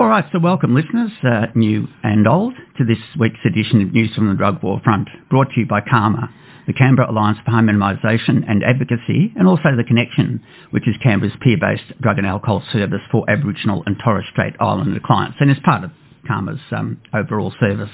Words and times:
All 0.00 0.08
right, 0.08 0.24
so 0.32 0.38
welcome 0.38 0.74
listeners, 0.74 1.10
uh, 1.22 1.48
new 1.54 1.86
and 2.02 2.26
old, 2.26 2.54
to 2.78 2.86
this 2.86 2.96
week's 3.18 3.44
edition 3.44 3.82
of 3.82 3.92
News 3.92 4.14
from 4.14 4.30
the 4.30 4.34
Drug 4.34 4.62
War 4.62 4.80
Front, 4.82 5.10
brought 5.28 5.50
to 5.50 5.60
you 5.60 5.66
by 5.66 5.82
CAHMA, 5.82 6.26
the 6.66 6.72
Canberra 6.72 7.10
Alliance 7.10 7.36
for 7.44 7.50
Harm 7.50 7.66
Minimisation 7.66 8.42
and 8.48 8.64
Advocacy, 8.64 9.30
and 9.36 9.46
also 9.46 9.76
The 9.76 9.84
Connection, 9.84 10.42
which 10.70 10.88
is 10.88 10.94
Canberra's 11.02 11.34
peer-based 11.42 12.00
drug 12.00 12.16
and 12.16 12.26
alcohol 12.26 12.62
service 12.72 13.02
for 13.12 13.28
Aboriginal 13.28 13.82
and 13.84 13.96
Torres 14.02 14.24
Strait 14.32 14.54
Islander 14.58 15.00
clients, 15.04 15.36
and 15.38 15.50
is 15.50 15.58
part 15.62 15.84
of 15.84 15.90
CAHMA's 16.26 16.62
um, 16.72 16.98
overall 17.12 17.52
service. 17.60 17.90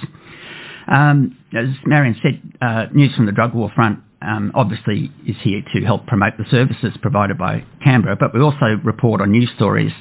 Um, 0.86 1.36
as 1.59 1.70
Marion 1.86 2.14
said, 2.23 2.41
uh, 2.62 2.86
News 2.95 3.16
from 3.16 3.27
the 3.27 3.32
Drug 3.32 3.52
War 3.52 3.68
Front 3.75 3.98
um, 4.22 4.50
obviously 4.54 5.10
is 5.26 5.36
here 5.42 5.62
to 5.74 5.80
help 5.82 6.06
promote 6.06 6.34
the 6.38 6.44
services 6.50 6.92
provided 7.02 7.36
by 7.36 7.64
Canberra, 7.82 8.16
but 8.18 8.34
we 8.34 8.40
also 8.40 8.80
report 8.82 9.20
on 9.20 9.30
news 9.30 9.50
stories 9.56 9.92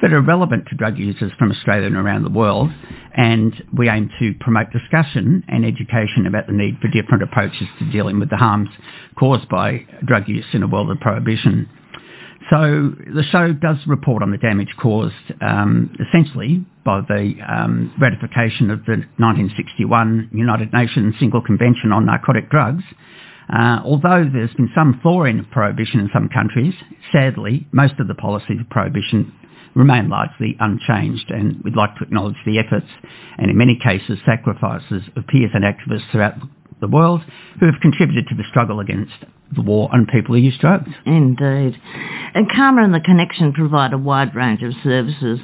that 0.00 0.12
are 0.12 0.20
relevant 0.20 0.66
to 0.68 0.76
drug 0.76 0.98
users 0.98 1.32
from 1.38 1.50
Australia 1.50 1.86
and 1.86 1.96
around 1.96 2.22
the 2.22 2.30
world, 2.30 2.70
and 3.14 3.52
we 3.76 3.88
aim 3.88 4.10
to 4.20 4.34
promote 4.40 4.68
discussion 4.70 5.42
and 5.48 5.64
education 5.64 6.26
about 6.26 6.46
the 6.46 6.52
need 6.52 6.78
for 6.80 6.88
different 6.88 7.22
approaches 7.22 7.66
to 7.78 7.90
dealing 7.90 8.20
with 8.20 8.30
the 8.30 8.36
harms 8.36 8.68
caused 9.18 9.48
by 9.48 9.84
drug 10.06 10.28
use 10.28 10.46
in 10.52 10.62
a 10.62 10.68
world 10.68 10.90
of 10.90 10.98
prohibition. 11.00 11.68
So 12.50 12.92
the 13.14 13.24
show 13.32 13.52
does 13.52 13.78
report 13.86 14.22
on 14.22 14.30
the 14.30 14.36
damage 14.36 14.68
caused 14.80 15.14
um, 15.40 15.90
essentially 15.98 16.64
by 16.84 17.00
the 17.00 17.34
um, 17.48 17.94
ratification 17.98 18.70
of 18.70 18.84
the 18.84 19.00
1961 19.16 20.28
United 20.32 20.72
Nations 20.72 21.14
Single 21.18 21.40
Convention 21.40 21.90
on 21.90 22.04
Narcotic 22.04 22.50
Drugs, 22.50 22.84
uh, 23.52 23.80
although 23.84 24.28
there's 24.30 24.54
been 24.54 24.70
some 24.74 25.00
thawing 25.02 25.38
of 25.38 25.50
prohibition 25.50 26.00
in 26.00 26.10
some 26.12 26.28
countries, 26.28 26.74
sadly, 27.12 27.66
most 27.72 27.94
of 27.98 28.08
the 28.08 28.14
policies 28.14 28.60
of 28.60 28.68
prohibition 28.70 29.32
remain 29.74 30.08
largely 30.08 30.56
unchanged 30.60 31.30
and 31.30 31.62
we'd 31.64 31.76
like 31.76 31.96
to 31.96 32.04
acknowledge 32.04 32.36
the 32.46 32.58
efforts 32.58 32.86
and 33.38 33.50
in 33.50 33.58
many 33.58 33.76
cases 33.76 34.18
sacrifices 34.24 35.02
of 35.16 35.26
peers 35.26 35.50
and 35.52 35.64
activists 35.64 36.08
throughout 36.12 36.34
the 36.80 36.88
world 36.88 37.20
who 37.58 37.66
have 37.66 37.80
contributed 37.80 38.26
to 38.28 38.34
the 38.34 38.44
struggle 38.48 38.80
against 38.80 39.12
the 39.54 39.62
war 39.62 39.88
on 39.92 40.06
people 40.06 40.34
who 40.34 40.40
use 40.40 40.56
drugs. 40.58 40.90
Indeed. 41.06 41.80
And 42.34 42.48
CAHMA 42.50 42.84
and 42.84 42.94
The 42.94 43.00
Connection 43.00 43.52
provide 43.52 43.92
a 43.92 43.98
wide 43.98 44.34
range 44.34 44.62
of 44.62 44.72
services 44.82 45.40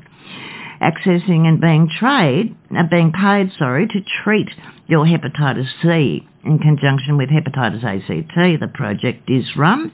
Accessing 0.81 1.47
and 1.47 1.61
being 1.61 1.89
trade, 1.99 2.57
uh, 2.77 2.85
being 2.89 3.13
paid, 3.13 3.51
sorry, 3.59 3.89
to 3.89 4.01
treat 4.23 4.49
your 4.87 5.05
hepatitis 5.05 5.67
C 5.83 6.27
in 6.45 6.59
conjunction 6.59 7.17
with 7.17 7.31
hepatitis 7.31 7.83
ACT. 7.83 8.61
The 8.61 8.71
project 8.73 9.29
is 9.29 9.45
run. 9.57 9.93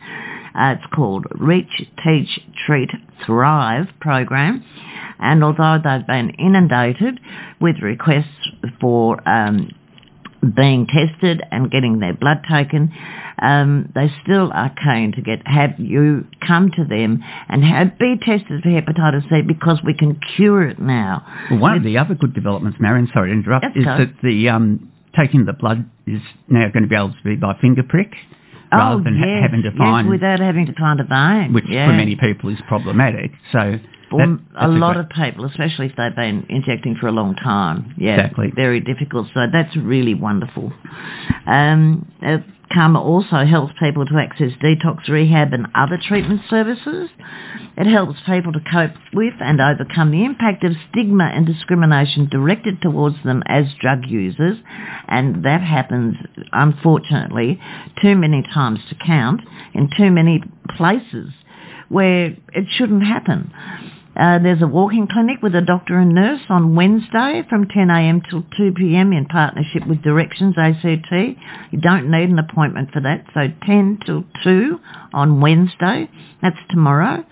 Uh, 0.54 0.76
it's 0.76 0.94
called 0.94 1.26
Reach, 1.32 1.88
Teach, 2.04 2.40
Treat, 2.66 2.90
Thrive 3.24 3.86
program. 4.00 4.62
And 5.18 5.42
although 5.42 5.78
they've 5.82 6.06
been 6.06 6.30
inundated 6.38 7.18
with 7.60 7.76
requests 7.82 8.50
for 8.80 9.26
um, 9.28 9.70
being 10.52 10.86
tested 10.86 11.42
and 11.50 11.70
getting 11.70 12.00
their 12.00 12.14
blood 12.14 12.44
taken, 12.50 12.92
um, 13.40 13.90
they 13.94 14.10
still 14.22 14.50
are 14.52 14.72
keen 14.82 15.12
to 15.12 15.22
get 15.22 15.46
have 15.46 15.78
you 15.78 16.26
come 16.46 16.70
to 16.70 16.84
them 16.84 17.22
and 17.48 17.64
have 17.64 17.98
be 17.98 18.16
tested 18.18 18.62
for 18.62 18.68
hepatitis 18.68 19.28
C 19.28 19.42
because 19.42 19.80
we 19.84 19.94
can 19.94 20.18
cure 20.36 20.68
it 20.68 20.78
now. 20.78 21.26
Well, 21.50 21.60
one 21.60 21.76
of 21.76 21.82
the 21.82 21.98
other 21.98 22.14
good 22.14 22.34
developments, 22.34 22.78
Marion, 22.80 23.08
sorry 23.12 23.30
to 23.30 23.34
interrupt, 23.34 23.76
is 23.76 23.84
that 23.84 24.14
the 24.22 24.48
um, 24.48 24.92
taking 25.16 25.44
the 25.44 25.52
blood 25.52 25.88
is 26.06 26.20
now 26.48 26.68
going 26.68 26.82
to 26.82 26.88
be 26.88 26.96
able 26.96 27.12
to 27.12 27.22
be 27.24 27.36
by 27.36 27.56
finger 27.60 27.82
prick. 27.82 28.12
Rather 28.72 29.00
oh, 29.00 29.04
than 29.04 29.14
yes, 29.14 29.26
ha- 29.28 29.42
having 29.42 29.62
to 29.62 29.70
find, 29.76 30.06
yes, 30.06 30.10
without 30.10 30.40
having 30.40 30.66
to 30.66 30.72
find 30.72 30.98
a 30.98 31.04
vein, 31.04 31.52
which 31.52 31.64
yeah. 31.68 31.86
for 31.86 31.92
many 31.92 32.16
people 32.16 32.50
is 32.50 32.58
problematic. 32.66 33.30
So 33.52 33.78
for 34.18 34.26
that, 34.26 34.66
a 34.66 34.68
lot 34.68 34.96
of 34.96 35.08
people, 35.10 35.44
especially 35.44 35.86
if 35.86 35.96
they've 35.96 36.14
been 36.14 36.46
injecting 36.48 36.96
for 37.00 37.06
a 37.06 37.12
long 37.12 37.34
time. 37.34 37.94
Yeah, 37.98 38.14
exactly. 38.14 38.52
Very 38.54 38.80
difficult. 38.80 39.28
So 39.34 39.46
that's 39.52 39.76
really 39.76 40.14
wonderful. 40.14 40.72
Um, 41.46 42.10
uh, 42.24 42.38
CAHMA 42.74 42.98
also 42.98 43.44
helps 43.44 43.74
people 43.78 44.04
to 44.06 44.16
access 44.16 44.50
detox 44.62 45.08
rehab 45.08 45.52
and 45.52 45.66
other 45.74 45.98
treatment 46.02 46.40
services. 46.48 47.08
It 47.76 47.86
helps 47.86 48.18
people 48.26 48.52
to 48.52 48.60
cope 48.60 48.92
with 49.12 49.34
and 49.40 49.60
overcome 49.60 50.10
the 50.10 50.24
impact 50.24 50.64
of 50.64 50.72
stigma 50.90 51.24
and 51.24 51.46
discrimination 51.46 52.28
directed 52.28 52.80
towards 52.80 53.16
them 53.24 53.42
as 53.46 53.64
drug 53.80 54.06
users. 54.06 54.58
And 55.08 55.44
that 55.44 55.60
happens, 55.60 56.16
unfortunately, 56.52 57.60
too 58.00 58.16
many 58.16 58.42
times 58.42 58.80
to 58.88 58.94
count 58.94 59.42
in 59.74 59.90
too 59.96 60.10
many 60.10 60.42
places 60.76 61.30
where 61.88 62.36
it 62.52 62.66
shouldn't 62.70 63.04
happen. 63.04 63.52
Uh, 64.16 64.38
there's 64.38 64.62
a 64.62 64.66
walking 64.66 65.08
clinic 65.10 65.42
with 65.42 65.54
a 65.56 65.60
doctor 65.60 65.98
and 65.98 66.14
nurse 66.14 66.42
on 66.48 66.76
Wednesday 66.76 67.42
from 67.48 67.66
10am 67.66 68.22
till 68.30 68.42
2pm 68.42 69.16
in 69.16 69.26
partnership 69.28 69.86
with 69.88 70.02
Directions 70.02 70.54
ACT. 70.56 71.10
You 71.72 71.80
don't 71.80 72.10
need 72.10 72.30
an 72.30 72.38
appointment 72.38 72.92
for 72.92 73.00
that, 73.00 73.24
so 73.34 73.48
10 73.66 73.98
till 74.06 74.24
2 74.44 74.78
on 75.12 75.40
Wednesday. 75.40 76.08
That's 76.40 76.56
tomorrow. 76.70 77.24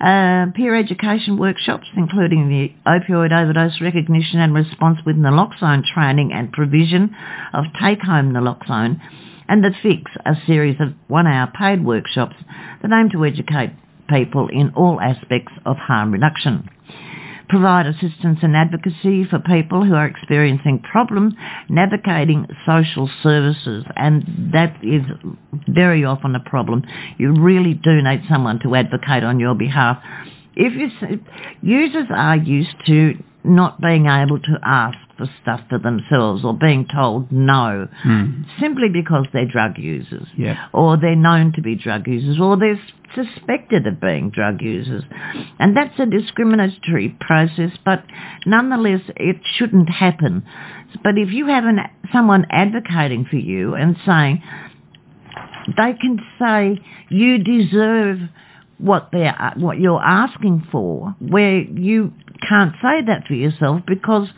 Uh, 0.00 0.46
peer 0.54 0.76
education 0.76 1.36
workshops, 1.36 1.86
including 1.96 2.48
the 2.48 2.72
opioid 2.88 3.32
overdose 3.32 3.80
recognition 3.80 4.38
and 4.38 4.54
response 4.54 4.98
with 5.04 5.16
naloxone 5.16 5.82
training 5.84 6.30
and 6.32 6.52
provision 6.52 7.14
of 7.52 7.64
take-home 7.82 8.32
naloxone, 8.32 9.00
and 9.48 9.64
the 9.64 9.70
Fix, 9.82 10.10
a 10.24 10.34
series 10.46 10.76
of 10.80 10.94
one-hour 11.08 11.52
paid 11.58 11.84
workshops 11.84 12.36
that 12.82 12.92
aim 12.92 13.10
to 13.10 13.24
educate 13.24 13.70
people 14.08 14.48
in 14.48 14.70
all 14.76 15.00
aspects 15.00 15.52
of 15.64 15.76
harm 15.76 16.12
reduction. 16.12 16.68
Provide 17.48 17.86
assistance 17.86 18.38
and 18.42 18.56
advocacy 18.56 19.24
for 19.24 19.38
people 19.38 19.84
who 19.84 19.94
are 19.94 20.06
experiencing 20.06 20.80
problems 20.80 21.34
navigating 21.68 22.46
social 22.66 23.08
services 23.22 23.84
and 23.96 24.24
that 24.52 24.76
is 24.82 25.02
very 25.68 26.04
often 26.04 26.34
a 26.34 26.40
problem. 26.40 26.82
You 27.18 27.32
really 27.32 27.74
do 27.74 28.02
need 28.02 28.22
someone 28.30 28.60
to 28.60 28.74
advocate 28.74 29.24
on 29.24 29.40
your 29.40 29.54
behalf. 29.54 30.02
If 30.56 30.72
you, 30.72 31.20
users 31.60 32.06
are 32.10 32.36
used 32.36 32.74
to 32.86 33.14
not 33.44 33.80
being 33.80 34.06
able 34.06 34.40
to 34.40 34.58
ask 34.64 34.96
for 35.16 35.28
stuff 35.42 35.60
for 35.68 35.78
themselves 35.78 36.44
or 36.44 36.54
being 36.54 36.86
told 36.92 37.30
no 37.30 37.88
mm. 38.04 38.44
simply 38.60 38.88
because 38.92 39.26
they're 39.32 39.46
drug 39.50 39.78
users 39.78 40.26
yeah. 40.36 40.68
or 40.72 40.96
they're 40.96 41.16
known 41.16 41.52
to 41.52 41.62
be 41.62 41.76
drug 41.76 42.06
users 42.06 42.38
or 42.40 42.56
they're 42.56 42.80
suspected 43.14 43.86
of 43.86 44.00
being 44.00 44.30
drug 44.30 44.60
users. 44.60 45.04
And 45.58 45.76
that's 45.76 45.98
a 45.98 46.06
discriminatory 46.06 47.16
process, 47.20 47.70
but 47.84 48.04
nonetheless 48.46 49.02
it 49.16 49.36
shouldn't 49.56 49.88
happen. 49.88 50.44
But 51.02 51.16
if 51.16 51.32
you 51.32 51.46
have 51.46 51.64
an, 51.64 51.78
someone 52.12 52.46
advocating 52.50 53.26
for 53.28 53.36
you 53.36 53.74
and 53.74 53.96
saying, 54.04 54.42
they 55.76 55.94
can 55.94 56.18
say 56.38 56.80
you 57.08 57.38
deserve 57.38 58.18
what 58.78 59.08
they're 59.12 59.54
what 59.56 59.78
you're 59.78 60.02
asking 60.02 60.66
for, 60.70 61.14
where 61.20 61.60
you 61.60 62.12
can't 62.46 62.74
say 62.82 63.02
that 63.06 63.26
for 63.26 63.34
yourself 63.34 63.82
because 63.86 64.28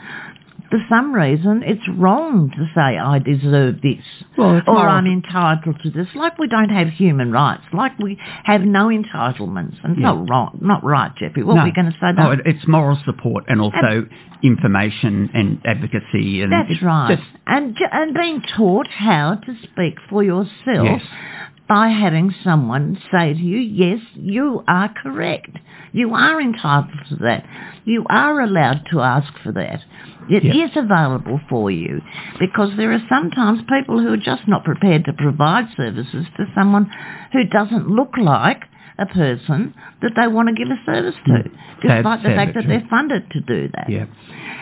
for 0.70 0.78
some 0.88 1.12
reason, 1.14 1.62
it's 1.64 1.86
wrong 1.96 2.50
to 2.50 2.66
say 2.74 2.98
I 2.98 3.18
deserve 3.20 3.80
this 3.82 4.02
Well, 4.36 4.56
or 4.66 4.74
moral- 4.74 4.92
I'm 4.92 5.06
entitled 5.06 5.80
to 5.82 5.90
this. 5.90 6.08
Like 6.14 6.38
we 6.38 6.48
don't 6.48 6.70
have 6.70 6.88
human 6.88 7.30
rights, 7.32 7.62
like 7.72 7.98
we 7.98 8.18
have 8.44 8.62
no 8.62 8.88
entitlements. 8.88 9.76
And 9.82 9.92
it's 9.92 10.00
Yeah. 10.00 10.12
not 10.12 10.28
wrong, 10.28 10.58
not 10.60 10.82
right, 10.84 11.14
Jeffrey. 11.16 11.42
What 11.44 11.54
no. 11.54 11.62
were 11.62 11.66
we 11.68 11.72
going 11.72 11.86
to 11.92 11.98
say? 11.98 12.08
Oh, 12.08 12.12
No, 12.12 12.30
it- 12.32 12.42
it's 12.44 12.66
moral 12.66 12.96
support 13.04 13.44
and 13.48 13.60
also 13.60 14.06
information 14.42 15.30
and 15.34 15.60
advocacy. 15.64 16.42
And 16.42 16.52
That's 16.52 16.82
right. 16.82 17.16
just- 17.16 17.28
and 17.46 17.76
and 17.92 18.14
being 18.14 18.40
taught 18.40 18.88
how 18.88 19.34
to 19.34 19.54
speak 19.62 19.98
for 20.08 20.22
yourself 20.22 20.50
Yes. 20.66 21.02
By 21.68 21.88
having 21.88 22.32
someone 22.44 22.98
say 23.10 23.32
to 23.34 23.38
you, 23.40 23.58
yes, 23.58 23.98
you 24.14 24.62
are 24.68 24.92
correct. 25.02 25.50
You 25.92 26.14
are 26.14 26.40
entitled 26.40 26.92
to 27.08 27.16
that. 27.16 27.44
You 27.84 28.04
are 28.08 28.40
allowed 28.40 28.82
to 28.92 29.00
ask 29.00 29.32
for 29.42 29.52
that. 29.52 29.80
It 30.28 30.44
is 30.44 30.70
available 30.76 31.40
for 31.48 31.70
you 31.70 32.00
because 32.38 32.70
there 32.76 32.92
are 32.92 33.02
sometimes 33.08 33.60
people 33.68 34.00
who 34.00 34.12
are 34.12 34.16
just 34.16 34.46
not 34.48 34.64
prepared 34.64 35.04
to 35.04 35.12
provide 35.12 35.66
services 35.76 36.26
to 36.36 36.46
someone 36.54 36.90
who 37.32 37.44
doesn't 37.44 37.88
look 37.88 38.10
like 38.20 38.62
a 38.98 39.06
person 39.06 39.74
that 40.02 40.12
they 40.16 40.26
want 40.26 40.48
to 40.48 40.54
give 40.54 40.68
a 40.70 40.80
service 40.84 41.14
to, 41.26 41.32
Mm. 41.32 41.50
despite 41.82 42.04
That's 42.04 42.22
the 42.22 42.28
fact 42.30 42.54
that 42.54 42.64
true. 42.64 42.68
they're 42.78 42.88
funded 42.88 43.30
to 43.30 43.40
do 43.40 43.68
that. 43.74 43.88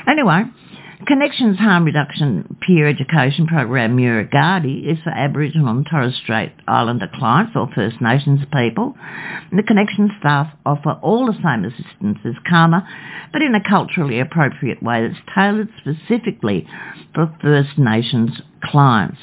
Anyway, 0.06 0.44
Connections 1.06 1.58
Harm 1.58 1.84
Reduction 1.84 2.56
Peer 2.66 2.88
Education 2.88 3.46
Program 3.46 3.94
Murugadi 3.94 4.90
is 4.90 4.98
for 5.04 5.10
Aboriginal 5.10 5.68
and 5.68 5.86
Torres 5.86 6.18
Strait 6.22 6.52
Islander 6.66 7.08
clients 7.12 7.52
or 7.54 7.68
First 7.74 8.00
Nations 8.00 8.40
people. 8.50 8.94
The 9.52 9.62
Connections 9.62 10.12
staff 10.18 10.54
offer 10.64 10.92
all 11.02 11.26
the 11.26 11.34
same 11.34 11.64
assistance 11.64 12.18
as 12.24 12.34
CAHMA, 12.50 12.86
but 13.32 13.42
in 13.42 13.54
a 13.54 13.62
culturally 13.62 14.18
appropriate 14.18 14.82
way 14.82 15.06
that's 15.06 15.20
tailored 15.34 15.68
specifically 15.78 16.66
for 17.14 17.36
First 17.42 17.76
Nations 17.76 18.40
clients. 18.64 19.19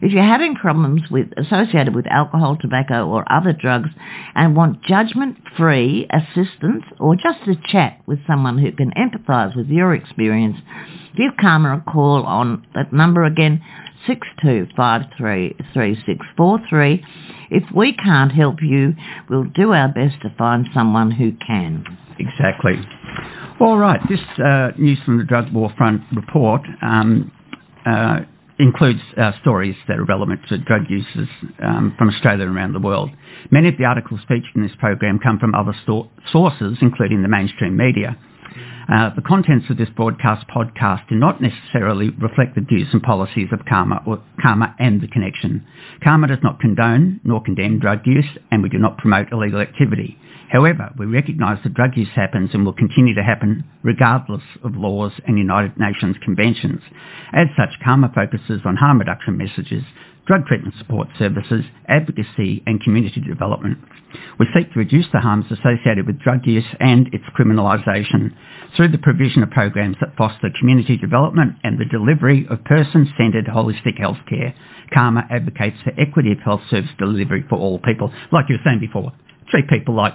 If 0.00 0.12
you're 0.12 0.22
having 0.22 0.54
problems 0.54 1.02
with 1.10 1.26
associated 1.36 1.94
with 1.94 2.06
alcohol, 2.06 2.56
tobacco 2.58 3.06
or 3.06 3.30
other 3.30 3.52
drugs 3.52 3.90
and 4.34 4.56
want 4.56 4.82
judgment-free 4.82 6.08
assistance 6.10 6.84
or 6.98 7.16
just 7.16 7.44
to 7.44 7.54
chat 7.70 8.00
with 8.06 8.26
someone 8.26 8.56
who 8.58 8.72
can 8.72 8.92
empathise 8.92 9.54
with 9.54 9.68
your 9.68 9.94
experience, 9.94 10.56
give 11.16 11.32
CAHMA 11.38 11.86
a 11.86 11.90
call 11.90 12.24
on 12.24 12.66
that 12.74 12.94
number 12.94 13.24
again, 13.24 13.62
62533643. 14.08 17.04
If 17.50 17.64
we 17.74 17.92
can't 17.92 18.32
help 18.32 18.62
you, 18.62 18.94
we'll 19.28 19.44
do 19.44 19.72
our 19.72 19.88
best 19.88 20.22
to 20.22 20.30
find 20.38 20.66
someone 20.72 21.10
who 21.10 21.32
can. 21.46 21.84
Exactly. 22.18 22.76
All 23.60 23.76
right. 23.76 24.00
This 24.08 24.20
uh, 24.42 24.70
News 24.78 24.98
from 25.04 25.18
the 25.18 25.24
Drug 25.24 25.52
War 25.52 25.70
Front 25.76 26.00
report 26.14 26.62
um, 26.80 27.30
uh, 27.84 28.20
includes 28.60 29.00
uh, 29.16 29.32
stories 29.40 29.76
that 29.88 29.98
are 29.98 30.04
relevant 30.04 30.40
to 30.48 30.58
drug 30.58 30.82
users 30.88 31.28
um, 31.62 31.94
from 31.98 32.08
Australia 32.10 32.46
and 32.46 32.56
around 32.56 32.72
the 32.72 32.80
world. 32.80 33.10
Many 33.50 33.68
of 33.68 33.78
the 33.78 33.84
articles 33.84 34.20
featured 34.28 34.54
in 34.54 34.62
this 34.62 34.76
program 34.78 35.18
come 35.18 35.38
from 35.38 35.54
other 35.54 35.74
sources, 36.30 36.78
including 36.80 37.22
the 37.22 37.28
mainstream 37.28 37.76
media. 37.76 38.16
Uh, 38.92 39.10
the 39.14 39.22
contents 39.22 39.66
of 39.70 39.76
this 39.76 39.88
broadcast 39.90 40.46
podcast 40.48 41.06
do 41.08 41.14
not 41.14 41.40
necessarily 41.40 42.10
reflect 42.10 42.56
the 42.56 42.60
views 42.60 42.88
and 42.92 43.02
policies 43.02 43.48
of 43.52 43.60
CAHMA 43.60 44.06
or 44.06 44.20
CAHMA 44.44 44.74
and 44.80 45.00
the 45.00 45.06
Connection. 45.06 45.64
CAHMA 46.02 46.28
does 46.28 46.42
not 46.42 46.58
condone 46.58 47.20
nor 47.22 47.40
condemn 47.42 47.78
drug 47.78 48.00
use, 48.04 48.26
and 48.50 48.62
we 48.62 48.68
do 48.68 48.78
not 48.78 48.98
promote 48.98 49.30
illegal 49.30 49.60
activity. 49.60 50.18
However, 50.50 50.90
we 50.98 51.06
recognise 51.06 51.62
that 51.62 51.74
drug 51.74 51.96
use 51.96 52.08
happens 52.14 52.50
and 52.52 52.64
will 52.64 52.72
continue 52.72 53.14
to 53.14 53.22
happen 53.22 53.64
regardless 53.84 54.42
of 54.64 54.74
laws 54.74 55.12
and 55.26 55.38
United 55.38 55.78
Nations 55.78 56.16
conventions. 56.24 56.82
As 57.32 57.46
such, 57.56 57.78
CAHMA 57.86 58.12
focuses 58.12 58.60
on 58.64 58.74
harm 58.74 58.98
reduction 58.98 59.36
messages, 59.36 59.84
drug 60.26 60.46
treatment 60.46 60.74
support 60.76 61.06
services, 61.18 61.64
advocacy 61.86 62.64
and 62.66 62.82
community 62.82 63.20
development. 63.20 63.78
We 64.40 64.46
seek 64.52 64.72
to 64.72 64.78
reduce 64.80 65.06
the 65.12 65.20
harms 65.20 65.46
associated 65.52 66.06
with 66.06 66.18
drug 66.18 66.44
use 66.44 66.66
and 66.80 67.06
its 67.14 67.24
criminalisation 67.38 68.34
through 68.76 68.88
the 68.88 68.98
provision 68.98 69.44
of 69.44 69.50
programs 69.50 69.98
that 70.00 70.16
foster 70.16 70.50
community 70.58 70.96
development 70.96 71.58
and 71.62 71.78
the 71.78 71.84
delivery 71.84 72.48
of 72.50 72.64
person-centred 72.64 73.46
holistic 73.46 74.00
healthcare. 74.00 74.52
CAHMA 74.92 75.30
advocates 75.30 75.76
for 75.84 75.92
equity 75.96 76.32
of 76.32 76.38
health 76.40 76.62
service 76.70 76.90
delivery 76.98 77.44
for 77.48 77.56
all 77.56 77.78
people. 77.78 78.12
Like 78.32 78.46
you 78.48 78.56
were 78.56 78.68
saying 78.68 78.80
before, 78.80 79.12
treat 79.48 79.68
people 79.68 79.94
like 79.94 80.14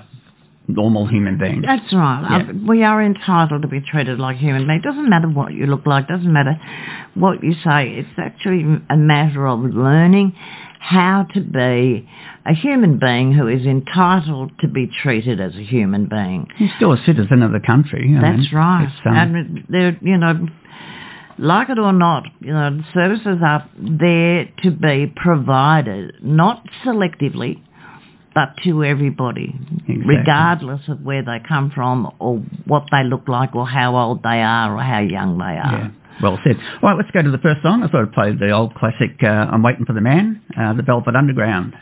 normal 0.67 1.07
human 1.07 1.37
beings. 1.37 1.63
That's 1.65 1.93
right. 1.93 2.25
Yeah. 2.29 2.49
Uh, 2.49 2.53
We 2.67 2.83
are 2.83 3.01
entitled 3.03 3.61
to 3.61 3.67
be 3.67 3.81
treated 3.81 4.19
like 4.19 4.37
human 4.37 4.67
beings. 4.67 4.81
It 4.83 4.87
Doesn't 4.89 5.09
matter 5.09 5.27
what 5.27 5.53
you 5.53 5.65
look 5.67 5.85
like. 5.85 6.07
Doesn't 6.07 6.31
matter 6.31 6.59
what 7.13 7.43
you 7.43 7.53
say. 7.63 7.89
It's 7.89 8.09
actually 8.17 8.63
a 8.89 8.97
matter 8.97 9.47
of 9.47 9.59
learning 9.61 10.33
how 10.79 11.25
to 11.33 11.41
be 11.41 12.07
a 12.45 12.53
human 12.53 12.99
being 12.99 13.33
who 13.33 13.47
is 13.47 13.65
entitled 13.65 14.51
to 14.59 14.67
be 14.67 14.87
treated 15.01 15.39
as 15.41 15.55
a 15.55 15.63
human 15.63 16.07
being. 16.07 16.47
He's 16.57 16.69
still 16.75 16.93
a 16.93 17.03
citizen 17.05 17.41
of 17.41 17.51
the 17.51 17.59
country. 17.59 18.15
I 18.15 18.21
That's 18.21 18.37
mean, 18.37 18.49
right. 18.53 18.91
um, 19.05 19.15
and 19.15 19.65
they're, 19.67 19.97
you 20.01 20.17
know, 20.17 20.47
like 21.37 21.69
it 21.69 21.79
or 21.79 21.91
not, 21.91 22.23
you 22.39 22.53
know, 22.53 22.77
the 22.77 22.83
services 22.93 23.39
are 23.43 23.67
there 23.77 24.45
to 24.63 24.71
be 24.71 25.11
provided, 25.15 26.15
not 26.23 26.63
selectively, 26.85 27.61
but 28.35 28.55
to 28.65 28.83
everybody, 28.83 29.55
Exactly. 29.87 30.03
regardless 30.05 30.81
of 30.89 31.01
where 31.01 31.23
they 31.23 31.39
come 31.47 31.71
from 31.73 32.11
or 32.19 32.37
what 32.65 32.83
they 32.91 33.03
look 33.03 33.27
like 33.27 33.55
or 33.55 33.65
how 33.65 33.95
old 33.95 34.21
they 34.23 34.41
are 34.41 34.75
or 34.77 34.81
how 34.83 34.99
young 34.99 35.37
they 35.37 35.53
Yeah, 35.55 35.71
are. 35.87 35.91
well 36.21 36.37
said. 36.43 36.57
All 36.83 36.89
right, 36.89 36.97
let's 36.97 37.09
go 37.11 37.21
to 37.23 37.31
the 37.31 37.37
first 37.39 37.61
song. 37.63 37.81
I 37.81 37.87
thought 37.87 38.01
I'd 38.03 38.13
play 38.13 38.33
the 38.35 38.51
old 38.51 38.75
classic, 38.75 39.23
uh, 39.23 39.27
I'm 39.27 39.63
Waiting 39.63 39.85
for 39.85 39.93
the 39.93 40.01
Man, 40.01 40.41
uh, 40.59 40.73
the 40.73 40.83
Velvet 40.83 41.15
Underground. 41.15 41.73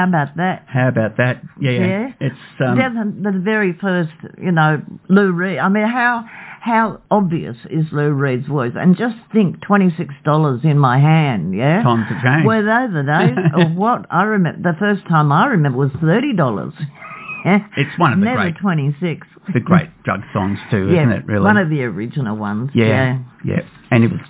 How 0.00 0.08
about 0.08 0.36
that? 0.36 0.64
How 0.66 0.88
about 0.88 1.16
that? 1.18 1.42
Yeah, 1.60 1.70
Yeah. 1.72 2.12
it's 2.20 2.36
um, 2.64 2.78
yeah, 2.78 2.88
the, 2.88 3.32
the 3.32 3.38
very 3.38 3.72
first, 3.80 4.12
you 4.40 4.52
know, 4.52 4.80
Lou 5.08 5.30
Reed. 5.32 5.58
I 5.58 5.68
mean, 5.68 5.86
how 5.86 6.24
how 6.60 7.00
obvious 7.10 7.56
is 7.70 7.86
Lou 7.92 8.10
Reed's 8.12 8.46
voice? 8.46 8.72
And 8.76 8.96
just 8.96 9.16
think, 9.32 9.60
twenty 9.62 9.94
six 9.96 10.14
dollars 10.24 10.60
in 10.64 10.78
my 10.78 10.98
hand. 10.98 11.54
Yeah, 11.54 11.82
times 11.82 12.06
have 12.08 12.22
changed. 12.22 12.46
Were 12.46 12.62
they 12.62 12.92
the 12.92 13.02
days 13.02 13.38
or 13.56 13.68
what? 13.74 14.06
I 14.10 14.22
remember 14.24 14.72
the 14.72 14.78
first 14.78 15.06
time 15.08 15.32
I 15.32 15.46
remember 15.46 15.78
was 15.78 15.90
thirty 16.00 16.32
dollars. 16.34 16.74
Yeah, 17.44 17.60
It's 17.76 17.98
one 17.98 18.12
of 18.12 18.18
the 18.18 18.24
never 18.26 18.42
great- 18.42 18.56
twenty 18.58 18.94
six. 19.00 19.26
the 19.54 19.60
great 19.60 19.88
drug 20.04 20.20
songs 20.32 20.58
too, 20.70 20.90
yeah, 20.92 21.00
isn't 21.02 21.12
it? 21.12 21.26
Really. 21.26 21.44
one 21.44 21.56
of 21.56 21.70
the 21.70 21.82
original 21.84 22.36
ones. 22.36 22.70
yeah, 22.74 23.18
yeah, 23.44 23.60
and 23.90 24.04
it 24.04 24.10
was 24.10 24.20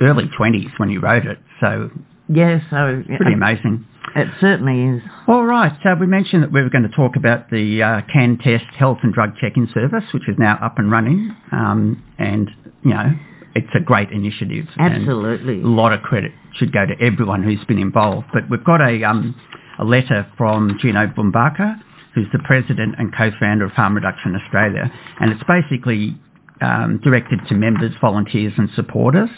early 0.00 0.28
twenties 0.36 0.70
when 0.78 0.90
you 0.90 1.00
wrote 1.00 1.24
it, 1.26 1.38
so 1.60 1.90
yeah. 2.28 2.58
So 2.70 3.02
pretty 3.16 3.32
amazing. 3.34 3.86
It 4.16 4.28
certainly 4.40 4.96
is. 4.96 5.02
All 5.26 5.44
right, 5.44 5.72
so 5.82 5.94
we 5.98 6.06
mentioned 6.06 6.42
that 6.42 6.52
we 6.52 6.62
were 6.62 6.70
going 6.70 6.88
to 6.88 6.94
talk 6.96 7.16
about 7.16 7.50
the 7.50 7.82
uh, 7.82 8.00
CanTEST 8.14 8.74
Health 8.74 8.98
and 9.02 9.12
Drug 9.12 9.36
Checking 9.40 9.68
Service, 9.74 10.04
which 10.12 10.28
is 10.28 10.36
now 10.38 10.58
up 10.62 10.78
and 10.78 10.90
running, 10.90 11.34
um, 11.52 12.02
and 12.18 12.50
you 12.84 12.90
know 12.90 13.12
it's 13.54 13.68
a 13.74 13.80
great 13.80 14.10
initiative. 14.10 14.66
and 14.76 14.94
Absolutely. 14.94 15.62
a 15.62 15.66
lot 15.66 15.92
of 15.92 16.02
credit 16.02 16.32
should 16.54 16.72
go 16.72 16.84
to 16.86 16.94
everyone 17.04 17.42
who's 17.42 17.64
been 17.66 17.78
involved. 17.78 18.26
But 18.32 18.44
we've 18.50 18.64
got 18.64 18.80
a 18.80 19.02
um, 19.04 19.34
a 19.78 19.84
letter 19.84 20.26
from 20.36 20.78
Gino 20.80 21.06
Vumbaca, 21.08 21.76
who's 22.14 22.26
the 22.32 22.40
president 22.40 22.96
and 22.98 23.14
co-founder 23.14 23.64
of 23.64 23.72
Harm 23.72 23.94
Reduction 23.94 24.34
Australia, 24.34 24.90
and 25.20 25.32
it's 25.32 25.42
basically 25.44 26.16
um, 26.60 27.00
directed 27.02 27.40
to 27.48 27.54
members, 27.54 27.92
volunteers, 28.00 28.52
and 28.56 28.68
supporters. 28.74 29.30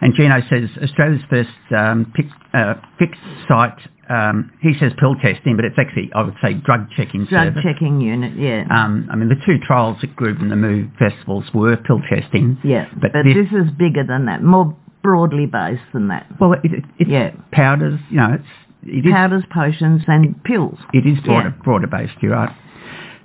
And 0.00 0.14
Gino 0.14 0.40
says 0.50 0.68
Australia's 0.82 1.22
first 1.30 1.48
um, 1.76 2.12
pic, 2.14 2.26
uh, 2.52 2.74
fixed 2.98 3.20
site. 3.48 3.78
Um, 4.08 4.50
he 4.60 4.74
says 4.78 4.92
pill 4.98 5.14
testing, 5.16 5.56
but 5.56 5.64
it's 5.64 5.78
actually 5.78 6.10
I 6.14 6.22
would 6.22 6.34
say 6.42 6.54
drug 6.54 6.88
checking 6.96 7.24
Drug 7.26 7.48
service. 7.54 7.62
checking 7.62 8.00
unit. 8.00 8.36
Yeah. 8.36 8.64
Um, 8.70 9.08
I 9.10 9.16
mean, 9.16 9.28
the 9.28 9.36
two 9.46 9.58
trials 9.58 9.98
at 10.02 10.14
Groovin 10.16 10.48
the 10.50 10.56
Moo 10.56 10.88
festivals 10.98 11.44
were 11.54 11.76
pill 11.76 12.00
testing. 12.08 12.58
yeah. 12.64 12.86
but 13.00 13.12
But, 13.12 13.24
this- 13.24 13.48
this, 13.50 13.66
is 13.66 13.70
bigger 13.78 14.04
than 14.04 14.26
that, 14.26 14.42
more 14.42 14.76
broadly 15.02 15.46
based 15.46 15.82
than 15.92 16.08
that. 16.08 16.26
Well, 16.40 16.52
it, 16.54 16.60
it, 16.64 16.84
it's 16.98 17.10
Yeah. 17.10 17.30
powders. 17.52 18.00
You 18.10 18.16
know, 18.18 18.32
it's 18.34 18.48
it 18.86 19.06
is 19.06 19.12
Powders, 19.12 19.44
potions, 19.50 20.02
and 20.06 20.42
pills. 20.44 20.78
It 20.92 21.06
is 21.06 21.18
broader, 21.24 21.54
Yeah. 21.56 21.62
broader 21.64 21.86
based, 21.86 22.14
you're 22.20 22.32
right. 22.32 22.54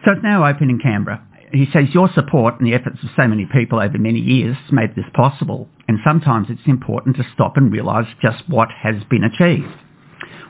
So 0.05 0.11
it's 0.13 0.23
now 0.23 0.45
open 0.47 0.69
in 0.69 0.79
Canberra. 0.79 1.21
He 1.51 1.65
says 1.73 1.93
your 1.93 2.07
support 2.13 2.59
and 2.59 2.65
the 2.67 2.73
efforts 2.75 3.03
of 3.03 3.09
so 3.17 3.27
many 3.27 3.45
people 3.45 3.79
over 3.81 3.97
many 3.97 4.19
years 4.19 4.55
made 4.71 4.95
this 4.95 5.05
possible, 5.13 5.67
and 5.87 5.99
sometimes 6.05 6.47
it's 6.49 6.61
important 6.67 7.17
to 7.17 7.25
stop 7.33 7.57
and 7.57 7.71
realise 7.71 8.05
just 8.21 8.47
what 8.47 8.69
has 8.83 9.03
been 9.09 9.23
achieved. 9.25 9.67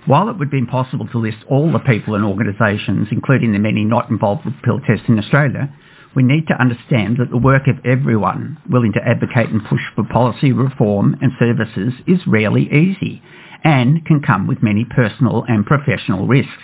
While 0.05 0.29
it 0.29 0.38
would 0.38 0.50
be 0.50 0.57
impossible 0.57 1.07
to 1.07 1.19
list 1.19 1.38
all 1.48 1.71
the 1.71 1.79
people 1.79 2.15
and 2.15 2.25
organisations, 2.25 3.09
including 3.12 3.51
the 3.51 3.59
many 3.59 3.83
not 3.83 4.09
involved 4.09 4.45
with 4.45 4.62
pill 4.63 4.79
tests 4.79 5.07
in 5.07 5.19
Australia, 5.19 5.74
we 6.15 6.24
need 6.24 6.48
to 6.48 6.59
understand 6.59 7.17
that 7.17 7.29
the 7.29 7.38
work 7.38 7.67
of 7.67 7.86
everyone 7.86 8.57
willing 8.69 8.93
to 8.93 9.07
advocate 9.07 9.50
and 9.50 9.63
push 9.65 9.81
for 9.95 10.03
policy 10.03 10.51
reform 10.51 11.15
and 11.21 11.31
services 11.38 11.93
is 12.07 12.19
rarely 12.25 12.63
easy 12.71 13.21
and 13.63 14.05
can 14.05 14.21
come 14.21 14.48
with 14.48 14.63
many 14.63 14.86
personal 14.86 15.43
and 15.48 15.65
professional 15.65 16.27
risks. 16.27 16.63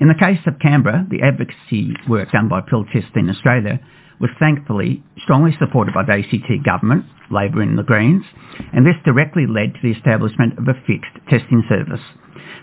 In 0.00 0.08
the 0.08 0.18
case 0.18 0.40
of 0.46 0.58
Canberra, 0.58 1.06
the 1.10 1.22
advocacy 1.22 1.94
work 2.08 2.32
done 2.32 2.48
by 2.48 2.60
Pill 2.60 2.84
Testing 2.86 3.28
Australia 3.28 3.78
was 4.20 4.30
thankfully 4.38 5.02
strongly 5.22 5.54
supported 5.58 5.94
by 5.94 6.04
the 6.04 6.12
ACT 6.12 6.64
government, 6.64 7.04
Labor 7.30 7.60
and 7.60 7.78
the 7.78 7.82
Greens, 7.82 8.24
and 8.72 8.86
this 8.86 8.96
directly 9.04 9.46
led 9.46 9.74
to 9.74 9.80
the 9.82 9.92
establishment 9.92 10.58
of 10.58 10.68
a 10.68 10.74
fixed 10.86 11.14
testing 11.28 11.62
service. 11.68 12.00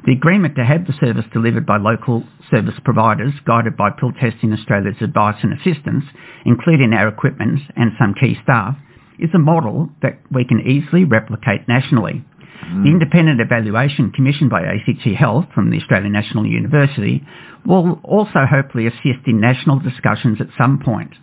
The 0.05 0.13
agreement 0.13 0.55
to 0.55 0.65
have 0.65 0.87
the 0.87 0.93
service 0.99 1.25
delivered 1.33 1.65
by 1.65 1.77
local 1.77 2.23
service 2.49 2.75
providers, 2.83 3.33
guided 3.45 3.75
by 3.77 3.89
Pill 3.91 4.11
Testing 4.13 4.53
Australia's 4.53 5.01
advice 5.01 5.37
and 5.43 5.53
assistance, 5.53 6.05
including 6.45 6.93
our 6.93 7.07
equipment 7.07 7.59
and 7.75 7.91
some 7.99 8.13
key 8.13 8.37
staff, 8.43 8.77
is 9.19 9.29
a 9.33 9.39
model 9.39 9.89
that 10.01 10.19
we 10.31 10.45
can 10.45 10.61
easily 10.61 11.03
replicate 11.03 11.67
nationally. 11.67 12.23
Mm. 12.65 12.83
The 12.83 12.89
independent 12.89 13.41
evaluation 13.41 14.11
commissioned 14.11 14.49
by 14.49 14.63
ACT 14.63 15.05
Health 15.17 15.45
from 15.53 15.69
the 15.69 15.77
Australian 15.77 16.13
National 16.13 16.45
University 16.45 17.23
will 17.65 17.99
also 18.03 18.45
hopefully 18.49 18.87
assist 18.87 19.27
in 19.27 19.39
national 19.39 19.79
discussions 19.79 20.39
at 20.39 20.47
some 20.57 20.79
point. 20.79 21.13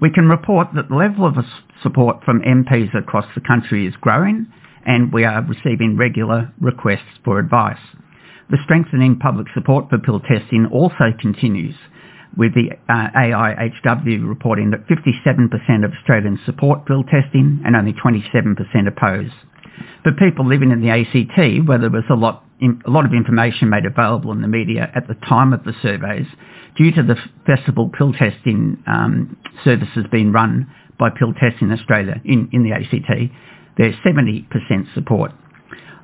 We 0.00 0.10
can 0.10 0.28
report 0.28 0.68
that 0.74 0.88
the 0.88 0.96
level 0.96 1.26
of 1.26 1.36
support 1.82 2.24
from 2.24 2.42
MPs 2.42 2.96
across 2.96 3.26
the 3.34 3.40
country 3.40 3.86
is 3.86 3.94
growing 4.00 4.46
and 4.86 5.12
we 5.12 5.24
are 5.24 5.42
receiving 5.42 5.96
regular 5.96 6.52
requests 6.60 7.18
for 7.24 7.38
advice. 7.38 7.80
The 8.50 8.58
strengthening 8.64 9.18
public 9.18 9.46
support 9.54 9.88
for 9.88 9.98
pill 9.98 10.20
testing 10.20 10.66
also 10.70 11.12
continues, 11.18 11.74
with 12.36 12.52
the 12.54 12.70
uh, 12.88 13.08
AIHW 13.16 14.28
reporting 14.28 14.70
that 14.70 14.86
57% 14.86 15.84
of 15.84 15.92
Australians 15.92 16.40
support 16.44 16.86
pill 16.86 17.04
testing 17.04 17.62
and 17.64 17.76
only 17.76 17.92
27% 17.92 18.88
oppose. 18.88 19.30
For 20.02 20.12
people 20.12 20.46
living 20.46 20.70
in 20.70 20.80
the 20.80 20.90
ACT, 20.90 21.66
where 21.66 21.78
there 21.78 21.90
was 21.90 22.04
a 22.10 22.14
lot, 22.14 22.44
a 22.62 22.90
lot 22.90 23.04
of 23.04 23.12
information 23.12 23.70
made 23.70 23.86
available 23.86 24.32
in 24.32 24.42
the 24.42 24.48
media 24.48 24.90
at 24.94 25.08
the 25.08 25.14
time 25.14 25.52
of 25.52 25.64
the 25.64 25.72
surveys, 25.80 26.26
due 26.76 26.92
to 26.92 27.02
the 27.02 27.16
festival 27.46 27.90
pill 27.96 28.12
testing 28.12 28.82
um, 28.86 29.36
services 29.64 30.04
being 30.10 30.32
run 30.32 30.70
by 30.98 31.10
Pill 31.10 31.32
Testing 31.34 31.70
Australia 31.72 32.20
in, 32.24 32.48
in 32.52 32.62
the 32.62 32.72
ACT, 32.72 33.32
there's 33.76 33.94
70% 34.06 34.46
support. 34.94 35.32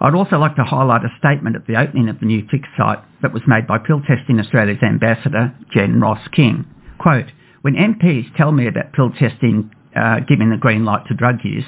I'd 0.01 0.15
also 0.15 0.39
like 0.39 0.55
to 0.57 0.65
highlight 0.65 1.05
a 1.05 1.13
statement 1.19 1.57
at 1.57 1.67
the 1.67 1.77
opening 1.77 2.09
of 2.09 2.21
the 2.21 2.27
new 2.27 2.47
fixed 2.51 2.71
site 2.77 2.99
that 3.21 3.33
was 3.33 3.43
made 3.47 3.67
by 3.67 3.79
Pill 3.79 4.01
Testing 4.01 4.39
Australia's 4.39 4.83
ambassador, 4.83 5.55
Jen 5.73 6.01
Ross 6.01 6.27
King. 6.33 6.65
Quote, 6.99 7.33
when 7.63 7.75
MPs 7.75 8.35
tell 8.37 8.53
me 8.53 8.69
about 8.69 8.93
pill 8.93 9.11
testing 9.11 9.71
uh, 9.97 10.21
giving 10.29 10.51
the 10.51 10.57
green 10.57 10.85
light 10.85 11.07
to 11.09 11.15
drug 11.15 11.37
use, 11.43 11.65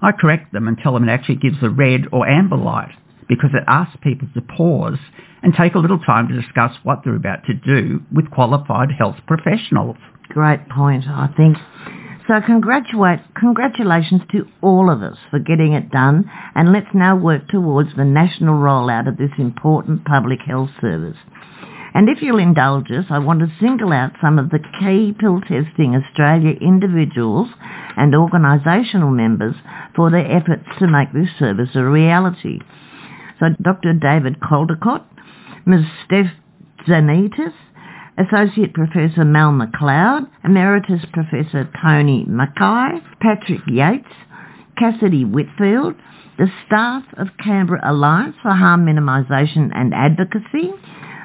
I 0.00 0.12
correct 0.12 0.52
them 0.52 0.68
and 0.68 0.78
tell 0.78 0.94
them 0.94 1.08
it 1.08 1.12
actually 1.12 1.36
gives 1.36 1.62
a 1.62 1.68
red 1.68 2.02
or 2.12 2.26
amber 2.26 2.56
light 2.56 2.94
because 3.28 3.50
it 3.54 3.64
asks 3.66 3.96
people 4.02 4.28
to 4.34 4.40
pause 4.40 4.98
and 5.42 5.54
take 5.54 5.74
a 5.74 5.78
little 5.78 5.98
time 5.98 6.28
to 6.28 6.40
discuss 6.40 6.72
what 6.82 7.00
they're 7.04 7.16
about 7.16 7.44
to 7.46 7.54
do 7.54 8.00
with 8.14 8.30
qualified 8.30 8.90
health 8.96 9.16
professionals. 9.26 9.96
Great 10.30 10.68
point, 10.68 11.04
I 11.06 11.28
think. 11.36 11.58
So 12.26 12.40
congratulations 12.40 14.22
to 14.32 14.46
all 14.62 14.88
of 14.88 15.02
us 15.02 15.18
for 15.30 15.38
getting 15.38 15.74
it 15.74 15.90
done 15.90 16.30
and 16.54 16.72
let's 16.72 16.94
now 16.94 17.16
work 17.16 17.48
towards 17.48 17.90
the 17.96 18.04
national 18.04 18.54
rollout 18.54 19.06
of 19.06 19.18
this 19.18 19.32
important 19.36 20.06
public 20.06 20.40
health 20.46 20.70
service. 20.80 21.18
And 21.92 22.08
if 22.08 22.22
you'll 22.22 22.38
indulge 22.38 22.90
us, 22.90 23.04
I 23.10 23.18
want 23.18 23.40
to 23.40 23.52
single 23.60 23.92
out 23.92 24.12
some 24.22 24.38
of 24.38 24.48
the 24.48 24.58
key 24.80 25.14
Pill 25.18 25.40
Testing 25.42 25.94
Australia 25.94 26.56
individuals 26.60 27.50
and 27.96 28.14
organisational 28.14 29.14
members 29.14 29.54
for 29.94 30.10
their 30.10 30.26
efforts 30.26 30.64
to 30.78 30.88
make 30.88 31.12
this 31.12 31.28
service 31.38 31.70
a 31.74 31.84
reality. 31.84 32.58
So 33.38 33.50
Dr. 33.62 33.92
David 33.92 34.40
Caldecott, 34.40 35.04
Ms. 35.66 35.84
Steph 36.06 36.32
Zanitis, 36.88 37.52
Associate 38.16 38.72
Professor 38.72 39.24
Mel 39.24 39.50
McLeod, 39.50 40.28
Emeritus 40.44 41.04
Professor 41.12 41.68
Toni 41.82 42.24
Makkai, 42.26 43.00
Patrick 43.20 43.60
Yates, 43.66 44.06
Cassidy 44.78 45.24
Whitfield, 45.24 45.94
the 46.38 46.46
staff 46.66 47.02
of 47.16 47.28
Canberra 47.42 47.80
Alliance 47.84 48.36
for 48.42 48.52
Harm 48.52 48.86
Minimisation 48.86 49.70
and 49.74 49.92
Advocacy, 49.92 50.72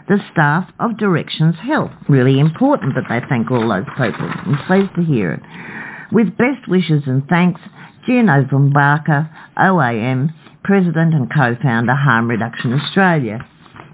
the 0.08 0.18
staff 0.32 0.72
of 0.80 0.98
Directions 0.98 1.56
Health. 1.62 1.92
Really 2.08 2.40
important 2.40 2.96
that 2.96 3.06
they 3.08 3.26
thank 3.28 3.52
all 3.52 3.70
those 3.70 3.86
people. 3.90 4.28
I'm 4.28 4.58
pleased 4.66 4.96
to 4.96 5.04
hear 5.04 5.34
it. 5.34 5.42
With 6.12 6.38
best 6.38 6.68
wishes 6.68 7.04
and 7.06 7.24
thanks, 7.28 7.62
Gino 8.08 8.44
Vumbaca 8.46 9.30
OAM, 9.58 10.34
President 10.64 11.14
and 11.14 11.32
Co-founder 11.32 11.94
Harm 11.94 12.28
Reduction 12.28 12.74
Australia. 12.74 13.46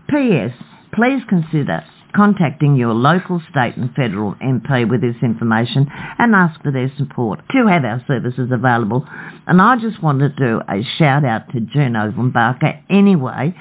P.S. 0.09 0.51
Please 0.93 1.21
consider 1.27 1.83
contacting 2.15 2.75
your 2.75 2.93
local, 2.93 3.41
state 3.51 3.75
and 3.75 3.93
federal 3.93 4.33
MP 4.35 4.89
with 4.89 5.01
this 5.01 5.15
information 5.21 5.87
and 6.17 6.33
ask 6.33 6.61
for 6.61 6.71
their 6.71 6.91
support 6.97 7.39
to 7.51 7.67
have 7.67 7.83
our 7.83 8.01
services 8.07 8.49
available. 8.51 9.05
And 9.47 9.61
I 9.61 9.77
just 9.77 10.01
want 10.01 10.19
to 10.19 10.29
do 10.29 10.61
a 10.69 10.83
shout 10.97 11.25
out 11.25 11.49
to 11.51 11.59
Gino 11.59 12.11
Vumbaca 12.11 12.81
anyway. 12.89 13.53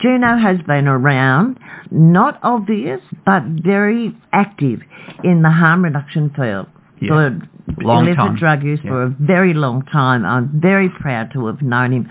Gino 0.00 0.36
has 0.36 0.58
been 0.66 0.88
around, 0.88 1.58
not 1.90 2.38
obvious, 2.42 3.00
but 3.24 3.42
very 3.44 4.16
active 4.32 4.80
in 5.22 5.42
the 5.42 5.50
harm 5.50 5.84
reduction 5.84 6.30
field 6.30 6.66
Yeah. 7.00 7.08
for 7.08 7.40
Long 7.78 8.06
illicit 8.06 8.36
drug 8.36 8.62
use 8.62 8.80
Yeah. 8.84 8.90
for 8.90 9.02
a 9.04 9.08
very 9.08 9.54
long 9.54 9.82
time. 9.82 10.24
I'm 10.26 10.48
very 10.60 10.88
proud 10.90 11.30
to 11.32 11.46
have 11.46 11.62
known 11.62 11.92
him. 11.92 12.08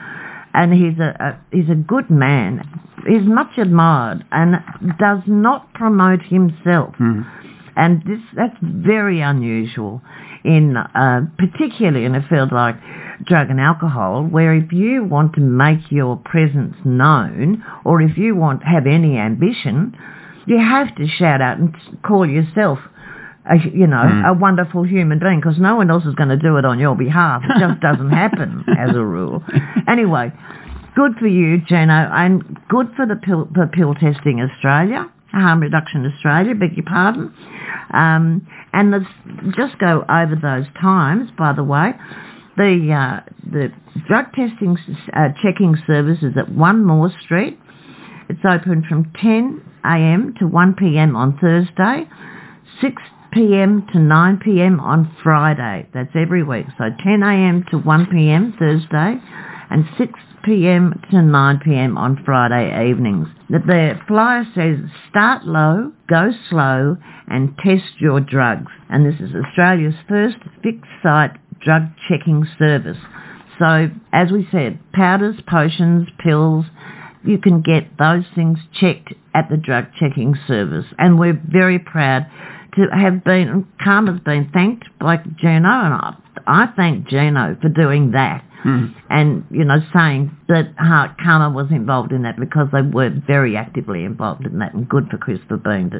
And 0.53 0.73
he's 0.73 0.99
a, 0.99 1.15
a 1.19 1.55
he's 1.55 1.69
a 1.69 1.75
good 1.75 2.09
man. 2.09 2.61
He's 3.07 3.23
much 3.23 3.57
admired 3.57 4.23
and 4.31 4.55
does 4.99 5.19
not 5.27 5.73
promote 5.73 6.21
himself. 6.21 6.95
Mm. 6.99 7.25
And 7.75 8.03
this 8.05 8.19
that's 8.35 8.57
very 8.61 9.21
unusual 9.21 10.01
in 10.43 10.77
uh, 10.77 11.21
particularly 11.37 12.05
in 12.05 12.15
a 12.15 12.27
field 12.27 12.51
like 12.51 12.75
drug 13.25 13.49
and 13.49 13.59
alcohol, 13.59 14.23
where 14.23 14.53
if 14.53 14.71
you 14.71 15.03
want 15.03 15.33
to 15.33 15.41
make 15.41 15.91
your 15.91 16.17
presence 16.17 16.75
known, 16.83 17.63
or 17.85 18.01
if 18.01 18.17
you 18.17 18.35
want 18.35 18.63
have 18.63 18.85
any 18.85 19.17
ambition, 19.17 19.95
you 20.45 20.59
have 20.59 20.93
to 20.95 21.07
shout 21.07 21.41
out 21.41 21.57
and 21.57 21.75
call 22.03 22.27
yourself. 22.27 22.79
A, 23.45 23.57
you 23.57 23.87
know, 23.87 23.97
Mm. 23.97 24.27
a 24.29 24.33
wonderful 24.33 24.83
human 24.83 25.19
being, 25.19 25.39
because 25.41 25.59
no 25.59 25.75
one 25.75 25.89
else 25.91 26.05
is 26.05 26.15
going 26.15 26.29
to 26.29 26.37
do 26.37 26.55
it 26.57 26.65
on 26.65 26.79
your 26.79 26.95
behalf. 26.95 27.43
It 27.43 27.59
just 27.59 27.81
doesn't 27.81 28.09
happen 28.23 28.63
as 28.77 28.95
a 28.95 29.03
rule. 29.03 29.43
Anyway, 29.87 30.31
good 30.95 31.15
for 31.19 31.27
you, 31.27 31.57
Gino, 31.67 32.09
and 32.13 32.57
good 32.69 32.87
for 32.95 33.05
the 33.05 33.15
pill, 33.17 33.49
for 33.53 33.67
pill 33.67 33.95
testing 33.95 34.39
Australia, 34.41 35.09
harm 35.31 35.59
reduction 35.59 36.05
Australia, 36.05 36.55
beg 36.55 36.77
your 36.77 36.85
pardon. 36.85 37.33
Um, 37.93 38.47
and 38.71 38.91
let's 38.91 39.05
just 39.57 39.77
go 39.77 40.05
over 40.09 40.35
those 40.41 40.65
times, 40.81 41.29
by 41.37 41.51
the 41.53 41.63
way. 41.63 41.93
The 42.55 42.93
uh, 42.93 43.29
the 43.51 43.71
drug 44.07 44.25
testing 44.33 44.77
uh, 45.13 45.29
checking 45.41 45.75
service 45.85 46.19
is 46.21 46.37
at 46.37 46.49
One 46.51 46.85
Moore 46.85 47.11
Street. 47.23 47.59
It's 48.29 48.39
open 48.49 48.85
from 48.87 49.11
10 49.21 49.61
a.m. 49.83 50.33
to 50.39 50.47
1 50.47 50.75
p.m. 50.75 51.15
on 51.15 51.37
Thursday, 51.39 52.07
6 52.79 53.01
p.m. 53.33 53.87
to 53.93 53.99
9 53.99 54.39
p.m. 54.43 54.79
on 54.79 55.15
Friday. 55.23 55.87
That's 55.93 56.11
every 56.15 56.43
week. 56.43 56.65
So 56.77 56.85
10 57.03 57.23
a.m. 57.23 57.65
to 57.71 57.77
1 57.77 58.07
p.m. 58.11 58.53
Thursday 58.57 59.17
and 59.69 59.85
6 59.97 60.11
p.m. 60.43 61.01
to 61.11 61.21
9 61.21 61.59
p.m. 61.63 61.97
on 61.97 62.21
Friday 62.23 62.89
evenings. 62.89 63.27
The- 63.49 63.99
flyer 64.07 64.45
says 64.53 64.77
start 65.09 65.45
low, 65.45 65.91
go 66.09 66.31
slow 66.49 66.97
and 67.27 67.57
test 67.57 67.99
your 67.99 68.19
drugs. 68.19 68.71
And 68.89 69.05
this 69.05 69.19
is 69.19 69.35
Australia's 69.35 69.95
first 70.07 70.37
fixed 70.61 70.83
site 71.01 71.31
drug 71.61 71.83
checking 72.07 72.45
service. 72.59 72.97
So, 73.59 73.89
as 74.11 74.31
we 74.31 74.47
said, 74.51 74.79
powders, 74.93 75.35
potions, 75.47 76.07
pills, 76.19 76.65
you 77.23 77.37
can 77.37 77.61
get 77.61 77.97
those 77.97 78.25
things 78.35 78.59
checked 78.73 79.13
at 79.33 79.49
the 79.49 79.57
drug 79.57 79.85
checking 79.99 80.35
service. 80.47 80.85
And 80.97 81.17
we're 81.17 81.41
very 81.49 81.79
proud 81.79 82.25
to 82.75 82.87
have 82.91 83.23
been, 83.23 83.67
CAHMA's 83.83 84.21
been 84.21 84.49
thanked 84.53 84.85
by 84.99 85.17
Gino, 85.17 85.69
and 85.69 85.93
I, 85.93 86.15
I 86.45 86.67
thank 86.75 87.07
Gino 87.07 87.57
for 87.61 87.69
doing 87.69 88.11
that. 88.11 88.43
Mm. 88.65 88.95
And, 89.09 89.45
you 89.51 89.65
know, 89.65 89.79
saying 89.93 90.35
that 90.47 90.73
uh, 90.79 91.13
CAHMA 91.21 91.53
was 91.53 91.67
involved 91.69 92.13
in 92.13 92.23
that 92.23 92.39
because 92.39 92.67
they 92.71 92.81
were 92.81 93.11
very 93.27 93.57
actively 93.57 94.05
involved 94.05 94.45
in 94.45 94.59
that 94.59 94.73
and 94.73 94.87
good 94.87 95.09
for 95.11 95.17
Chris 95.17 95.39
for 95.49 95.57
being 95.57 95.91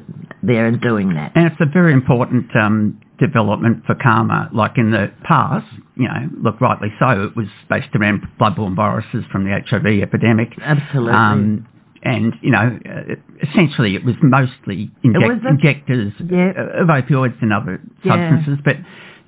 there 0.41 0.65
and 0.65 0.79
doing 0.79 1.13
that. 1.15 1.33
And 1.35 1.47
it's 1.47 1.59
a 1.59 1.65
very 1.65 1.91
important 1.91 2.55
um, 2.55 3.01
development 3.19 3.85
for 3.85 3.95
CAHMA. 3.95 4.53
Like 4.53 4.77
in 4.77 4.91
the 4.91 5.11
past, 5.23 5.67
you 5.95 6.07
know, 6.07 6.29
look, 6.41 6.61
rightly 6.61 6.87
so, 6.99 7.25
it 7.25 7.35
was 7.35 7.47
based 7.69 7.93
around 7.95 8.23
bloodborne 8.39 8.75
viruses 8.75 9.25
from 9.29 9.43
the 9.43 9.51
HIV 9.51 10.01
epidemic. 10.01 10.49
Absolutely. 10.61 11.11
Um, 11.11 11.67
and, 12.03 12.35
you 12.41 12.51
know, 12.51 12.77
uh, 12.87 13.15
essentially 13.41 13.95
it 13.95 14.03
was 14.03 14.15
mostly 14.21 14.91
inject- 15.03 15.27
was 15.27 15.43
a- 15.45 15.49
injectors 15.49 16.13
Yeah. 16.19 16.51
of 16.81 16.87
opioids 16.87 17.41
and 17.41 17.51
other 17.53 17.79
Yeah. 18.03 18.13
substances. 18.29 18.59
But 18.63 18.77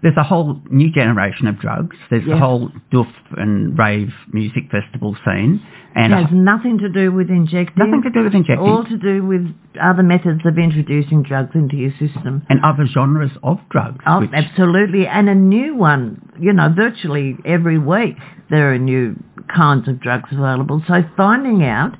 there's 0.01 0.17
a 0.17 0.23
whole 0.23 0.61
new 0.69 0.91
generation 0.91 1.47
of 1.47 1.57
drugs. 1.59 1.95
There's 2.09 2.25
Yeah. 2.25 2.35
the 2.35 2.39
whole 2.39 2.71
doof 2.91 3.07
and 3.38 3.77
rave 3.77 4.13
music 4.31 4.69
festival 4.69 5.15
scene. 5.25 5.61
And 5.97 6.11
it 6.11 6.17
has 6.23 6.31
nothing 6.33 6.77
to 6.79 6.89
do 6.89 7.09
with 7.13 7.29
injecting. 7.29 7.85
nothing 7.85 8.01
to 8.03 8.09
do 8.09 8.23
with 8.23 8.35
injecting. 8.35 8.67
All 8.67 8.83
to 8.83 8.97
do 8.97 9.23
with 9.25 9.49
other 9.81 10.03
methods 10.03 10.45
of 10.45 10.59
introducing 10.59 11.23
drugs 11.23 11.55
into 11.55 11.77
your 11.77 11.91
system. 11.91 12.41
and 12.49 12.59
other 12.63 12.85
genres 12.85 13.31
of 13.43 13.61
drugs. 13.69 14.03
Oh, 14.05 14.19
which, 14.19 14.29
absolutely. 14.33 15.07
And 15.07 15.29
a 15.29 15.35
new 15.35 15.73
one, 15.75 16.19
you 16.38 16.51
know, 16.51 16.67
virtually 16.67 17.38
every 17.45 17.77
week 17.77 18.17
there 18.49 18.73
are 18.73 18.77
new 18.77 19.15
kinds 19.47 19.88
of 19.88 20.01
drugs 20.01 20.29
available. 20.33 20.83
So 20.85 21.01
finding 21.15 21.63
out 21.63 21.95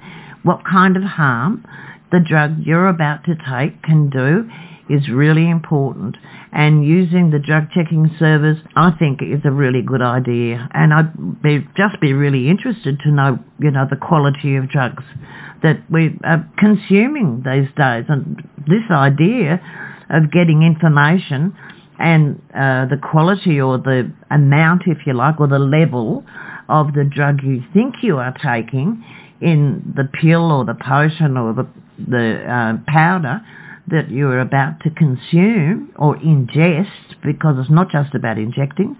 what 0.45 0.62
kind 0.63 0.95
of 0.95 1.03
harm 1.03 1.65
the 2.12 2.19
drug 2.19 2.58
you're 2.63 2.88
about 2.88 3.25
to 3.25 3.36
take 3.36 3.81
can 3.81 4.10
do 4.12 4.47
is 4.88 5.10
really 5.10 5.49
important. 5.49 6.15
And 6.51 6.86
using 6.86 7.31
the 7.31 7.39
drug 7.39 7.71
checking 7.73 8.15
service, 8.19 8.60
I 8.75 8.91
think, 8.91 9.21
is 9.23 9.41
a 9.43 9.51
really 9.51 9.81
good 9.81 10.03
idea. 10.03 10.69
And 10.71 10.93
I'd 10.93 11.41
be, 11.41 11.67
just 11.75 11.99
be 11.99 12.13
really 12.13 12.47
interested 12.47 12.99
to 12.99 13.12
know, 13.12 13.39
you 13.60 13.71
know, 13.71 13.88
the 13.89 13.97
quality 13.97 14.55
of 14.55 14.69
drugs 14.69 15.03
that 15.63 15.79
we 15.89 16.17
are 16.23 16.47
consuming 16.60 17.41
these 17.43 17.67
days. 17.75 18.05
And 18.08 18.47
this 18.67 18.86
idea 18.91 19.60
of 20.12 20.31
getting 20.31 20.62
information 20.62 21.58
and 21.97 22.39
uh, 22.53 22.86
the 22.86 22.99
quality 23.01 23.60
or 23.60 23.79
the 23.79 24.13
amount, 24.29 24.84
if 24.86 24.99
you 25.08 25.13
like, 25.13 25.39
or 25.39 25.47
the 25.47 25.58
level 25.58 26.23
of 26.69 26.93
the 26.93 27.03
drug 27.03 27.41
you 27.43 27.63
think 27.73 27.95
you 28.03 28.17
are 28.17 28.34
taking 28.43 29.03
in 29.41 29.93
the 29.95 30.06
pill 30.21 30.52
or 30.52 30.65
the 30.65 30.76
potion 30.76 31.38
or 31.38 31.54
the, 31.54 31.67
the 32.08 32.43
uh, 32.52 32.78
powder 32.88 33.41
that 33.88 34.10
you're 34.10 34.39
about 34.39 34.80
to 34.82 34.89
consume 34.89 35.91
or 35.98 36.15
ingest, 36.17 36.89
because 37.24 37.56
it's 37.60 37.69
not 37.69 37.89
just 37.91 38.15
about 38.15 38.38
injecting, 38.38 38.95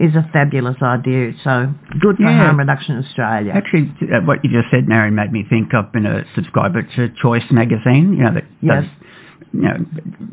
is 0.00 0.14
a 0.16 0.28
fabulous 0.32 0.76
idea. 0.82 1.32
So 1.44 1.72
good 2.00 2.16
for 2.16 2.24
Yeah. 2.24 2.38
harm 2.38 2.58
reduction 2.58 2.98
Australia. 2.98 3.52
Actually, 3.54 3.92
uh, 4.12 4.22
what 4.22 4.44
you 4.44 4.50
just 4.50 4.70
said, 4.70 4.88
Mary, 4.88 5.12
made 5.12 5.32
me 5.32 5.44
think 5.48 5.72
I've 5.72 5.92
been 5.92 6.06
a 6.06 6.24
subscriber 6.34 6.82
to 6.82 7.08
Choice 7.22 7.48
magazine, 7.52 8.14
you 8.14 8.24
know, 8.24 8.32
that 8.32 8.44
Yes. 8.60 8.82
does, 8.82 8.90
you 9.52 9.60
know, 9.62 9.76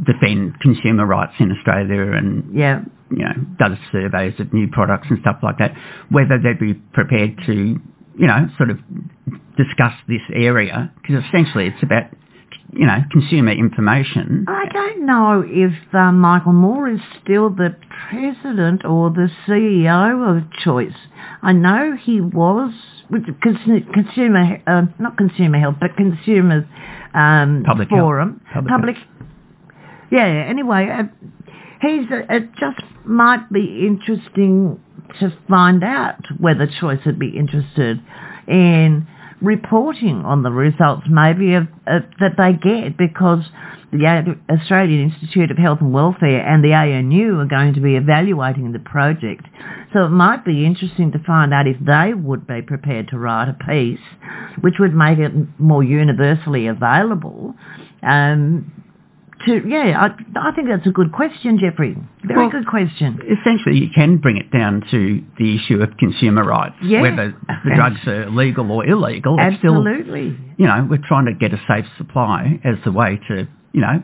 defend 0.03 0.59
consumer 0.61 1.05
rights 1.05 1.33
in 1.39 1.51
Australia 1.51 2.11
and, 2.13 2.43
Yeah, 2.51 2.81
you 3.11 3.23
know, 3.23 3.33
does 3.59 3.77
surveys 3.91 4.39
of 4.39 4.51
new 4.51 4.67
products 4.67 5.11
and 5.11 5.19
stuff 5.19 5.37
like 5.43 5.59
that, 5.59 5.75
whether 6.09 6.39
they'd 6.39 6.57
be 6.57 6.73
prepared 6.73 7.37
to, 7.45 7.79
you 8.21 8.27
know, 8.27 8.47
sort 8.55 8.69
of 8.69 8.77
discuss 9.57 9.93
this 10.07 10.21
area, 10.31 10.93
because 11.01 11.23
essentially 11.27 11.65
it's 11.65 11.81
about, 11.81 12.03
you 12.71 12.85
know, 12.85 12.99
consumer 13.11 13.51
information. 13.51 14.45
I 14.47 14.65
don't 14.71 15.07
know 15.07 15.43
if 15.43 15.73
uh, 15.93 16.11
Michael 16.11 16.53
Moore 16.53 16.87
is 16.87 16.99
still 17.23 17.49
the 17.49 17.75
president 18.09 18.85
or 18.85 19.09
the 19.09 19.27
CEO 19.47 20.37
of 20.37 20.51
Choice. 20.63 20.93
I 21.41 21.53
know 21.53 21.97
he 21.99 22.21
was 22.21 22.71
with 23.09 23.23
consumer, 23.41 24.61
uh, 24.67 24.83
not 24.99 25.17
consumer 25.17 25.59
health, 25.59 25.77
but 25.79 25.97
consumers 25.97 26.65
um, 27.15 27.63
Public 27.65 27.89
health. 27.89 28.01
forum. 28.01 28.41
Public 28.53 28.97
Yeah. 30.11 30.25
Anyway, 30.47 30.87
uh, 30.89 31.03
he's. 31.81 32.05
Uh, 32.11 32.23
it 32.29 32.49
just 32.59 32.81
might 33.05 33.51
be 33.51 33.85
interesting 33.87 34.79
to 35.19 35.33
find 35.49 35.83
out 35.83 36.23
whether 36.39 36.67
Choice 36.79 36.99
would 37.05 37.19
be 37.19 37.37
interested 37.37 37.99
in 38.47 39.07
reporting 39.41 40.23
on 40.23 40.43
the 40.43 40.51
results 40.51 41.03
maybe 41.09 41.55
of, 41.55 41.63
of 41.87 42.03
that 42.19 42.37
they 42.37 42.53
get 42.53 42.97
because 42.97 43.43
the 43.91 44.37
Australian 44.49 45.11
Institute 45.11 45.51
of 45.51 45.57
Health 45.57 45.79
and 45.81 45.93
Welfare 45.93 46.47
and 46.47 46.63
the 46.63 46.73
ANU 46.73 47.39
are 47.39 47.45
going 47.45 47.73
to 47.73 47.81
be 47.81 47.95
evaluating 47.95 48.71
the 48.71 48.79
project. 48.79 49.45
So 49.91 50.05
it 50.05 50.09
might 50.09 50.45
be 50.45 50.65
interesting 50.65 51.11
to 51.11 51.19
find 51.19 51.53
out 51.53 51.67
if 51.67 51.75
they 51.81 52.13
would 52.13 52.47
be 52.47 52.61
prepared 52.61 53.09
to 53.09 53.17
write 53.17 53.49
a 53.49 53.57
piece 53.65 53.99
which 54.61 54.75
would 54.79 54.93
make 54.93 55.19
it 55.19 55.31
more 55.59 55.83
universally 55.83 56.67
available. 56.67 57.53
Um, 58.01 58.71
to 59.45 59.61
yeah, 59.67 60.07
I, 60.07 60.49
I 60.49 60.51
think 60.55 60.67
that's 60.67 60.85
a 60.87 60.91
good 60.91 61.11
question, 61.11 61.59
Jeffrey. 61.59 61.95
Very 62.23 62.39
Well, 62.39 62.49
good 62.49 62.67
question. 62.67 63.19
Essentially, 63.23 63.77
you 63.77 63.89
can 63.93 64.17
bring 64.17 64.37
it 64.37 64.51
down 64.51 64.83
to 64.91 65.23
the 65.37 65.55
issue 65.55 65.81
of 65.81 65.97
consumer 65.97 66.43
rights, 66.43 66.75
Yeah. 66.81 67.01
whether 67.01 67.35
the 67.65 67.75
drugs 67.75 67.99
are 68.07 68.29
legal 68.29 68.71
or 68.71 68.85
illegal. 68.85 69.37
It's 69.39 69.57
still 69.59 69.77
Absolutely. 69.87 70.37
you 70.57 70.65
know, 70.67 70.87
we're 70.89 71.05
trying 71.05 71.25
to 71.25 71.33
get 71.33 71.53
a 71.53 71.61
safe 71.67 71.85
supply 71.97 72.59
as 72.63 72.75
the 72.85 72.91
way 72.91 73.19
to, 73.27 73.47
you 73.73 73.81
know, 73.81 74.01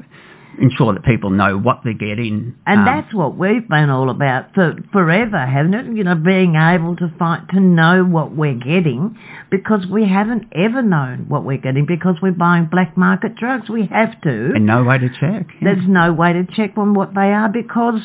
ensure 0.60 0.94
that 0.94 1.04
people 1.04 1.30
know 1.30 1.58
what 1.58 1.82
they're 1.84 1.94
getting. 1.94 2.56
And 2.66 2.80
um, 2.80 2.86
that's 2.86 3.14
what 3.14 3.38
we've 3.38 3.68
been 3.68 3.90
all 3.90 4.10
about 4.10 4.54
for 4.54 4.76
forever, 4.92 5.46
haven't 5.46 5.74
it? 5.74 5.96
You 5.96 6.04
know, 6.04 6.16
being 6.16 6.56
able 6.56 6.96
to 6.98 7.12
find 7.18 7.48
to 7.50 7.60
know 7.60 8.04
what 8.04 8.36
we're 8.36 8.56
getting 8.56 9.18
because 9.50 9.86
we 9.92 10.08
haven't 10.08 10.46
ever 10.54 10.82
known 10.82 11.26
what 11.30 11.44
we're 11.44 11.58
getting 11.58 11.86
because 11.86 12.16
we're 12.22 12.32
buying 12.32 12.66
black 12.72 12.98
market 12.98 13.36
drugs. 13.36 13.70
We 13.70 13.88
have 13.88 14.20
to. 14.22 14.52
and 14.56 14.66
no 14.66 14.84
way 14.84 14.98
to 14.98 15.10
check. 15.10 15.48
yeah. 15.62 15.74
There's 15.74 15.88
no 15.88 16.14
way 16.14 16.34
to 16.34 16.46
check 16.56 16.78
on 16.78 16.94
what 16.94 17.14
they 17.14 17.32
are 17.32 17.50
because 17.50 18.02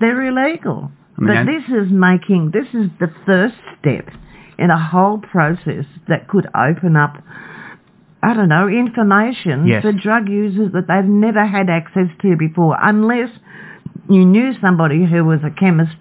they're 0.00 0.22
illegal. 0.26 0.90
I 1.18 1.22
mean, 1.22 1.46
but 1.46 1.46
this 1.46 1.86
is 1.86 1.92
making 1.92 2.52
this 2.52 2.68
is 2.74 2.90
the 2.98 3.12
first 3.26 3.54
step 3.78 4.08
in 4.58 4.70
a 4.70 4.78
whole 4.78 5.18
process 5.18 5.86
that 6.08 6.28
could 6.28 6.46
open 6.54 6.96
up 6.96 7.22
I 8.22 8.34
don't 8.34 8.48
know, 8.48 8.68
information 8.68 9.66
Yes. 9.66 9.82
for 9.82 9.92
drug 9.92 10.28
users 10.28 10.72
that 10.72 10.86
they've 10.88 11.04
never 11.08 11.46
had 11.46 11.70
access 11.70 12.08
to 12.22 12.36
before, 12.36 12.76
unless 12.80 13.30
you 14.08 14.24
knew 14.26 14.52
somebody 14.60 15.06
who 15.06 15.24
was 15.24 15.40
a 15.44 15.50
chemist 15.50 15.96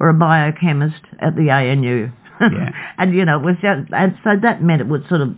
or 0.00 0.08
a 0.08 0.14
biochemist 0.14 1.02
at 1.20 1.36
the 1.36 1.50
ANU. 1.50 2.10
Yeah. 2.40 2.70
and, 2.98 3.14
you 3.14 3.24
know, 3.24 3.38
it 3.38 3.44
was 3.44 3.56
just, 3.62 3.92
and 3.92 4.16
so 4.24 4.30
that 4.42 4.62
meant 4.62 4.80
it 4.80 4.88
would 4.88 5.06
sort 5.08 5.20
of 5.20 5.34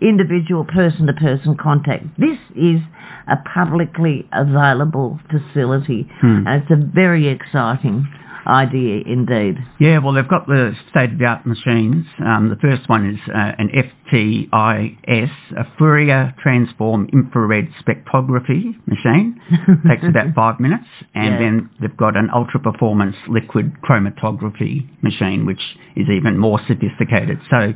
individual 0.00 0.64
person-to-person 0.64 1.56
contact. 1.56 2.04
This 2.18 2.38
is 2.56 2.80
a 3.28 3.36
publicly 3.54 4.26
available 4.32 5.20
facility, 5.30 6.08
Hmm. 6.20 6.46
and 6.46 6.62
it's 6.62 6.70
a 6.70 6.76
very 6.76 7.28
exciting 7.28 8.08
idea 8.50 9.02
indeed. 9.06 9.56
Yeah, 9.78 9.98
well, 9.98 10.12
they've 10.12 10.28
got 10.28 10.46
the 10.46 10.74
state-of-the-art 10.90 11.46
machines. 11.46 12.04
Um, 12.18 12.48
the 12.50 12.56
first 12.56 12.88
one 12.88 13.08
is 13.08 13.20
uh, 13.28 13.52
an 13.58 13.70
FTIS, 14.12 15.30
a 15.56 15.64
Fourier 15.78 16.34
Transform 16.42 17.08
Infrared 17.12 17.68
Spectrography 17.80 18.74
machine. 18.86 19.40
Takes 19.88 20.04
about 20.08 20.34
five 20.34 20.60
minutes. 20.60 20.84
And 21.14 21.34
Yeah. 21.34 21.38
then 21.38 21.70
they've 21.80 21.96
got 21.96 22.16
an 22.16 22.28
ultra-performance 22.34 23.16
liquid 23.28 23.72
chromatography 23.82 24.88
machine, 25.02 25.46
which 25.46 25.62
is 25.96 26.08
even 26.08 26.36
more 26.38 26.58
sophisticated. 26.66 27.38
So 27.50 27.72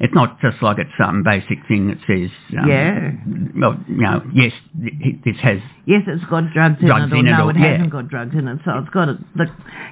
it's 0.00 0.14
not 0.14 0.40
just 0.40 0.62
like 0.62 0.78
it's 0.78 0.90
some 0.98 1.22
basic 1.22 1.58
thing 1.68 1.88
that 1.88 1.98
says, 2.06 2.30
um, 2.58 2.68
Yeah. 2.68 3.10
well, 3.60 3.76
you 3.88 3.96
know, 3.96 4.22
yes, 4.34 4.52
this 5.24 5.36
has 5.42 5.58
Yes, 5.86 6.02
it's 6.06 6.24
got 6.26 6.52
drugs 6.52 6.78
in 6.82 6.88
it, 6.88 6.90
or 6.92 6.98
in 7.16 7.26
it, 7.26 7.30
no, 7.30 7.46
or- 7.46 7.50
it 7.50 7.56
yeah. 7.58 7.72
hasn't 7.72 7.90
got 7.90 8.08
drugs 8.08 8.34
in 8.34 8.48
it. 8.48 8.58
So 8.64 8.78
it's 8.78 8.88
got 8.90 9.08
a, 9.08 9.18
the 9.34 9.46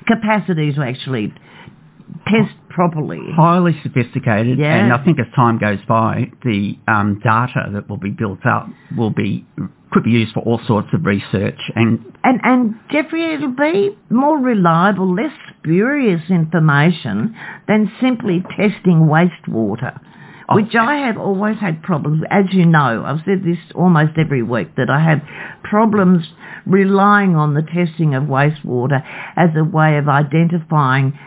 capacity 0.06 0.72
to 0.72 0.82
actually 0.82 1.32
test 2.26 2.52
properly. 2.68 3.20
highly 3.34 3.78
sophisticated, 3.82 4.58
Yeah. 4.58 4.76
and 4.76 4.92
I 4.92 5.02
think 5.04 5.18
as 5.20 5.26
time 5.34 5.58
goes 5.58 5.78
by, 5.86 6.30
the 6.44 6.76
um, 6.88 7.20
data 7.22 7.70
that 7.72 7.88
will 7.88 7.96
be 7.98 8.10
built 8.10 8.44
up 8.46 8.68
will 8.96 9.10
be 9.10 9.46
could 9.94 10.04
be 10.04 10.10
used 10.10 10.34
for 10.34 10.40
all 10.40 10.60
sorts 10.66 10.88
of 10.92 11.06
research. 11.06 11.58
And 11.76 12.04
And, 12.24 12.40
and 12.42 12.74
Jeffrey, 12.90 13.32
it'll 13.32 13.54
be 13.54 13.96
more 14.10 14.38
reliable, 14.38 15.14
less 15.14 15.32
spurious 15.56 16.22
information 16.28 17.34
than 17.68 17.90
simply 18.00 18.42
testing 18.56 19.08
wastewater, 19.08 20.00
Oh, 20.48 20.56
which 20.56 20.74
I 20.74 20.96
have 21.06 21.16
always 21.16 21.56
had 21.58 21.82
problems. 21.82 22.22
As 22.30 22.46
you 22.52 22.66
know, 22.66 23.02
I've 23.06 23.24
said 23.24 23.44
this 23.44 23.56
almost 23.74 24.18
every 24.18 24.42
week 24.42 24.76
that 24.76 24.90
I 24.90 25.00
have 25.00 25.22
problems 25.62 26.26
relying 26.66 27.34
on 27.36 27.54
the 27.54 27.62
testing 27.62 28.14
of 28.14 28.24
wastewater 28.24 29.02
as 29.36 29.50
a 29.56 29.64
way 29.64 29.96
of 29.96 30.08
identifying 30.08 31.18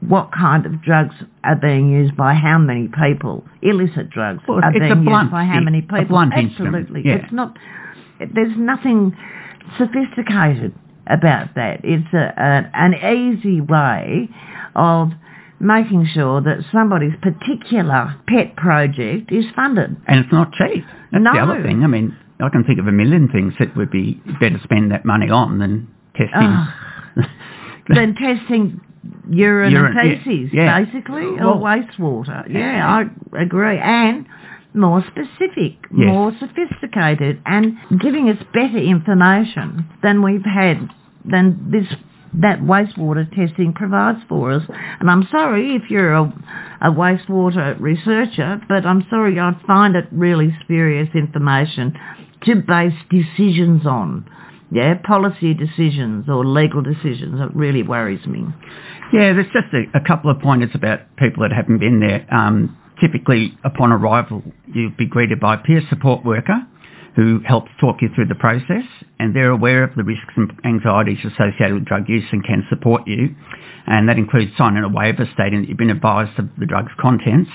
what 0.00 0.30
kind 0.32 0.66
of 0.66 0.82
drugs 0.82 1.14
are 1.44 1.56
being 1.56 1.90
used 1.90 2.16
by 2.16 2.34
how 2.34 2.58
many 2.58 2.88
people, 2.88 3.44
illicit 3.62 4.10
drugs 4.10 4.42
Well, 4.48 4.60
are 4.62 4.72
being 4.72 5.04
used 5.04 5.30
by 5.30 5.44
how 5.44 5.60
many 5.60 5.82
people. 5.82 6.18
Absolutely. 6.18 7.02
yeah. 7.04 7.16
It's 7.16 7.32
not, 7.32 7.56
there's 8.34 8.56
nothing 8.56 9.16
sophisticated 9.78 10.74
about 11.06 11.54
that. 11.54 11.80
It's 11.84 12.12
a, 12.12 12.32
a, 12.36 12.70
an 12.74 12.94
easy 12.94 13.60
way 13.60 14.28
of 14.74 15.10
making 15.58 16.06
sure 16.14 16.40
that 16.40 16.58
somebody's 16.72 17.12
particular 17.20 18.14
pet 18.28 18.56
project 18.56 19.30
is 19.32 19.44
funded. 19.54 19.96
and 20.06 20.20
it's 20.24 20.32
not 20.32 20.52
cheap. 20.52 20.84
That's 21.12 21.22
No. 21.24 21.32
the 21.32 21.40
other 21.40 21.62
thing. 21.62 21.82
I 21.84 21.86
mean, 21.86 22.16
I 22.42 22.48
can 22.48 22.64
think 22.64 22.78
of 22.78 22.86
a 22.86 22.92
million 22.92 23.28
things 23.28 23.54
that 23.58 23.76
would 23.76 23.90
be 23.90 24.22
better 24.40 24.58
spend 24.64 24.90
that 24.92 25.04
money 25.04 25.28
on 25.30 25.58
than 25.58 25.88
testing. 26.16 26.30
Ugh. 26.34 26.68
Than 27.88 28.14
testing 28.14 28.80
urine, 29.28 29.72
Urine, 29.72 29.96
and 29.98 30.22
feces, 30.22 30.50
yeah. 30.52 30.80
basically, 30.84 31.26
Well- 31.32 31.48
or 31.48 31.56
wastewater. 31.56 32.46
Yeah, 32.48 32.86
I 33.34 33.42
agree. 33.42 33.78
And 33.78 34.26
more 34.74 35.02
specific, 35.02 35.76
Yes. 35.94 36.06
more 36.06 36.32
sophisticated, 36.38 37.40
and 37.46 37.76
giving 38.00 38.28
us 38.28 38.38
better 38.52 38.78
information 38.78 39.86
than 40.02 40.22
we've 40.22 40.44
had, 40.44 40.88
than 41.24 41.70
this 41.70 41.86
that 42.32 42.60
wastewater 42.60 43.28
testing 43.34 43.72
provides 43.72 44.20
for 44.28 44.52
us. 44.52 44.62
And 45.00 45.10
I'm 45.10 45.26
sorry 45.32 45.74
if 45.74 45.90
you're 45.90 46.12
a, 46.12 46.22
a 46.80 46.90
wastewater 46.92 47.76
researcher, 47.80 48.60
but 48.68 48.86
I'm 48.86 49.04
sorry 49.10 49.38
I 49.40 49.52
find 49.66 49.96
it 49.96 50.06
really 50.12 50.56
spurious 50.62 51.08
information 51.14 51.98
to 52.44 52.54
base 52.54 52.94
decisions 53.10 53.84
on. 53.86 54.30
Yeah, 54.72 54.94
policy 55.02 55.54
decisions 55.54 56.28
or 56.28 56.46
legal 56.46 56.82
decisions. 56.82 57.40
It 57.40 57.54
really 57.56 57.82
worries 57.82 58.24
me. 58.26 58.44
Yeah, 59.12 59.32
there's 59.32 59.46
just 59.52 59.66
a, 59.74 59.98
a 59.98 60.00
couple 60.00 60.30
of 60.30 60.38
pointers 60.38 60.70
about 60.74 61.00
people 61.16 61.42
that 61.42 61.50
haven't 61.52 61.78
been 61.78 61.98
there. 61.98 62.24
Um, 62.32 62.76
typically, 63.00 63.56
upon 63.64 63.92
arrival, 63.92 64.42
you'll 64.72 64.92
be 64.96 65.06
greeted 65.06 65.40
by 65.40 65.54
a 65.54 65.58
peer 65.58 65.82
support 65.88 66.24
worker 66.24 66.66
who 67.16 67.40
helps 67.44 67.70
talk 67.80 67.96
you 68.00 68.08
through 68.14 68.26
the 68.26 68.34
process, 68.34 68.84
and 69.18 69.34
they're 69.34 69.50
aware 69.50 69.82
of 69.82 69.94
the 69.96 70.04
risks 70.04 70.32
and 70.36 70.52
anxieties 70.64 71.18
associated 71.24 71.74
with 71.74 71.84
drug 71.84 72.08
use 72.08 72.24
and 72.30 72.44
can 72.44 72.64
support 72.68 73.02
you. 73.06 73.34
And 73.86 74.08
that 74.08 74.16
includes 74.16 74.52
signing 74.56 74.84
a 74.84 74.88
waiver 74.88 75.28
stating 75.34 75.62
that 75.62 75.68
you've 75.68 75.78
been 75.78 75.90
advised 75.90 76.38
of 76.38 76.48
the 76.58 76.66
drug's 76.66 76.92
contents, 77.00 77.50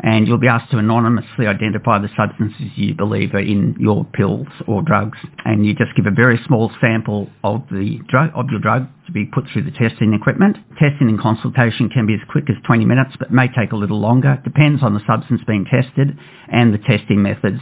and 0.00 0.26
you'll 0.26 0.38
be 0.38 0.48
asked 0.48 0.70
to 0.70 0.78
anonymously 0.78 1.46
identify 1.46 1.98
the 1.98 2.08
substances 2.16 2.70
you 2.76 2.94
believe 2.94 3.34
are 3.34 3.40
in 3.40 3.76
your 3.78 4.04
pills 4.04 4.46
or 4.66 4.82
drugs, 4.82 5.18
and 5.44 5.66
you 5.66 5.74
just 5.74 5.94
give 5.96 6.06
a 6.06 6.14
very 6.14 6.38
small 6.46 6.70
sample 6.80 7.28
of 7.42 7.62
the 7.70 7.98
drug 8.08 8.30
of 8.34 8.46
your 8.50 8.60
drug 8.60 8.86
to 9.06 9.12
be 9.12 9.24
put 9.24 9.44
through 9.52 9.62
the 9.62 9.70
testing 9.72 10.14
equipment. 10.14 10.56
Testing 10.78 11.08
and 11.08 11.20
consultation 11.20 11.88
can 11.88 12.06
be 12.06 12.14
as 12.14 12.20
quick 12.30 12.44
as 12.48 12.56
20 12.66 12.84
minutes, 12.84 13.12
but 13.18 13.32
may 13.32 13.48
take 13.48 13.72
a 13.72 13.76
little 13.76 14.00
longer. 14.00 14.40
Depends 14.44 14.82
on 14.82 14.94
the 14.94 15.00
substance 15.06 15.40
being 15.46 15.64
tested 15.64 16.16
and 16.52 16.72
the 16.72 16.78
testing 16.78 17.22
methods. 17.22 17.60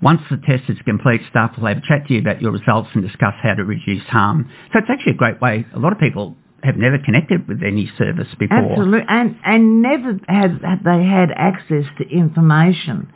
Once 0.00 0.20
the 0.30 0.36
test 0.36 0.62
is 0.68 0.78
complete, 0.84 1.20
staff 1.28 1.52
will 1.58 1.66
have 1.66 1.78
a 1.78 1.86
chat 1.86 2.06
to 2.06 2.14
you 2.14 2.20
about 2.20 2.40
your 2.40 2.52
results 2.52 2.88
and 2.94 3.02
discuss 3.02 3.34
how 3.42 3.54
to 3.54 3.64
reduce 3.64 4.04
harm. 4.04 4.48
So 4.72 4.78
it's 4.78 4.88
actually 4.88 5.12
a 5.12 5.16
great 5.16 5.40
way. 5.40 5.66
A 5.74 5.78
lot 5.78 5.92
of 5.92 5.98
people 5.98 6.36
have 6.62 6.76
never 6.76 6.98
connected 6.98 7.46
with 7.46 7.62
any 7.62 7.90
service 7.96 8.28
before. 8.38 8.58
Absolutely, 8.58 9.06
and 9.08 9.36
and 9.44 9.82
never 9.82 10.18
have, 10.28 10.60
have 10.62 10.84
they 10.84 11.04
had 11.04 11.30
access 11.34 11.84
to 11.98 12.08
information 12.08 13.12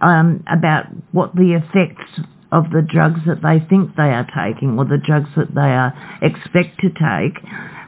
um, 0.00 0.42
about 0.50 0.86
what 1.12 1.34
the 1.34 1.54
effects 1.54 2.20
of 2.52 2.64
the 2.70 2.82
drugs 2.82 3.20
that 3.26 3.42
they 3.42 3.64
think 3.68 3.94
they 3.96 4.10
are 4.10 4.26
taking 4.34 4.78
or 4.78 4.84
the 4.84 4.98
drugs 4.98 5.28
that 5.36 5.54
they 5.54 5.60
are 5.60 5.94
expect 6.20 6.80
to 6.80 6.88
take, 6.90 7.38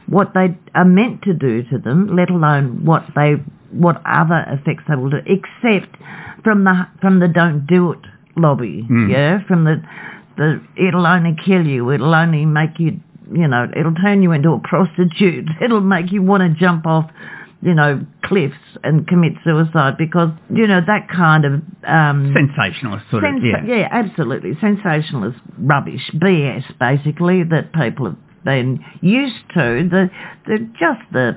what 0.07 0.31
they 0.33 0.57
are 0.73 0.85
meant 0.85 1.21
to 1.23 1.33
do 1.33 1.63
to 1.63 1.77
them, 1.77 2.15
let 2.15 2.29
alone 2.29 2.85
what 2.85 3.03
they 3.15 3.33
what 3.71 4.01
other 4.05 4.45
effects 4.47 4.83
they 4.87 4.95
will 4.95 5.09
do, 5.09 5.17
except 5.25 5.95
from 6.43 6.63
the 6.63 6.87
from 7.01 7.19
the 7.19 7.27
don't 7.27 7.65
do 7.67 7.91
it 7.91 7.99
lobby, 8.37 8.87
Mm. 8.89 9.11
yeah, 9.11 9.43
from 9.47 9.65
the 9.65 9.81
the 10.37 10.61
it'll 10.77 11.05
only 11.05 11.35
kill 11.45 11.67
you, 11.67 11.91
it'll 11.91 12.15
only 12.15 12.45
make 12.45 12.79
you 12.79 12.99
you 13.33 13.47
know, 13.47 13.67
it'll 13.75 13.95
turn 13.95 14.21
you 14.21 14.31
into 14.31 14.49
a 14.51 14.59
prostitute. 14.59 15.47
It'll 15.63 15.81
make 15.81 16.11
you 16.11 16.21
want 16.21 16.41
to 16.43 16.59
jump 16.59 16.85
off, 16.85 17.09
you 17.61 17.73
know, 17.73 18.05
cliffs 18.23 18.55
and 18.83 19.07
commit 19.07 19.33
suicide 19.43 19.97
because, 19.97 20.29
you 20.53 20.67
know, 20.67 20.81
that 20.85 21.07
kind 21.09 21.45
of... 21.45 21.53
Um, 21.87 22.33
Sensationalist 22.33 23.09
sort 23.09 23.23
of, 23.23 23.31
sensa- 23.35 23.67
yeah. 23.67 23.87
absolutely. 23.91 24.57
Sensationalist 24.61 25.39
rubbish, 25.57 26.11
BS, 26.15 26.63
basically, 26.79 27.43
that 27.43 27.73
people 27.73 28.05
have 28.05 28.17
been 28.43 28.83
used 29.01 29.41
to. 29.55 29.87
The, 29.89 30.09
the 30.45 30.57
Just 30.79 31.01
the 31.11 31.33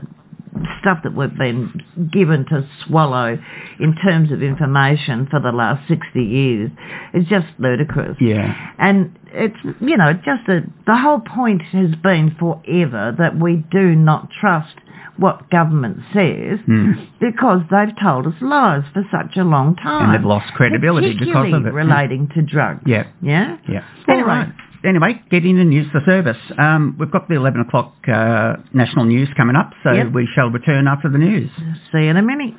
stuff 0.81 0.99
that 1.05 1.15
we've 1.15 1.37
been 1.37 1.83
given 2.13 2.45
to 2.47 2.69
swallow 2.87 3.39
in 3.81 3.95
terms 3.97 4.33
of 4.33 4.43
information 4.43 5.27
for 5.31 5.41
the 5.41 5.53
last 5.53 5.87
60 5.89 6.23
years 6.23 6.71
is 7.15 7.25
just 7.29 7.47
ludicrous. 7.59 8.17
Yeah. 8.21 8.55
And 8.79 9.19
it's, 9.33 9.57
you 9.81 9.97
know, 9.97 10.13
just 10.13 10.47
the, 10.47 10.63
the 10.87 10.97
whole 10.97 11.21
point 11.21 11.63
has 11.73 11.95
been 12.03 12.35
forever 12.39 13.15
that 13.19 13.39
we 13.39 13.65
do 13.71 13.95
not 13.95 14.29
trust 14.41 14.75
what 15.19 15.49
government 15.51 15.97
says 16.13 16.59
Hmm. 16.67 16.93
because 17.21 17.63
they've 17.71 17.95
told 18.03 18.27
us 18.27 18.35
lies 18.43 18.83
for 18.93 19.03
such 19.11 19.37
a 19.39 19.45
long 19.45 19.75
time. 19.77 20.11
And 20.11 20.15
they've 20.15 20.27
lost 20.29 20.53
credibility 20.55 21.17
because 21.19 21.53
of 21.55 21.65
it. 21.67 21.73
relating 21.73 22.29
to 22.35 22.43
drugs. 22.43 22.83
Yeah. 22.87 23.07
Yeah? 23.23 23.57
Yeah. 23.69 23.83
Anyway. 24.09 24.21
All 24.29 24.37
right. 24.37 24.53
Anyway, 24.87 25.21
get 25.31 25.45
in 25.45 25.59
and 25.59 25.73
use 25.75 25.87
the 25.93 26.01
service. 26.07 26.37
Um, 26.59 26.97
we've 26.99 27.11
got 27.11 27.29
the 27.29 27.35
11 27.35 27.63
o'clock 27.63 27.95
uh, 28.07 28.55
national 28.73 29.07
news 29.07 29.29
coming 29.37 29.57
up, 29.57 29.73
so 29.83 29.93
Yep. 29.93 30.13
we 30.15 30.29
shall 30.35 30.49
return 30.49 30.87
after 30.87 31.09
the 31.11 31.19
news. 31.19 31.51
See 31.93 31.99
you 32.05 32.11
in 32.11 32.17
a 32.17 32.23
minute. 32.23 32.55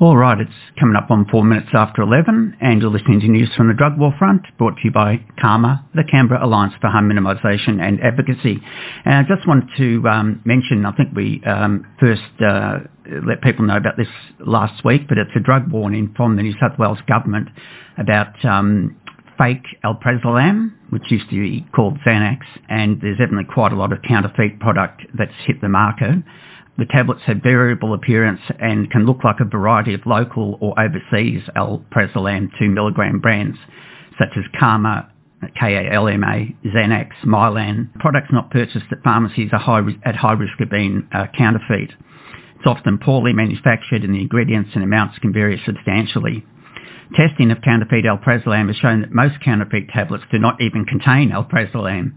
All 0.00 0.16
right, 0.16 0.40
it's 0.40 0.50
coming 0.80 0.96
up 0.96 1.08
on 1.12 1.24
four 1.30 1.44
minutes 1.44 1.68
after 1.72 2.02
11, 2.02 2.56
and 2.60 2.82
you're 2.82 2.90
listening 2.90 3.20
to 3.20 3.28
news 3.28 3.48
from 3.56 3.68
the 3.68 3.74
drug 3.74 3.96
war 3.96 4.12
front, 4.18 4.42
brought 4.58 4.74
to 4.78 4.80
you 4.84 4.90
by 4.90 5.24
CAHMA, 5.38 5.84
the 5.94 6.02
Canberra 6.10 6.44
Alliance 6.44 6.74
for 6.80 6.88
Harm 6.88 7.08
Minimisation 7.08 7.80
and 7.80 8.00
Advocacy. 8.02 8.60
And 9.04 9.14
I 9.14 9.22
just 9.22 9.46
wanted 9.46 9.68
to 9.76 10.08
um, 10.08 10.42
mention, 10.44 10.84
I 10.84 10.92
think 10.96 11.10
we 11.14 11.40
um, 11.46 11.86
first 12.00 12.22
uh, 12.44 12.78
let 13.24 13.40
people 13.42 13.66
know 13.66 13.76
about 13.76 13.96
this 13.96 14.08
last 14.40 14.84
week, 14.84 15.02
but 15.08 15.16
it's 15.16 15.30
a 15.36 15.40
drug 15.40 15.70
warning 15.70 16.12
from 16.16 16.34
the 16.34 16.42
New 16.42 16.54
South 16.60 16.76
Wales 16.76 16.98
government 17.06 17.48
about 17.96 18.44
um, 18.44 18.96
fake 19.38 19.64
alprazolam, 19.84 20.72
which 20.90 21.02
used 21.10 21.28
to 21.30 21.40
be 21.40 21.66
called 21.74 21.98
Xanax, 22.06 22.40
and 22.68 23.00
there's 23.00 23.18
evidently 23.20 23.52
quite 23.52 23.72
a 23.72 23.76
lot 23.76 23.92
of 23.92 23.98
counterfeit 24.06 24.60
product 24.60 25.02
that's 25.16 25.32
hit 25.46 25.60
the 25.60 25.68
market. 25.68 26.22
The 26.76 26.86
tablets 26.86 27.20
have 27.26 27.38
variable 27.42 27.94
appearance 27.94 28.40
and 28.58 28.90
can 28.90 29.06
look 29.06 29.22
like 29.22 29.36
a 29.40 29.44
variety 29.44 29.94
of 29.94 30.00
local 30.06 30.58
or 30.60 30.74
overseas 30.78 31.42
alprazolam 31.56 32.50
2 32.58 32.68
milligram 32.68 33.20
brands, 33.20 33.56
such 34.18 34.36
as 34.36 34.44
Kalma, 34.60 35.08
K-A-L-M-A, 35.60 36.56
Xanax, 36.66 37.10
Mylan. 37.24 37.92
Products 38.00 38.28
not 38.32 38.50
purchased 38.50 38.86
at 38.90 39.02
pharmacies 39.04 39.50
are 39.52 39.58
high, 39.58 39.82
at 40.04 40.16
high 40.16 40.32
risk 40.32 40.60
of 40.60 40.70
being 40.70 41.08
uh, 41.12 41.26
counterfeit. 41.36 41.90
It's 42.56 42.66
often 42.66 42.98
poorly 42.98 43.32
manufactured 43.32 44.02
and 44.02 44.14
the 44.14 44.22
ingredients 44.22 44.70
and 44.74 44.82
amounts 44.82 45.18
can 45.18 45.32
vary 45.32 45.60
substantially. 45.64 46.44
Testing 47.12 47.50
of 47.50 47.60
counterfeit 47.60 48.04
alprazolam 48.04 48.68
has 48.68 48.76
shown 48.76 49.02
that 49.02 49.12
most 49.12 49.40
counterfeit 49.44 49.88
tablets 49.88 50.24
do 50.32 50.38
not 50.38 50.60
even 50.60 50.84
contain 50.84 51.30
alprazolam. 51.30 52.14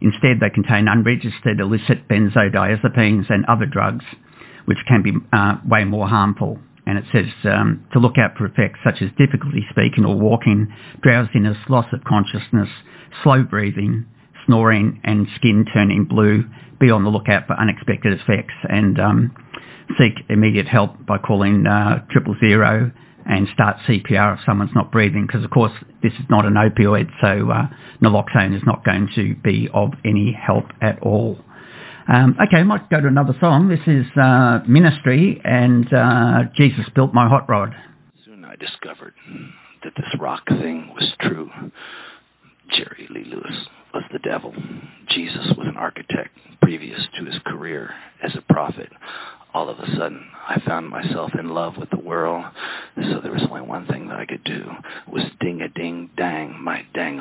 Instead, 0.00 0.40
they 0.40 0.48
contain 0.48 0.88
unregistered 0.88 1.60
illicit 1.60 2.08
benzodiazepines 2.08 3.28
and 3.28 3.44
other 3.46 3.66
drugs, 3.66 4.04
which 4.64 4.78
can 4.88 5.02
be 5.02 5.12
uh, 5.32 5.56
way 5.68 5.84
more 5.84 6.08
harmful. 6.08 6.58
And 6.86 6.96
it 6.98 7.04
says 7.12 7.26
um, 7.44 7.86
to 7.92 7.98
look 7.98 8.16
out 8.16 8.36
for 8.36 8.46
effects 8.46 8.80
such 8.82 9.02
as 9.02 9.10
difficulty 9.18 9.64
speaking 9.70 10.06
or 10.06 10.18
walking, 10.18 10.72
drowsiness, 11.02 11.58
loss 11.68 11.86
of 11.92 12.02
consciousness, 12.04 12.68
slow 13.22 13.42
breathing, 13.42 14.06
snoring, 14.46 15.00
and 15.04 15.26
skin 15.36 15.66
turning 15.72 16.06
blue. 16.06 16.44
Be 16.80 16.90
on 16.90 17.04
the 17.04 17.10
lookout 17.10 17.46
for 17.46 17.52
unexpected 17.60 18.18
effects 18.18 18.54
and 18.68 18.98
um, 18.98 19.36
seek 19.98 20.14
immediate 20.30 20.66
help 20.66 21.04
by 21.04 21.18
calling 21.18 21.66
uh, 21.66 22.06
triple 22.10 22.34
zero 22.40 22.90
and 23.30 23.46
start 23.54 23.76
CPR 23.86 24.38
if 24.38 24.44
someone's 24.44 24.74
not 24.74 24.90
breathing 24.90 25.24
because 25.26 25.44
of 25.44 25.50
course 25.50 25.72
this 26.02 26.12
is 26.14 26.26
not 26.28 26.44
an 26.44 26.54
opioid 26.54 27.08
so 27.20 27.50
uh, 27.50 27.68
naloxone 28.02 28.56
is 28.56 28.62
not 28.66 28.84
going 28.84 29.08
to 29.14 29.36
be 29.36 29.68
of 29.72 29.92
any 30.04 30.32
help 30.32 30.64
at 30.82 31.00
all. 31.00 31.38
Um, 32.12 32.36
okay, 32.44 32.58
I 32.58 32.64
might 32.64 32.90
go 32.90 33.00
to 33.00 33.06
another 33.06 33.36
song. 33.40 33.68
This 33.68 33.86
is 33.86 34.04
uh, 34.20 34.60
Ministry 34.66 35.40
and 35.44 35.86
uh, 35.94 36.42
Jesus 36.56 36.86
Built 36.92 37.14
My 37.14 37.28
Hot 37.28 37.48
Rod. 37.48 37.72
Soon 38.24 38.44
I 38.44 38.56
discovered 38.56 39.14
that 39.84 39.92
this 39.96 40.20
rock 40.20 40.44
thing 40.48 40.90
was 40.92 41.12
true. 41.20 41.48
Jerry 42.70 43.06
Lee 43.10 43.24
Lewis 43.24 43.68
was 43.94 44.04
the 44.12 44.18
devil. 44.20 44.54
Jesus 45.08 45.52
was 45.56 45.66
an 45.66 45.76
architect 45.76 46.36
previous 46.62 47.00
to 47.18 47.24
his 47.24 47.38
career 47.46 47.90
as 48.22 48.34
a 48.36 48.52
prophet 48.52 48.90
all 49.52 49.68
of 49.68 49.78
a 49.78 49.86
sudden 49.96 50.24
I 50.48 50.60
found 50.66 50.88
myself 50.88 51.32
in 51.38 51.50
love 51.50 51.76
with 51.76 51.90
the 51.90 51.98
world. 51.98 52.44
So 52.96 53.20
there 53.20 53.32
was 53.32 53.42
only 53.48 53.62
one 53.62 53.86
thing 53.86 54.08
that 54.08 54.18
I 54.18 54.26
could 54.26 54.44
do 54.44 54.70
was 55.10 55.24
ding 55.40 55.60
a 55.62 55.68
ding 55.68 56.10
dang 56.16 56.60
my 56.62 56.84
dang 56.94 57.18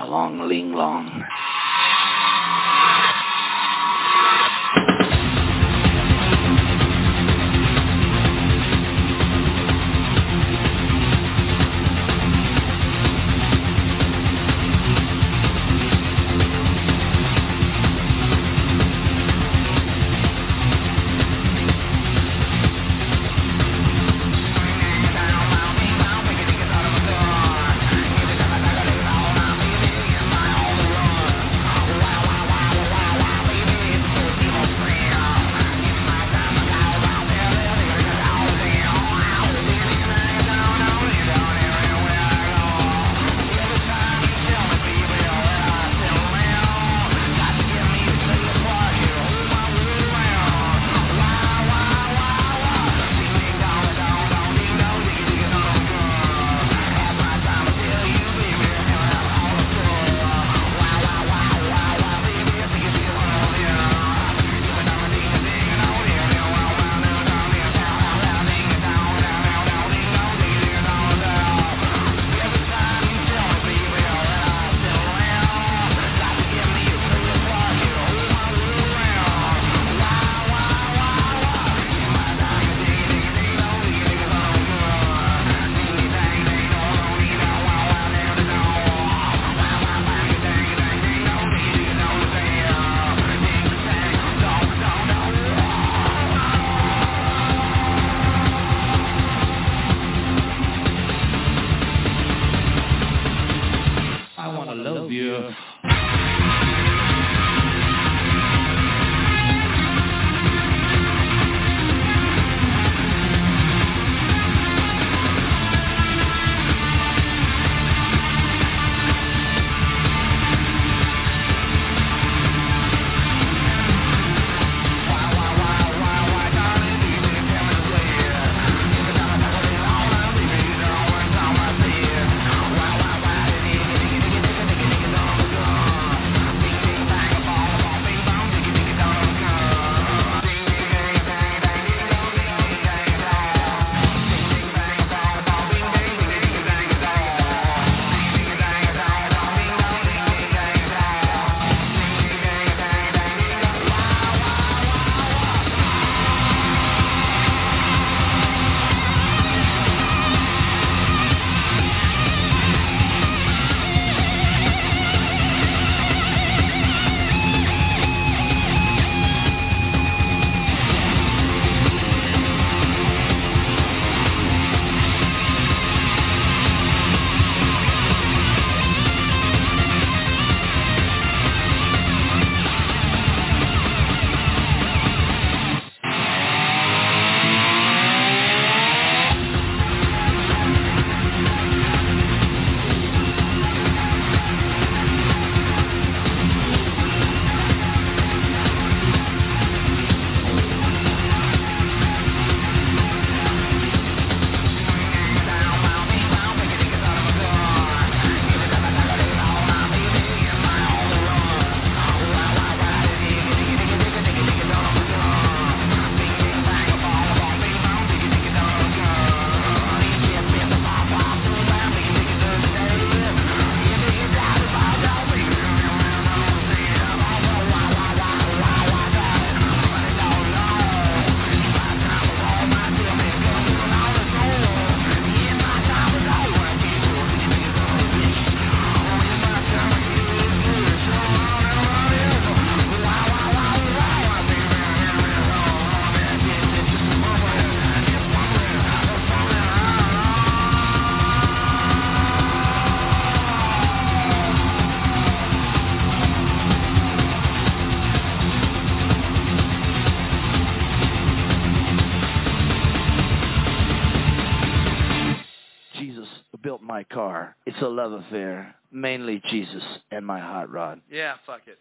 a 267.81 267.87
love 267.87 268.11
affair. 268.13 268.75
Mainly 268.91 269.41
Jesus 269.49 269.83
and 270.11 270.25
my 270.25 270.39
hot 270.39 270.71
rod. 270.71 271.01
Yeah, 271.11 271.35
fuck 271.45 271.61
it. 271.67 271.77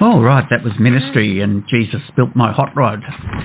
Oh, 0.00 0.22
right, 0.22 0.44
that 0.50 0.64
was 0.64 0.72
ministry 0.80 1.40
and 1.42 1.64
Jesus 1.68 2.00
built 2.16 2.30
my 2.34 2.50
hot 2.50 2.74
rod. 2.74 3.00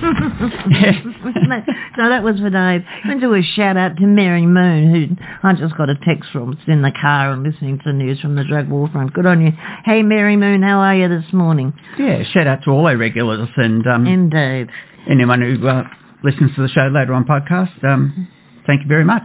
that 2.08 2.22
was 2.22 2.38
for 2.40 2.48
Dave. 2.50 2.82
I'm 3.04 3.04
going 3.04 3.20
to 3.20 3.26
do 3.26 3.34
a 3.34 3.42
shout 3.42 3.76
out 3.76 3.96
to 3.98 4.06
Mary 4.06 4.46
Moon, 4.46 5.16
who 5.18 5.46
I 5.46 5.52
just 5.54 5.76
got 5.76 5.90
a 5.90 5.94
text 6.06 6.30
from. 6.32 6.52
It's 6.52 6.62
in 6.66 6.80
the 6.82 6.92
car 6.98 7.32
and 7.32 7.42
listening 7.42 7.78
to 7.78 7.84
the 7.86 7.92
news 7.92 8.20
from 8.20 8.34
the 8.34 8.44
drug 8.44 8.68
war 8.70 8.88
front. 8.90 9.12
Good 9.12 9.26
on 9.26 9.44
you. 9.44 9.52
Hey, 9.84 10.02
Mary 10.02 10.36
Moon, 10.36 10.62
how 10.62 10.78
are 10.78 10.94
you 10.96 11.08
this 11.08 11.32
morning? 11.32 11.74
Yeah, 11.98 12.22
shout 12.32 12.46
out 12.46 12.62
to 12.64 12.70
all 12.70 12.86
our 12.86 12.96
regulars 12.96 13.48
and 13.56 13.86
um, 13.86 14.06
And 14.06 14.30
Dave. 14.30 14.68
anyone 15.10 15.42
who 15.42 15.68
uh, 15.68 15.84
listens 16.24 16.54
to 16.56 16.62
the 16.62 16.68
show 16.68 16.86
later 16.92 17.12
on 17.12 17.24
podcast. 17.24 17.84
Um, 17.84 18.28
thank 18.66 18.82
you 18.82 18.88
very 18.88 19.04
much. 19.04 19.24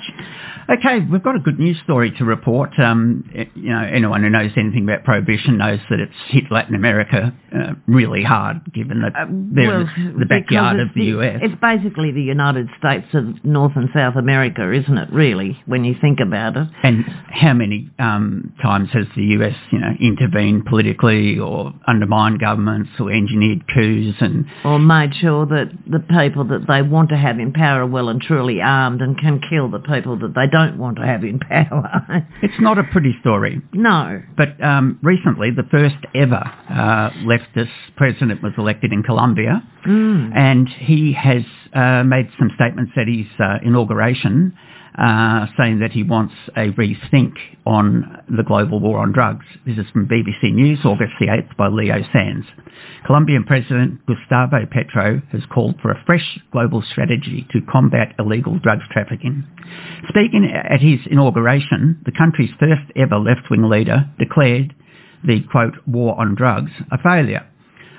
Okay, 0.69 0.99
we've 1.11 1.23
got 1.23 1.35
a 1.35 1.39
good 1.39 1.59
news 1.59 1.77
story 1.83 2.11
to 2.17 2.23
report. 2.23 2.71
Um, 2.79 3.29
you 3.55 3.69
know, 3.69 3.81
anyone 3.81 4.21
who 4.21 4.29
knows 4.29 4.51
anything 4.55 4.83
about 4.83 5.03
prohibition 5.03 5.57
knows 5.57 5.79
that 5.89 5.99
it's 5.99 6.13
hit 6.27 6.45
Latin 6.51 6.75
America 6.75 7.33
uh, 7.53 7.73
really 7.87 8.23
hard, 8.23 8.61
given 8.73 9.01
that 9.01 9.13
Uh, 9.15 9.25
they're 9.29 9.67
well, 9.67 9.89
in 9.97 10.19
the, 10.19 10.25
backyard 10.25 10.79
of 10.79 10.89
the 10.95 11.05
US. 11.17 11.39
It's 11.41 11.59
basically 11.59 12.11
the 12.11 12.21
United 12.21 12.69
States 12.79 13.07
of 13.13 13.43
North 13.43 13.73
and 13.75 13.89
South 13.93 14.15
America, 14.15 14.71
isn't 14.71 14.97
it, 14.97 15.09
really, 15.11 15.59
when 15.65 15.83
you 15.83 15.95
think 15.99 16.19
about 16.19 16.55
it? 16.55 16.67
And 16.83 17.03
how 17.29 17.53
many 17.53 17.89
um, 17.99 18.53
times 18.61 18.89
has 18.93 19.07
the 19.15 19.23
US, 19.37 19.55
you 19.71 19.79
know, 19.79 19.91
intervened 19.99 20.65
politically 20.67 21.39
or 21.39 21.73
undermined 21.87 22.39
governments 22.39 22.91
or 22.99 23.11
engineered 23.11 23.65
coups 23.73 24.17
and 24.21 24.45
Or 24.63 24.79
made 24.79 25.15
sure 25.15 25.45
that 25.47 25.71
the 25.87 25.99
people 25.99 26.45
that 26.45 26.67
they 26.67 26.81
want 26.81 27.09
to 27.09 27.17
have 27.17 27.39
in 27.39 27.51
power 27.51 27.81
are 27.81 27.87
well 27.87 28.09
and 28.09 28.21
truly 28.21 28.61
armed 28.61 29.01
and 29.01 29.17
can 29.17 29.30
kill 29.39 29.69
the 29.69 29.79
people 29.79 30.17
that 30.19 30.33
they 30.35 30.47
don't 30.51 30.77
want 30.77 30.97
to 30.97 31.05
have 31.05 31.23
in 31.23 31.39
power. 31.39 32.27
it's 32.41 32.59
not 32.59 32.77
a 32.77 32.83
pretty 32.83 33.15
story. 33.21 33.61
no. 33.73 34.21
But 34.35 34.61
um, 34.63 34.99
recently, 35.03 35.51
the 35.51 35.63
first 35.71 35.95
ever 36.15 36.41
uh, 36.69 37.09
leftist 37.23 37.69
president 37.95 38.41
was 38.43 38.53
elected 38.57 38.91
in 38.91 39.03
Colombia, 39.03 39.63
Mm. 39.85 40.31
and 40.35 40.69
he 40.69 41.11
has 41.13 41.41
uh, 41.73 42.03
made 42.03 42.29
some 42.37 42.51
statements 42.53 42.91
at 42.95 43.07
his 43.07 43.25
uh, 43.39 43.57
inauguration 43.63 44.53
uh, 44.97 45.47
saying 45.57 45.79
that 45.79 45.91
he 45.91 46.03
wants 46.03 46.33
a 46.55 46.71
rethink 46.71 47.33
on 47.65 48.23
the 48.27 48.43
global 48.43 48.79
war 48.79 48.99
on 48.99 49.13
drugs. 49.13 49.45
This 49.65 49.77
is 49.77 49.85
from 49.91 50.07
BBC 50.07 50.53
News, 50.53 50.79
August 50.83 51.13
the 51.19 51.27
8th, 51.27 51.55
by 51.55 51.67
Leo 51.67 52.01
Sands. 52.11 52.45
Colombian 53.05 53.43
President 53.43 54.05
Gustavo 54.05 54.65
Petro 54.69 55.21
has 55.31 55.41
called 55.53 55.75
for 55.81 55.91
a 55.91 56.03
fresh 56.05 56.39
global 56.51 56.83
strategy 56.91 57.47
to 57.51 57.61
combat 57.71 58.13
illegal 58.19 58.59
drugs 58.59 58.83
trafficking. 58.91 59.45
Speaking 60.09 60.51
at 60.51 60.81
his 60.81 60.99
inauguration, 61.09 62.01
the 62.05 62.11
country's 62.11 62.51
first 62.59 62.83
ever 62.95 63.17
left-wing 63.17 63.63
leader 63.69 64.09
declared 64.19 64.75
the, 65.23 65.41
quote, 65.51 65.75
war 65.87 66.19
on 66.19 66.35
drugs 66.35 66.71
a 66.91 66.97
failure. 66.97 67.47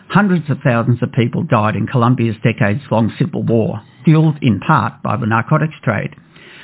Hundreds 0.09 0.51
of 0.51 0.59
thousands 0.63 1.03
of 1.03 1.11
people 1.13 1.43
died 1.43 1.75
in 1.75 1.87
Colombia's 1.87 2.37
decades-long 2.43 3.15
civil 3.19 3.43
war, 3.43 3.81
fueled 4.05 4.37
in 4.43 4.61
part 4.61 5.03
by 5.03 5.17
the 5.17 5.27
narcotics 5.27 5.77
trade. 5.83 6.15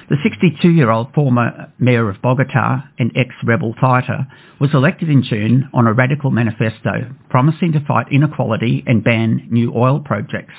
The 0.09 0.17
62-year-old 0.17 1.13
former 1.13 1.71
mayor 1.79 2.09
of 2.09 2.23
Bogota 2.23 2.85
and 2.99 3.13
ex-rebel 3.15 3.75
fighter 3.79 4.27
was 4.59 4.73
elected 4.73 5.11
in 5.11 5.23
June 5.23 5.69
on 5.75 5.87
a 5.87 5.93
radical 5.93 6.31
manifesto 6.31 7.15
promising 7.29 7.73
to 7.73 7.85
fight 7.85 8.07
inequality 8.11 8.83
and 8.87 9.05
ban 9.05 9.47
new 9.51 9.71
oil 9.77 10.01
projects. 10.01 10.55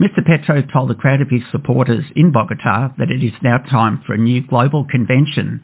Mr 0.00 0.24
Petro 0.24 0.62
told 0.62 0.90
a 0.90 0.94
crowd 0.94 1.20
of 1.20 1.28
his 1.28 1.42
supporters 1.52 2.04
in 2.16 2.32
Bogota 2.32 2.94
that 2.96 3.10
it 3.10 3.22
is 3.22 3.34
now 3.42 3.58
time 3.58 4.02
for 4.06 4.14
a 4.14 4.18
new 4.18 4.40
global 4.46 4.86
convention 4.86 5.62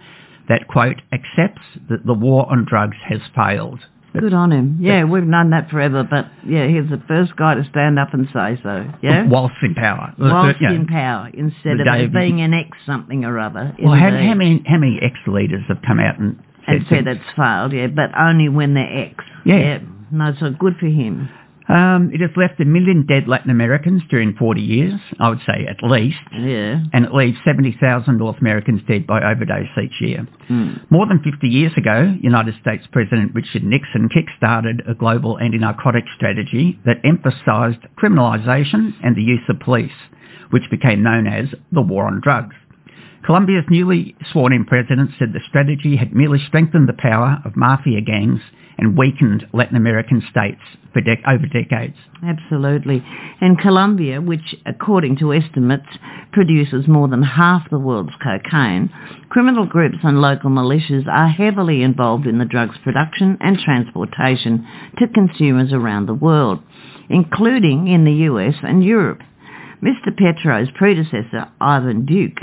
that, 0.50 0.68
quote, 0.68 1.00
accepts 1.10 1.62
that 1.88 2.04
the 2.04 2.12
war 2.12 2.46
on 2.50 2.66
drugs 2.68 2.98
has 3.08 3.20
failed. 3.34 3.80
Good 4.18 4.32
on 4.34 4.52
him. 4.52 4.78
Yeah, 4.84 5.04
we've 5.04 5.24
known 5.24 5.50
that 5.50 5.70
forever, 5.70 6.04
but 6.08 6.26
yeah, 6.46 6.66
he's 6.68 6.88
the 6.90 7.02
first 7.08 7.34
guy 7.36 7.54
to 7.54 7.64
stand 7.70 7.98
up 7.98 8.12
and 8.14 8.26
say 8.32 8.58
so. 8.62 8.86
Yeah? 9.02 9.26
Whilst 9.26 9.54
in 9.62 9.74
power. 9.74 10.14
Whilst 10.18 10.60
You 10.60 10.68
know, 10.68 10.74
in 10.74 10.86
power, 10.86 11.30
instead 11.32 11.80
of 11.80 11.86
of- 11.86 12.12
being 12.12 12.40
an 12.40 12.54
ex 12.54 12.76
something 12.86 13.24
or 13.24 13.38
other. 13.38 13.74
Well, 13.82 13.94
how, 13.94 14.10
how 14.10 14.34
many 14.34 14.62
how 14.66 14.78
many 14.78 14.98
ex-leaders 15.02 15.62
have 15.68 15.82
come 15.86 16.00
out 16.00 16.18
and 16.18 16.38
said, 16.66 16.74
and 16.76 16.86
said 16.88 17.06
it's 17.06 17.24
failed, 17.36 17.72
yeah, 17.72 17.88
but 17.88 18.10
only 18.18 18.48
when 18.48 18.74
they're 18.74 19.06
ex. 19.08 19.24
Yeah. 19.44 19.78
No, 20.10 20.32
so 20.38 20.50
good 20.50 20.76
for 20.78 20.86
him. 20.86 21.28
Um, 21.66 22.10
it 22.12 22.20
has 22.20 22.30
left 22.36 22.60
a 22.60 22.64
million 22.66 23.06
dead 23.06 23.26
Latin 23.26 23.50
Americans 23.50 24.02
during 24.10 24.34
40 24.34 24.60
years, 24.60 25.00
I 25.18 25.30
would 25.30 25.40
say 25.46 25.66
at 25.66 25.82
least, 25.82 26.18
Yeah. 26.32 26.80
and 26.92 27.06
it 27.06 27.14
leaves 27.14 27.38
70,000 27.44 28.18
North 28.18 28.38
Americans 28.40 28.82
dead 28.86 29.06
by 29.06 29.22
overdose 29.22 29.68
each 29.82 29.98
year. 30.00 30.26
Mm. 30.50 30.80
More 30.90 31.06
than 31.06 31.20
50 31.20 31.48
years 31.48 31.72
ago, 31.76 32.14
United 32.20 32.54
States 32.60 32.86
President 32.92 33.34
Richard 33.34 33.64
Nixon 33.64 34.10
kick-started 34.10 34.82
a 34.86 34.94
global 34.94 35.38
anti-narcotic 35.38 36.04
strategy 36.14 36.78
that 36.84 36.98
emphasised 37.02 37.80
criminalisation 37.96 38.92
and 39.02 39.16
the 39.16 39.22
use 39.22 39.42
of 39.48 39.58
police, 39.60 39.90
which 40.50 40.68
became 40.70 41.02
known 41.02 41.26
as 41.26 41.46
the 41.72 41.80
War 41.82 42.06
on 42.06 42.20
Drugs. 42.20 42.54
Colombia's 43.24 43.64
newly 43.70 44.14
sworn-in 44.32 44.66
president 44.66 45.10
said 45.18 45.32
the 45.32 45.40
strategy 45.48 45.96
had 45.96 46.14
merely 46.14 46.38
strengthened 46.46 46.88
the 46.88 46.92
power 46.98 47.38
of 47.44 47.56
mafia 47.56 48.02
gangs 48.02 48.40
and 48.76 48.98
weakened 48.98 49.46
Latin 49.52 49.76
American 49.76 50.22
states 50.30 50.60
for 50.92 51.00
dec- 51.00 51.26
over 51.26 51.46
decades. 51.46 51.96
Absolutely. 52.22 53.02
And 53.40 53.58
Colombia, 53.58 54.20
which 54.20 54.54
according 54.66 55.16
to 55.18 55.32
estimates 55.32 55.86
produces 56.32 56.88
more 56.88 57.08
than 57.08 57.22
half 57.22 57.70
the 57.70 57.78
world's 57.78 58.14
cocaine, 58.22 58.90
criminal 59.30 59.66
groups 59.66 59.98
and 60.02 60.20
local 60.20 60.50
militias 60.50 61.06
are 61.06 61.28
heavily 61.28 61.82
involved 61.82 62.26
in 62.26 62.38
the 62.38 62.44
drugs 62.44 62.76
production 62.82 63.38
and 63.40 63.58
transportation 63.58 64.66
to 64.98 65.08
consumers 65.08 65.72
around 65.72 66.06
the 66.06 66.14
world, 66.14 66.58
including 67.08 67.88
in 67.88 68.04
the 68.04 68.28
US 68.28 68.54
and 68.62 68.84
Europe. 68.84 69.20
Mr. 69.82 70.16
Petro's 70.16 70.68
predecessor, 70.74 71.48
Ivan 71.60 72.06
Duque, 72.06 72.40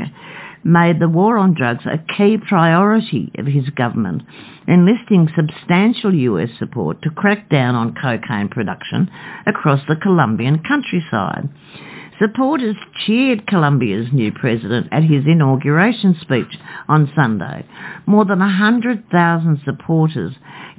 made 0.63 0.99
the 0.99 1.09
war 1.09 1.37
on 1.37 1.53
drugs 1.53 1.85
a 1.85 1.97
key 2.17 2.37
priority 2.37 3.31
of 3.37 3.45
his 3.45 3.69
government, 3.69 4.23
enlisting 4.67 5.29
substantial 5.35 6.13
US 6.13 6.49
support 6.59 7.01
to 7.01 7.09
crack 7.09 7.49
down 7.49 7.75
on 7.75 7.95
cocaine 7.95 8.49
production 8.49 9.09
across 9.45 9.81
the 9.87 9.95
Colombian 9.95 10.61
countryside. 10.67 11.49
Supporters 12.19 12.75
cheered 13.03 13.47
Colombia's 13.47 14.13
new 14.13 14.31
president 14.31 14.87
at 14.91 15.03
his 15.03 15.25
inauguration 15.25 16.15
speech 16.21 16.55
on 16.87 17.11
Sunday. 17.15 17.65
More 18.05 18.25
than 18.25 18.39
100,000 18.39 19.61
supporters 19.65 20.33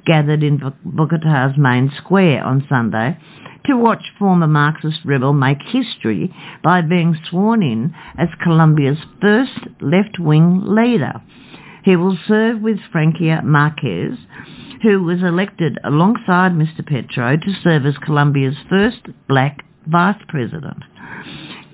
gathered 0.06 0.44
in 0.44 0.58
Bogota's 0.86 1.58
main 1.58 1.90
square 1.98 2.44
on 2.44 2.64
Sunday 2.68 3.18
to 3.66 3.76
watch 3.76 4.12
former 4.18 4.46
Marxist 4.46 5.00
rebel 5.04 5.32
make 5.32 5.62
history 5.62 6.34
by 6.62 6.80
being 6.80 7.16
sworn 7.28 7.62
in 7.62 7.94
as 8.18 8.28
Colombia's 8.42 8.98
first 9.20 9.58
left-wing 9.80 10.62
leader. 10.64 11.22
He 11.84 11.96
will 11.96 12.18
serve 12.26 12.60
with 12.60 12.78
Francia 12.90 13.40
Marquez, 13.44 14.18
who 14.82 15.02
was 15.02 15.22
elected 15.22 15.78
alongside 15.84 16.52
Mr. 16.52 16.86
Petro 16.86 17.36
to 17.36 17.54
serve 17.62 17.86
as 17.86 17.96
Colombia's 17.98 18.56
first 18.68 19.00
black 19.28 19.64
vice 19.86 20.22
president. 20.28 20.82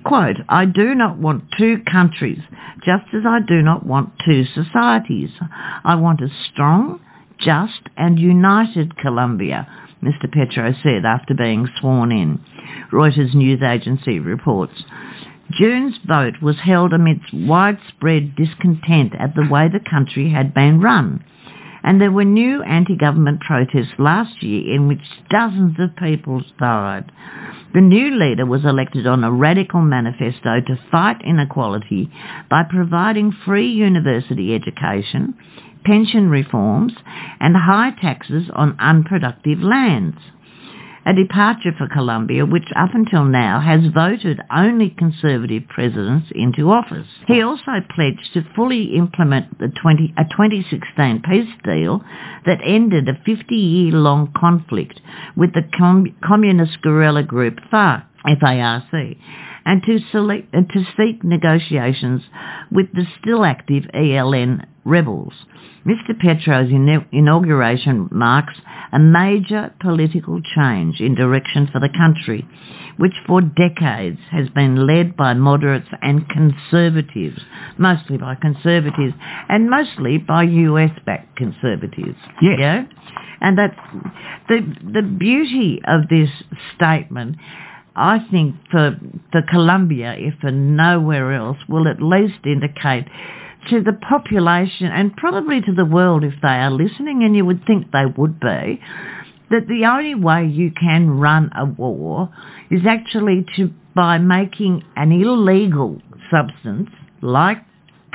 Quote, 0.03 0.37
I 0.47 0.65
do 0.65 0.95
not 0.95 1.17
want 1.17 1.43
two 1.57 1.79
countries, 1.91 2.39
just 2.85 3.05
as 3.13 3.23
I 3.27 3.39
do 3.45 3.61
not 3.61 3.85
want 3.85 4.13
two 4.25 4.45
societies. 4.45 5.29
I 5.83 5.95
want 5.95 6.21
a 6.21 6.29
strong, 6.51 7.01
just 7.39 7.81
and 7.97 8.19
united 8.19 8.97
Colombia, 8.97 9.67
Mr. 10.03 10.31
Petro 10.31 10.73
said 10.81 11.05
after 11.05 11.33
being 11.33 11.67
sworn 11.79 12.11
in. 12.11 12.39
Reuters 12.91 13.33
news 13.33 13.61
agency 13.61 14.19
reports. 14.19 14.83
June's 15.51 15.97
vote 16.07 16.35
was 16.41 16.59
held 16.59 16.93
amidst 16.93 17.33
widespread 17.33 18.35
discontent 18.35 19.13
at 19.19 19.35
the 19.35 19.47
way 19.49 19.67
the 19.67 19.79
country 19.79 20.29
had 20.29 20.53
been 20.53 20.79
run. 20.79 21.23
And 21.83 21.99
there 21.99 22.11
were 22.11 22.25
new 22.25 22.61
anti-government 22.61 23.39
protests 23.41 23.93
last 23.97 24.43
year 24.43 24.75
in 24.75 24.87
which 24.87 24.99
dozens 25.29 25.77
of 25.79 25.95
people 25.95 26.43
died. 26.59 27.11
The 27.73 27.81
new 27.81 28.11
leader 28.17 28.45
was 28.45 28.65
elected 28.65 29.07
on 29.07 29.23
a 29.23 29.31
radical 29.31 29.81
manifesto 29.81 30.59
to 30.67 30.79
fight 30.91 31.21
inequality 31.23 32.11
by 32.49 32.63
providing 32.69 33.31
free 33.45 33.69
university 33.69 34.53
education, 34.53 35.35
pension 35.83 36.29
reforms 36.29 36.93
and 37.39 37.55
high 37.55 37.91
taxes 38.01 38.49
on 38.53 38.75
unproductive 38.79 39.59
lands. 39.59 40.17
A 41.05 41.13
departure 41.13 41.71
for 41.77 41.87
Colombia, 41.87 42.45
which 42.45 42.67
up 42.75 42.93
until 42.93 43.23
now 43.23 43.61
has 43.61 43.91
voted 43.93 44.39
only 44.55 44.89
conservative 44.91 45.63
presidents 45.67 46.27
into 46.35 46.69
office. 46.69 47.07
He 47.25 47.41
also 47.41 47.81
pledged 47.95 48.33
to 48.33 48.43
fully 48.55 48.95
implement 48.95 49.57
the 49.59 49.69
20, 49.81 50.13
a 50.17 50.25
2016 50.25 51.23
peace 51.23 51.49
deal 51.63 52.03
that 52.45 52.59
ended 52.63 53.07
a 53.07 53.13
50-year-long 53.13 54.33
conflict 54.37 55.01
with 55.35 55.53
the 55.53 55.63
com- 55.75 56.15
communist 56.23 56.81
guerrilla 56.81 57.23
group 57.23 57.59
FARC. 57.71 58.03
FARC, 58.27 59.17
and 59.69 59.83
to, 59.83 59.99
select, 60.11 60.51
and 60.51 60.67
to 60.67 60.83
seek 60.97 61.23
negotiations 61.23 62.23
with 62.71 62.87
the 62.91 63.05
still 63.21 63.45
active 63.45 63.83
ELN 63.93 64.65
rebels. 64.83 65.33
Mr 65.85 66.19
Petro's 66.19 66.71
inauguration 67.11 68.09
marks 68.11 68.55
a 68.91 68.97
major 68.97 69.71
political 69.79 70.41
change 70.55 70.99
in 70.99 71.13
direction 71.13 71.69
for 71.71 71.79
the 71.79 71.89
country, 71.95 72.47
which 72.97 73.13
for 73.27 73.41
decades 73.41 74.17
has 74.31 74.49
been 74.49 74.87
led 74.87 75.15
by 75.15 75.35
moderates 75.35 75.87
and 76.01 76.27
conservatives, 76.27 77.39
mostly 77.77 78.17
by 78.17 78.33
conservatives, 78.33 79.13
and 79.49 79.69
mostly 79.69 80.17
by 80.17 80.41
US-backed 80.41 81.35
conservatives. 81.35 82.17
Yes. 82.41 82.57
Yeah? 82.59 82.83
And 83.39 83.55
that's 83.55 83.79
the 84.47 84.61
the 84.83 85.03
beauty 85.03 85.79
of 85.87 86.09
this 86.09 86.29
statement. 86.75 87.37
I 87.99 88.25
think 88.31 88.55
for 88.71 88.97
for 89.31 89.41
Colombia, 89.41 90.15
if 90.17 90.35
for 90.39 90.51
nowhere 90.51 91.33
else, 91.33 91.57
will 91.67 91.87
at 91.87 92.01
least 92.01 92.45
indicate 92.45 93.05
to 93.69 93.81
the 93.83 93.91
population 93.93 94.87
and 94.87 95.13
probably 95.17 95.59
to 95.61 95.73
the 95.73 95.83
world 95.85 96.23
if 96.23 96.33
they 96.41 96.47
are 96.47 96.71
listening, 96.71 97.23
and 97.23 97.35
you 97.35 97.45
would 97.45 97.65
think 97.65 97.91
they 97.91 98.05
would 98.05 98.39
be, 98.39 98.79
that 99.51 99.67
the 99.67 99.85
only 99.85 100.15
way 100.15 100.45
you 100.47 100.71
can 100.71 101.09
run 101.09 101.51
a 101.57 101.65
war 101.65 102.33
is 102.71 102.81
actually 102.87 103.45
to 103.57 103.69
by 103.93 104.17
making 104.17 104.83
an 104.95 105.11
illegal 105.11 106.01
substance 106.31 106.89
like 107.21 107.57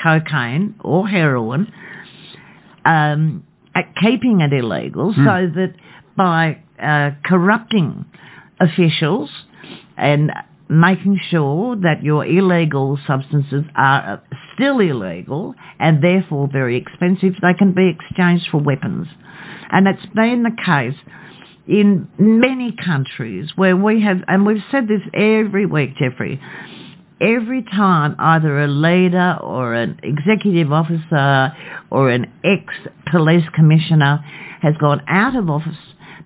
cocaine 0.02 0.74
or 0.80 1.06
heroin, 1.06 1.70
um, 2.86 3.44
at 3.74 3.94
keeping 4.00 4.40
it 4.40 4.52
illegal, 4.52 5.12
so 5.12 5.50
that 5.54 5.74
by 6.16 6.58
uh, 6.82 7.10
corrupting 7.24 8.06
officials 8.64 9.30
and 9.96 10.30
making 10.68 11.20
sure 11.30 11.76
that 11.76 12.02
your 12.02 12.24
illegal 12.24 12.98
substances 13.06 13.64
are 13.76 14.22
still 14.54 14.80
illegal 14.80 15.54
and 15.78 16.02
therefore 16.02 16.48
very 16.50 16.76
expensive, 16.76 17.34
they 17.42 17.54
can 17.54 17.72
be 17.72 17.90
exchanged 17.90 18.46
for 18.50 18.60
weapons. 18.60 19.06
And 19.70 19.86
it's 19.86 20.06
been 20.14 20.42
the 20.42 20.56
case 20.64 20.96
in 21.66 22.08
many 22.18 22.72
countries 22.72 23.50
where 23.56 23.76
we 23.76 24.02
have, 24.02 24.18
and 24.28 24.46
we've 24.46 24.62
said 24.70 24.88
this 24.88 25.00
every 25.12 25.66
week, 25.66 25.96
Jeffrey, 25.96 26.40
every 27.20 27.62
time 27.62 28.16
either 28.18 28.60
a 28.60 28.68
leader 28.68 29.38
or 29.40 29.74
an 29.74 29.98
executive 30.02 30.72
officer 30.72 31.56
or 31.90 32.10
an 32.10 32.30
ex-police 32.42 33.44
commissioner 33.54 34.24
has 34.60 34.74
gone 34.78 35.02
out 35.08 35.36
of 35.36 35.48
office, 35.48 35.76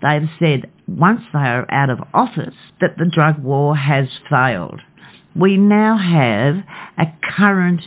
they've 0.03 0.29
said 0.39 0.71
once 0.89 1.21
they 1.33 1.39
are 1.39 1.71
out 1.71 1.91
of 1.91 1.99
office 2.15 2.55
that 2.81 2.97
the 2.97 3.05
drug 3.05 3.43
war 3.43 3.77
has 3.77 4.09
failed. 4.31 4.81
We 5.37 5.57
now 5.57 5.99
have 5.99 6.57
a 6.99 7.13
current, 7.37 7.83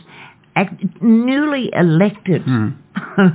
newly 1.02 1.72
elected 1.74 2.44
hmm. 2.44 2.70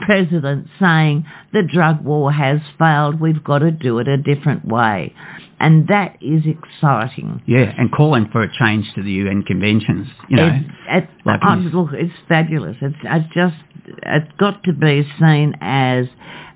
president 0.00 0.66
saying 0.80 1.26
the 1.52 1.62
drug 1.62 2.04
war 2.04 2.32
has 2.32 2.60
failed, 2.78 3.20
we've 3.20 3.42
got 3.42 3.60
to 3.60 3.70
do 3.70 3.98
it 3.98 4.08
a 4.08 4.16
different 4.16 4.66
way. 4.66 5.14
And 5.60 5.88
that 5.88 6.18
is 6.20 6.42
exciting. 6.46 7.42
Yeah, 7.46 7.72
and 7.76 7.90
calling 7.90 8.28
for 8.30 8.42
a 8.42 8.52
change 8.52 8.86
to 8.94 9.02
the 9.02 9.10
UN 9.10 9.42
conventions, 9.42 10.06
you 10.28 10.36
know. 10.36 10.46
It, 10.46 11.02
it, 11.02 11.08
like 11.24 11.40
oh, 11.44 11.54
look, 11.54 11.90
it's 11.92 12.14
fabulous. 12.28 12.76
It's, 12.80 12.96
it's 13.02 13.34
just, 13.34 13.56
it's 13.86 14.32
got 14.38 14.62
to 14.64 14.72
be 14.72 15.08
seen 15.18 15.54
as 15.60 16.06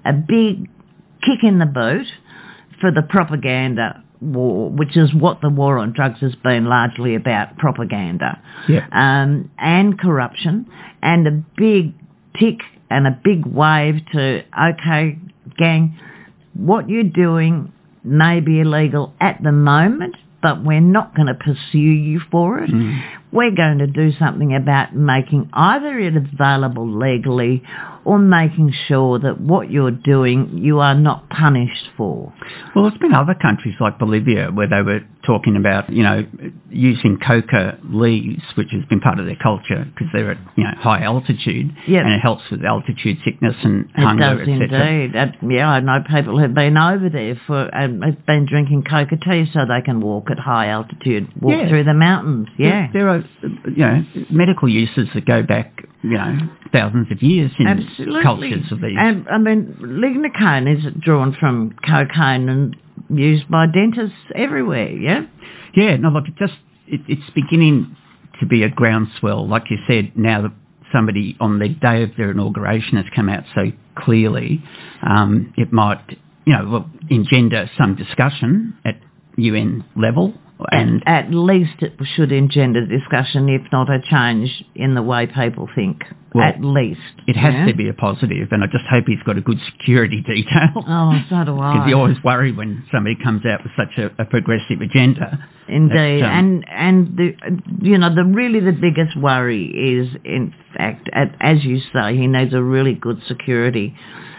a 0.05 0.13
big 0.13 0.69
kick 1.21 1.43
in 1.43 1.59
the 1.59 1.67
boot 1.67 2.07
for 2.83 2.91
the 2.91 3.01
propaganda 3.01 4.05
war, 4.21 4.69
which 4.69 4.97
is 4.97 5.15
what 5.15 5.41
the 5.41 5.49
war 5.49 5.79
on 5.79 5.93
drugs 5.93 6.21
has 6.21 6.35
been 6.35 6.67
largely 6.67 7.15
about, 7.15 7.57
propaganda. 7.57 8.43
Um, 8.93 9.51
and 9.57 9.99
corruption, 9.99 10.67
and 11.01 11.27
a 11.27 11.43
big 11.57 11.95
tick 12.39 12.61
and 12.91 13.07
a 13.07 13.19
big 13.25 13.47
wave 13.47 13.97
to, 14.13 14.43
okay, 14.61 15.19
gang, 15.57 15.99
what 16.55 16.91
you're 16.91 17.05
doing 17.05 17.73
may 18.05 18.41
be 18.41 18.61
illegal 18.61 19.15
at 19.21 19.41
the 19.43 19.53
moment, 19.53 20.17
but 20.43 20.63
we're 20.65 20.81
not 20.81 21.15
going 21.15 21.29
to 21.29 21.35
pursue 21.35 21.79
you 21.79 22.21
for 22.31 22.59
it. 22.59 22.71
We're 23.33 23.55
going 23.55 23.79
to 23.79 23.87
do 23.87 24.11
something 24.19 24.55
about 24.55 24.95
making 24.95 25.49
either 25.53 25.99
it 25.99 26.15
available 26.17 26.99
legally 26.99 27.63
or 28.05 28.19
making 28.19 28.73
sure 28.89 29.19
that 29.19 29.41
what 29.41 29.71
you're 29.71 29.91
doing 29.91 30.59
you 30.59 30.81
are 30.81 30.95
not 30.95 31.29
punished 31.31 31.89
for. 31.97 32.33
Well, 32.75 32.89
there's 32.89 32.99
been 33.01 33.15
other 33.15 33.35
countries 33.35 33.75
like 33.81 33.99
Bolivia 33.99 34.51
where 34.51 34.69
they 34.69 34.83
were 34.83 35.01
talking 35.27 35.57
about, 35.57 35.89
you 35.93 36.03
know, 36.03 36.27
using 36.71 37.19
coca 37.19 37.79
leaves, 37.85 38.43
which 38.57 38.69
has 38.73 38.85
been 38.87 39.01
part 39.01 39.19
of 39.21 39.27
their 39.27 39.37
culture 39.37 39.85
because 39.85 40.09
they're 40.13 40.33
at, 40.33 40.39
you 40.57 40.65
know, 40.65 40.73
high 40.79 41.03
altitude 41.03 41.71
Yep. 41.87 42.05
and 42.05 42.13
it 42.15 42.19
helps 42.21 42.43
with 42.51 42.65
altitude 42.65 43.19
sickness 43.25 43.55
and 43.63 43.85
It 43.97 44.01
hunger, 44.03 44.45
does 44.45 44.49
etc. 44.49 44.87
indeed. 44.91 45.17
Uh, 45.17 45.27
yeah, 45.49 45.69
I 45.71 45.81
know 45.81 46.03
people 46.09 46.39
who've 46.39 46.53
been 46.55 46.77
over 46.77 47.09
there 47.09 47.37
for 47.47 47.63
and 47.75 48.03
have 48.05 48.27
been 48.27 48.47
drinking 48.47 48.85
coca 48.85 49.17
tea 49.17 49.47
so 49.53 49.61
they 49.67 49.81
can 49.85 50.01
walk 50.01 50.31
at 50.31 50.39
high 50.39 50.69
altitude, 50.69 51.29
walk 51.41 51.55
Yeah. 51.57 51.69
through 51.69 51.85
the 51.85 51.95
mountains. 51.95 52.49
Yeah, 52.59 52.89
There 52.93 53.09
are, 53.09 53.25
you 53.67 53.77
know, 53.77 54.05
medical 54.31 54.69
uses 54.69 55.09
that 55.15 55.25
go 55.25 55.43
back, 55.43 55.85
you 56.03 56.11
know, 56.19 56.39
thousands 56.73 57.11
of 57.13 57.23
years 57.23 57.53
in 57.59 57.67
absolutely. 57.69 58.23
cultures 58.23 58.73
of 58.73 58.81
these. 58.81 58.97
And 58.99 59.27
I 59.31 59.39
mean, 59.39 59.77
lignocaine 59.81 60.67
is 60.77 60.85
drawn 61.01 61.33
from 61.39 61.75
cocaine 61.87 62.49
and 62.49 62.77
used 63.19 63.51
by 63.51 63.67
dentists 63.67 64.17
everywhere. 64.35 64.91
Yeah. 64.91 65.23
Yeah, 65.75 65.97
no, 65.97 66.11
look, 66.11 66.29
it 66.29 66.37
just 66.37 66.55
it, 66.87 67.01
it's 67.09 67.31
beginning 67.35 67.97
to 68.41 68.47
be 68.47 68.63
a 68.63 68.69
groundswell. 68.69 69.49
Like 69.49 69.65
you 69.71 69.79
said, 69.89 70.13
now 70.17 70.43
that 70.43 70.53
somebody 70.93 71.37
on 71.41 71.59
the 71.59 71.69
day 71.69 72.03
of 72.03 72.11
their 72.17 72.31
inauguration 72.31 72.97
has 72.97 73.07
come 73.15 73.29
out 73.29 73.45
so 73.55 73.73
clearly, 73.97 74.63
um, 75.03 75.53
it 75.57 75.73
might, 75.73 76.19
you 76.45 76.53
know, 76.53 76.87
engender 77.11 77.71
some 77.79 77.97
discussion 77.97 78.77
at 78.85 79.01
UN 79.37 79.85
level. 79.97 80.35
And 80.71 81.03
at 81.07 81.33
least 81.33 81.83
it 81.83 81.95
should 82.15 82.33
engender 82.33 82.87
discussion, 82.87 83.49
if 83.49 83.63
not 83.73 83.91
a 83.91 84.01
change 84.01 84.65
in 84.75 84.95
the 84.95 85.03
way 85.03 85.27
people 85.27 85.69
think. 85.75 86.03
Well, 86.35 86.49
at 86.49 86.65
least. 86.65 87.01
it 87.27 87.37
has 87.37 87.53
yeah? 87.53 87.67
to 87.67 87.75
be 87.75 87.89
a 87.91 87.93
positive, 87.93 88.49
and 88.53 88.65
I 88.65 88.67
just 88.67 88.87
hope 88.91 89.05
he's 89.07 89.23
got 89.23 89.37
a 89.37 89.43
good 89.43 89.59
security 89.71 90.23
detail. 90.23 90.71
Oh, 90.95 91.13
so 91.29 91.45
do 91.45 91.59
I. 91.59 91.75
Because 91.75 91.89
you 91.89 91.97
always 91.97 92.17
worry 92.25 92.53
when 92.53 92.85
somebody 92.91 93.17
comes 93.23 93.45
out 93.45 93.61
with 93.63 93.73
such 93.77 93.99
a, 93.99 94.23
a 94.23 94.25
progressive 94.25 94.81
agenda. 94.81 95.47
Indeed, 95.69 96.23
um, 96.23 96.31
and 96.31 96.65
and 96.69 97.17
the 97.17 97.35
you 97.83 97.99
know 97.99 98.15
the 98.15 98.25
really 98.25 98.61
the 98.61 98.73
biggest 98.73 99.17
worry 99.17 99.65
is 99.67 100.09
in 100.25 100.55
fact, 100.77 101.09
at, 101.13 101.35
as 101.41 101.65
you 101.65 101.81
say, 101.93 102.17
he 102.17 102.27
needs 102.27 102.53
a 102.53 102.63
really 102.63 102.95
good 102.95 103.21
security 103.27 103.95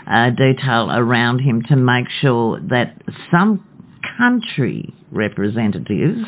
uh, 0.07 0.31
detail 0.31 0.89
around 0.91 1.39
him 1.39 1.63
to 1.69 1.75
make 1.75 2.07
sure 2.21 2.59
that 2.69 3.01
some 3.31 3.65
country 4.17 4.93
representatives 5.13 6.19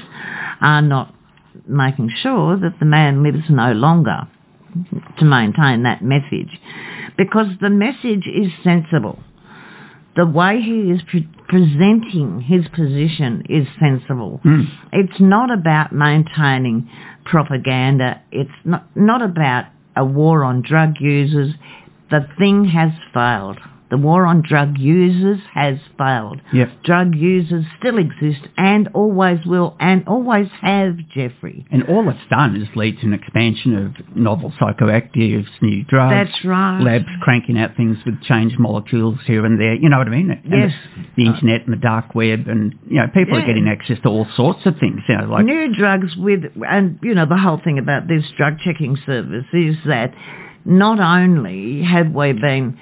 are 0.62 0.82
not 0.82 1.14
making 1.68 2.12
sure 2.22 2.58
that 2.58 2.80
the 2.80 2.86
man 2.86 3.24
lives 3.24 3.46
no 3.50 3.72
longer 3.72 4.28
to 5.20 5.26
maintain 5.26 5.84
that 5.84 6.04
message, 6.04 6.60
because 7.18 7.48
the 7.62 7.70
message 7.70 8.28
is 8.28 8.52
sensible 8.64 9.20
the 10.16 10.26
way 10.26 10.62
he 10.62 10.92
is 10.92 11.02
pre- 11.10 11.28
presenting 11.48 12.42
his 12.42 12.66
position 12.70 13.44
is 13.50 13.68
sensible. 13.80 14.40
Hmm. 14.44 14.62
It's 14.94 15.20
not 15.20 15.52
about 15.52 15.92
maintaining 15.92 16.90
propaganda. 17.26 18.22
It's 18.32 18.50
not, 18.64 18.86
not 18.96 19.22
about 19.22 19.66
a 19.96 20.06
war 20.06 20.44
on 20.44 20.62
drug 20.62 20.96
users. 21.00 21.54
The 22.12 22.28
thing 22.38 22.66
has 22.66 22.92
failed. 23.14 23.60
The 23.92 23.98
war 23.98 24.26
on 24.26 24.42
drug 24.42 24.80
users 24.80 25.40
has 25.54 25.78
failed. 25.98 26.42
Yep. 26.52 26.70
Drug 26.84 27.16
users 27.16 27.66
still 27.80 28.00
exist 28.00 28.42
and 28.58 28.90
always 28.96 29.46
will 29.46 29.76
and 29.80 30.08
always 30.08 30.48
have, 30.62 30.98
Jeffrey. 31.14 31.66
And 31.72 31.84
all 31.84 32.10
it's 32.10 32.20
done 32.30 32.56
is 32.56 32.68
lead 32.76 33.00
to 33.02 33.06
an 33.06 33.14
expansion 33.14 33.76
of 33.76 34.16
novel 34.18 34.52
psychoactives, 34.60 35.46
new 35.62 35.84
drugs. 35.84 36.30
That's 36.32 36.46
right. 36.46 36.82
Labs 36.82 37.06
cranking 37.22 37.60
out 37.60 37.76
things 37.78 37.98
with 38.06 38.22
changed 38.24 38.58
molecules 38.60 39.20
here 39.28 39.46
and 39.46 39.60
there. 39.60 39.76
You 39.76 39.90
know 39.90 40.00
what 40.00 40.08
I 40.08 40.12
mean? 40.12 40.32
And 40.32 40.42
Yes. 40.46 40.72
The, 41.16 41.26
internet 41.28 41.62
and 41.66 41.74
the 41.74 41.78
dark 41.82 42.16
web, 42.16 42.48
and 42.48 42.74
you 42.88 42.98
know, 42.98 43.08
people 43.14 43.38
Yeah. 43.38 43.44
are 43.44 43.48
getting 43.48 43.68
access 43.68 44.00
to 44.02 44.10
all 44.10 44.26
sorts 44.36 44.66
of 44.66 44.78
things. 44.80 45.02
You 45.08 45.18
know, 45.18 45.26
like 45.26 45.46
new 45.46 45.74
drugs 45.76 46.16
with, 46.18 46.44
and 46.68 46.98
you 47.04 47.14
know, 47.14 47.26
the 47.26 47.38
whole 47.38 47.58
thing 47.64 47.78
about 47.78 48.08
this 48.08 48.24
drug 48.36 48.58
checking 48.60 48.98
service 49.06 49.46
is 49.54 49.76
that 49.86 50.14
not 50.66 51.00
only 51.00 51.84
have 51.84 52.12
we 52.12 52.34
been 52.34 52.78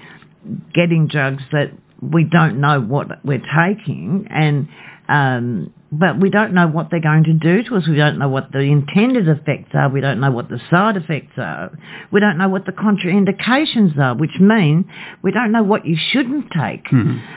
getting 0.73 1.07
drugs 1.07 1.43
that 1.51 1.71
we 2.01 2.23
don't 2.25 2.59
know 2.59 2.81
what 2.81 3.23
we're 3.23 3.39
taking, 3.39 4.27
and 4.29 4.67
um, 5.07 5.73
but 5.91 6.19
we 6.19 6.29
don't 6.29 6.53
know 6.53 6.67
what 6.67 6.89
they're 6.89 6.99
going 7.01 7.25
to 7.25 7.33
do 7.33 7.63
to 7.63 7.75
us. 7.75 7.87
We 7.87 7.95
don't 7.95 8.17
know 8.17 8.29
what 8.29 8.51
the 8.51 8.59
intended 8.59 9.27
effects 9.27 9.71
are. 9.73 9.89
We 9.89 10.01
don't 10.01 10.19
know 10.19 10.31
what 10.31 10.49
the 10.49 10.59
side 10.71 10.97
effects 10.97 11.33
are. 11.37 11.71
We 12.11 12.19
don't 12.19 12.37
know 12.37 12.49
what 12.49 12.65
the 12.65 12.71
contraindications 12.71 13.97
are, 13.99 14.15
which 14.15 14.39
mean 14.39 14.85
we 15.21 15.31
don't 15.31 15.51
know 15.51 15.63
what 15.63 15.85
you 15.85 15.95
shouldn't 16.11 16.51
take 16.51 16.85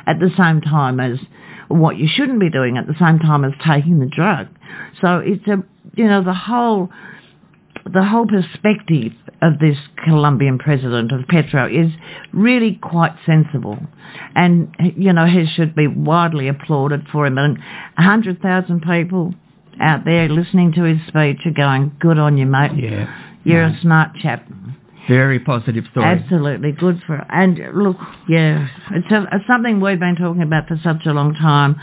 at 0.06 0.18
the 0.20 0.30
same 0.38 0.62
time 0.62 1.00
as 1.00 1.18
what 1.68 1.96
you 1.98 2.08
shouldn't 2.08 2.40
be 2.40 2.50
doing 2.50 2.78
at 2.78 2.86
the 2.86 2.94
same 2.98 3.18
time 3.18 3.44
as 3.44 3.52
taking 3.66 3.98
the 3.98 4.06
drug. 4.06 4.48
So 5.00 5.18
it's 5.18 5.46
a, 5.48 5.62
you 5.94 6.06
know, 6.06 6.22
the 6.22 6.34
whole, 6.34 6.90
the 7.92 8.04
whole 8.04 8.26
perspective 8.26 9.12
of 9.42 9.58
this 9.58 9.76
Colombian 10.04 10.58
president 10.58 11.12
of 11.12 11.26
Petro 11.28 11.66
is 11.66 11.90
really 12.32 12.78
quite 12.82 13.12
sensible, 13.24 13.78
and 14.34 14.74
you 14.96 15.12
know 15.12 15.26
he 15.26 15.46
should 15.46 15.74
be 15.74 15.86
widely 15.86 16.48
applauded 16.48 17.06
for 17.12 17.26
him. 17.26 17.38
And 17.38 17.58
a 17.98 18.02
hundred 18.02 18.40
thousand 18.40 18.82
people 18.82 19.34
out 19.80 20.04
there 20.04 20.28
listening 20.28 20.72
to 20.72 20.82
his 20.84 20.98
speech 21.06 21.38
are 21.44 21.52
going, 21.54 21.92
"Good 22.00 22.18
on 22.18 22.36
you, 22.38 22.46
mate. 22.46 22.72
Yeah. 22.76 23.12
You're 23.44 23.68
No. 23.68 23.74
a 23.74 23.80
smart 23.80 24.16
chap." 24.16 24.46
Very 25.08 25.38
positive 25.38 25.84
story. 25.92 26.06
Absolutely 26.06 26.72
good 26.72 27.00
for 27.06 27.24
and 27.30 27.60
look, 27.74 27.96
yeah, 28.28 28.66
it's, 28.90 29.10
a, 29.12 29.28
it's 29.32 29.46
something 29.46 29.80
we've 29.80 30.00
been 30.00 30.16
talking 30.16 30.42
about 30.42 30.66
for 30.66 30.80
such 30.82 31.06
a 31.06 31.12
long 31.12 31.32
time. 31.34 31.76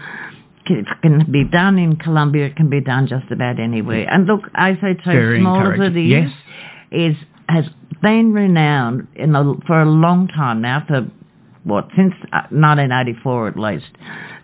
It 0.65 0.85
can 1.01 1.31
be 1.31 1.43
done 1.43 1.77
in 1.77 1.97
Colombia. 1.97 2.45
It 2.47 2.55
can 2.55 2.69
be 2.69 2.81
done 2.81 3.07
just 3.07 3.29
about 3.31 3.59
anywhere. 3.59 4.07
And 4.09 4.25
look, 4.25 4.41
ACT, 4.55 5.05
Very 5.05 5.39
small 5.41 5.71
as 5.73 5.79
it 5.79 5.97
is, 5.97 6.07
Yes. 6.07 6.31
is 6.91 7.15
has 7.49 7.65
been 8.01 8.33
renowned 8.33 9.07
in 9.15 9.35
a, 9.35 9.53
for 9.67 9.81
a 9.81 9.85
long 9.85 10.27
time 10.29 10.61
now. 10.61 10.83
For 10.87 11.07
what 11.63 11.87
since 11.95 12.13
uh, 12.31 12.47
1984 12.49 13.47
at 13.49 13.59
least, 13.59 13.85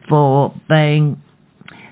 for 0.07 0.53
being 0.69 1.21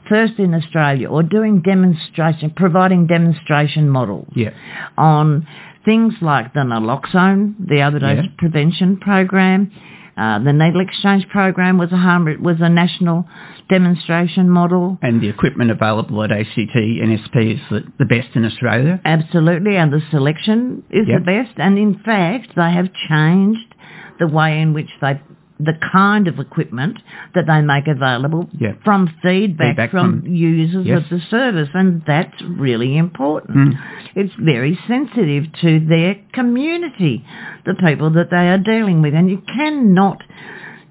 first 0.10 0.34
in 0.40 0.54
Australia 0.54 1.10
or 1.10 1.24
doing 1.24 1.62
demonstration, 1.62 2.52
providing 2.56 3.08
demonstration 3.08 3.90
models 3.90 4.28
Yeah. 4.36 4.52
on 4.98 5.46
things 5.84 6.14
like 6.22 6.54
the 6.54 6.62
naloxone, 6.62 7.56
the 7.60 7.82
overdose 7.84 8.24
Yeah. 8.26 8.32
prevention 8.38 8.98
program, 8.98 9.72
uh, 10.18 10.40
the 10.40 10.54
needle 10.54 10.82
exchange 10.82 11.28
program 11.30 11.78
was 11.78 11.92
a 11.92 11.98
harm, 11.98 12.26
was 12.42 12.58
a 12.60 12.70
national 12.70 13.26
demonstration 13.70 14.50
model. 14.50 14.98
And 15.02 15.22
the 15.22 15.30
equipment 15.30 15.72
available 15.72 16.24
at 16.24 16.32
ACT 16.32 16.58
NSP 16.58 17.56
is 17.56 17.62
the, 17.70 17.84
the 18.00 18.06
best 18.06 18.30
in 18.36 18.46
Australia. 18.46 19.00
Absolutely, 19.06 19.76
and 19.76 19.92
the 19.92 20.02
selection 20.10 20.84
is 20.90 21.08
Yep. 21.08 21.20
the 21.20 21.26
best. 21.26 21.60
And 21.60 21.78
in 21.78 22.00
fact, 22.04 22.56
they 22.56 22.72
have 22.72 22.88
changed 23.10 23.76
the 24.20 24.28
way 24.28 24.60
in 24.60 24.74
which 24.74 24.90
they, 25.02 25.22
the 25.60 25.74
kind 25.92 26.28
of 26.28 26.38
equipment 26.40 27.00
that 27.34 27.46
they 27.48 27.62
make 27.62 27.88
available 27.88 28.48
Yep. 28.60 28.84
from 28.84 29.08
feedback, 29.24 29.70
Feedback 29.70 29.92
from, 29.92 30.22
from- 30.22 30.36
users 30.36 30.86
yes. 30.86 31.04
of 31.04 31.10
the 31.10 31.20
service, 31.30 31.70
and 31.74 32.04
that's 32.06 32.40
really 32.44 32.96
important. 32.98 33.74
Mm. 33.76 33.80
It's 34.16 34.34
very 34.40 34.78
sensitive 34.88 35.46
to 35.62 35.80
their 35.80 36.16
community, 36.34 37.26
the 37.66 37.74
people 37.74 38.12
that 38.12 38.30
they 38.30 38.50
are 38.50 38.60
dealing 38.60 39.02
with, 39.02 39.14
and 39.16 39.30
you 39.30 39.42
cannot 39.56 40.22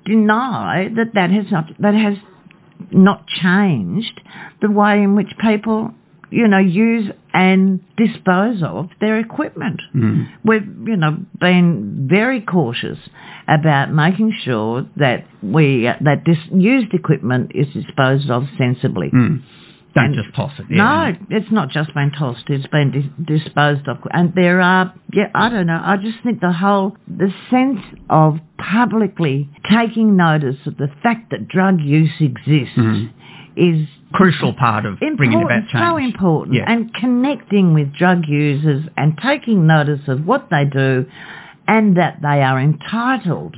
deny 0.05 0.89
that 0.97 1.15
that 1.15 1.31
has 1.31 1.47
not 1.51 1.67
that 1.81 1.95
has 1.95 2.17
not 2.91 3.27
changed 3.27 4.21
the 4.61 4.71
way 4.71 5.03
in 5.03 5.15
which 5.17 5.33
people, 5.41 5.93
you 6.31 6.49
know, 6.49 6.59
use 6.59 7.11
and 7.33 7.81
dispose 7.97 8.63
of 8.63 8.89
their 9.01 9.19
equipment. 9.19 9.81
Mm. 9.95 10.27
We've, 10.45 10.67
you 10.87 10.97
know, 10.97 11.19
been 11.39 12.07
very 12.11 12.41
cautious 12.41 12.99
about 13.47 13.93
making 13.93 14.33
sure 14.43 14.87
that 14.97 15.25
we 15.43 15.83
that 16.01 16.23
this 16.27 16.39
used 16.53 16.93
equipment 16.95 17.53
is 17.55 17.67
disposed 17.73 18.31
of 18.31 18.45
sensibly. 18.59 19.11
Mm. 19.11 19.43
Don't 19.95 20.05
And- 20.07 20.15
just 20.15 20.35
toss 20.35 20.53
it. 20.59 20.69
No, 20.69 20.85
Yeah. 21.07 21.13
it's 21.31 21.51
not 21.51 21.71
just 21.71 21.95
been 21.95 22.11
tossed, 22.11 22.51
it's 22.51 22.67
been 22.67 22.91
dis- 22.91 23.41
disposed 23.43 23.89
of. 23.89 23.97
And 24.13 24.35
there 24.35 24.61
are, 24.61 24.93
yeah, 25.13 25.31
I 25.35 25.49
don't 25.49 25.67
know, 25.67 25.81
I 25.83 25.97
just 25.97 26.19
think 26.23 26.41
the 26.41 26.53
whole, 26.53 26.97
the 27.09 27.33
sense 27.49 27.81
of 28.11 28.39
publicly 28.59 29.49
taking 29.71 30.15
notice 30.17 30.67
of 30.67 30.77
the 30.77 30.89
fact 31.03 31.31
that 31.31 31.49
drug 31.49 31.81
use 31.81 32.11
exists 32.21 32.77
Mhm. 32.77 33.09
is 33.57 33.89
Crucial 34.13 34.55
part 34.55 34.87
of 34.87 34.99
bringing 34.99 35.43
about 35.43 35.59
important, 35.59 35.69
change. 35.71 35.85
so 35.85 35.97
important. 35.97 36.57
Yeah. 36.57 36.65
And 36.71 36.95
connecting 36.95 37.75
with 37.75 37.93
drug 37.93 38.23
users 38.29 38.87
and 38.97 39.19
taking 39.23 39.67
notice 39.67 40.01
of 40.09 40.25
what 40.25 40.49
they 40.51 40.65
do 40.65 41.07
and 41.67 41.97
that 41.97 42.19
they 42.23 42.41
are 42.43 42.61
entitled 42.61 43.57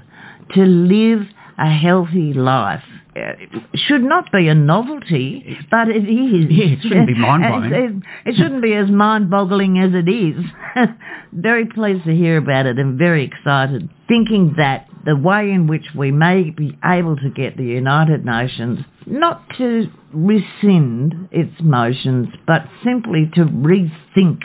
to 0.55 0.63
live 0.65 1.21
a 1.59 1.71
healthy 1.71 2.33
life. 2.33 2.83
uh, 3.15 3.33
Should 3.75 4.03
not 4.03 4.33
be 4.33 4.49
a 4.49 4.55
novelty, 4.55 5.59
but 5.71 5.89
it 5.89 6.05
is. 6.09 6.47
Yeah, 6.51 6.65
it 6.77 6.83
shouldn't 6.83 7.07
be. 7.09 7.15
It, 7.15 7.73
it- 7.73 8.03
it 8.25 8.35
shouldn't 8.37 8.63
be 8.63 8.75
as 8.75 8.89
mind-boggling 8.91 9.79
as 9.79 9.91
it 9.95 10.09
is. 10.09 10.45
very 11.33 11.67
pleased 11.67 12.05
to 12.05 12.15
hear 12.15 12.39
about 12.39 12.65
it 12.67 12.79
and 12.79 12.99
very 12.99 13.25
excited, 13.25 13.89
thinking 14.09 14.55
that 14.57 14.87
the 15.09 15.17
way 15.17 15.51
in 15.51 15.67
which 15.67 15.87
we 15.97 16.11
may 16.13 16.51
be 16.51 16.77
able 16.85 17.17
to 17.17 17.31
get 17.31 17.57
the 17.57 17.65
United 17.65 18.27
Nations 18.27 18.81
not 19.07 19.43
to 19.57 19.89
rescind 20.13 21.29
its 21.33 21.55
motions, 21.63 22.29
but 22.47 22.63
simply 22.85 23.31
to 23.35 23.45
rethink 23.47 24.41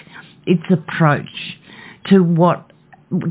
its 0.45 0.63
approach 0.71 1.29
to 2.07 2.23
what 2.23 2.69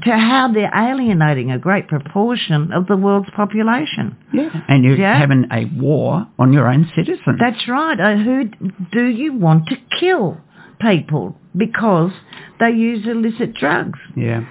to 0.04 0.10
how 0.12 0.48
they're 0.52 0.70
alienating 0.76 1.50
a 1.50 1.58
great 1.58 1.88
proportion 1.88 2.70
of 2.72 2.86
the 2.86 2.96
world's 2.96 3.30
population. 3.34 4.16
Yeah. 4.32 4.50
And 4.68 4.84
you're 4.84 4.96
Yeah. 4.96 5.18
having 5.18 5.46
a 5.50 5.64
war 5.76 6.26
on 6.38 6.52
your 6.52 6.68
own 6.68 6.84
citizens. 6.94 7.38
That's 7.40 7.66
right. 7.66 7.98
Uh, 7.98 8.16
who 8.16 8.44
do 8.92 9.04
you 9.06 9.32
want 9.32 9.66
to 9.70 9.76
kill 9.98 10.36
people 10.80 11.36
because 11.56 12.12
they 12.60 12.70
use 12.70 13.06
illicit 13.06 13.54
drugs? 13.54 13.98
yeah. 14.16 14.44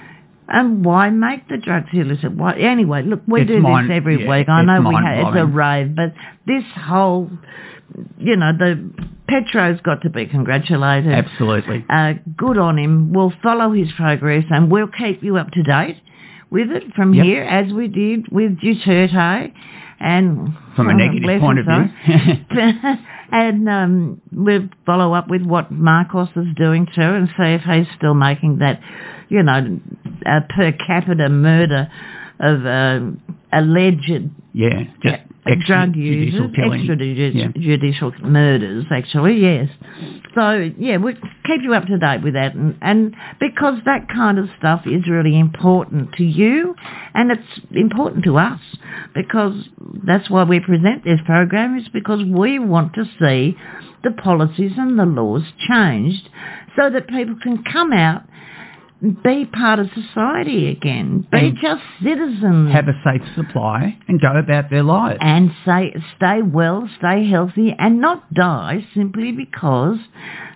And 0.53 0.83
why 0.83 1.09
make 1.09 1.47
the 1.47 1.57
drugs 1.57 1.89
illicit? 1.93 2.33
Why, 2.35 2.55
anyway, 2.57 3.03
look, 3.03 3.21
we 3.27 3.41
It's 3.41 3.49
do 3.49 3.59
mind- 3.61 3.89
this 3.89 3.95
every 3.97 4.23
yeah, 4.23 4.29
week. 4.29 4.49
I 4.49 4.63
know 4.63 4.81
we 4.87 4.95
ha- 4.95 5.29
it's 5.29 5.37
a 5.39 5.45
rave, 5.45 5.95
but 5.95 6.13
this 6.45 6.63
whole, 6.75 7.29
you 8.17 8.35
know, 8.35 8.51
the 8.57 8.91
Petro's 9.27 9.79
got 9.81 10.01
to 10.01 10.09
be 10.09 10.25
congratulated. 10.25 11.11
Absolutely. 11.13 11.85
Uh, 11.89 12.13
good 12.35 12.57
on 12.57 12.77
him. 12.77 13.13
We'll 13.13 13.33
follow 13.41 13.71
his 13.71 13.87
progress 13.93 14.43
and 14.49 14.69
we'll 14.69 14.89
keep 14.89 15.23
you 15.23 15.37
up 15.37 15.51
to 15.51 15.63
date 15.63 15.97
with 16.49 16.69
it 16.69 16.93
from 16.95 17.13
Yep. 17.13 17.25
here, 17.25 17.43
as 17.43 17.71
we 17.71 17.87
did 17.87 18.27
with 18.29 18.59
Duterte. 18.59 19.53
And 20.03 20.55
From 20.75 20.89
a 20.89 20.93
negative 20.95 21.39
point 21.39 21.59
of 21.59 21.65
view. 21.67 21.85
and 23.31 23.69
um, 23.69 24.21
we'll 24.31 24.67
follow 24.85 25.13
up 25.13 25.27
with 25.29 25.43
what 25.43 25.71
Marcos 25.71 26.29
is 26.35 26.47
doing 26.55 26.87
too 26.87 27.01
and 27.01 27.27
see 27.37 27.53
if 27.53 27.61
he's 27.61 27.85
still 27.97 28.15
making 28.15 28.57
that, 28.59 28.81
you 29.31 29.43
know, 29.43 29.79
uh, 30.25 30.41
per 30.49 30.71
capita 30.73 31.29
murder 31.29 31.89
of 32.39 32.65
uh, 32.65 32.99
alleged 33.53 34.29
yeah. 34.53 34.83
Just 35.01 35.15
uh, 35.45 35.51
drug 35.65 35.95
users, 35.95 36.51
extrajudicial 36.51 37.33
Yeah. 37.33 37.47
judicial 37.55 38.11
murders, 38.21 38.85
actually, 38.91 39.39
yes. 39.41 39.69
So, 40.35 40.71
yeah, 40.77 40.97
we'll 40.97 41.15
keep 41.45 41.61
you 41.63 41.73
up 41.73 41.85
to 41.87 41.97
date 41.97 42.21
with 42.21 42.33
that. 42.33 42.53
And, 42.53 42.77
and 42.81 43.15
because 43.39 43.79
that 43.85 44.07
kind 44.09 44.37
of 44.37 44.49
stuff 44.59 44.81
is 44.85 45.07
really 45.07 45.39
important 45.39 46.13
to 46.17 46.23
you 46.23 46.75
and 47.13 47.31
it's 47.31 47.61
important 47.71 48.25
to 48.25 48.37
us 48.37 48.59
because 49.15 49.55
that's 50.05 50.29
why 50.29 50.43
we 50.43 50.59
present 50.59 51.03
this 51.03 51.19
program 51.25 51.77
is 51.77 51.87
because 51.87 52.19
we 52.23 52.59
want 52.59 52.93
to 52.95 53.05
see 53.19 53.57
the 54.03 54.11
policies 54.11 54.73
and 54.77 54.99
the 54.99 55.05
laws 55.05 55.43
changed 55.69 56.27
so 56.75 56.89
that 56.89 57.07
people 57.07 57.35
can 57.41 57.63
come 57.63 57.93
out 57.93 58.23
be 59.01 59.45
part 59.45 59.79
of 59.79 59.87
society 59.93 60.69
again. 60.69 61.25
Be 61.31 61.37
And 61.39 61.57
just 61.61 61.81
citizens 62.03 62.71
Have 62.71 62.87
a 62.87 62.93
safe 63.03 63.23
supply 63.35 63.97
and 64.07 64.21
go 64.21 64.37
about 64.37 64.69
their 64.69 64.83
lives. 64.83 65.17
and 65.21 65.51
say, 65.65 65.95
stay 66.17 66.41
well, 66.43 66.87
stay 66.99 67.27
healthy, 67.27 67.75
and 67.77 67.99
not 67.99 68.31
die 68.33 68.85
simply 68.93 69.31
because 69.31 69.97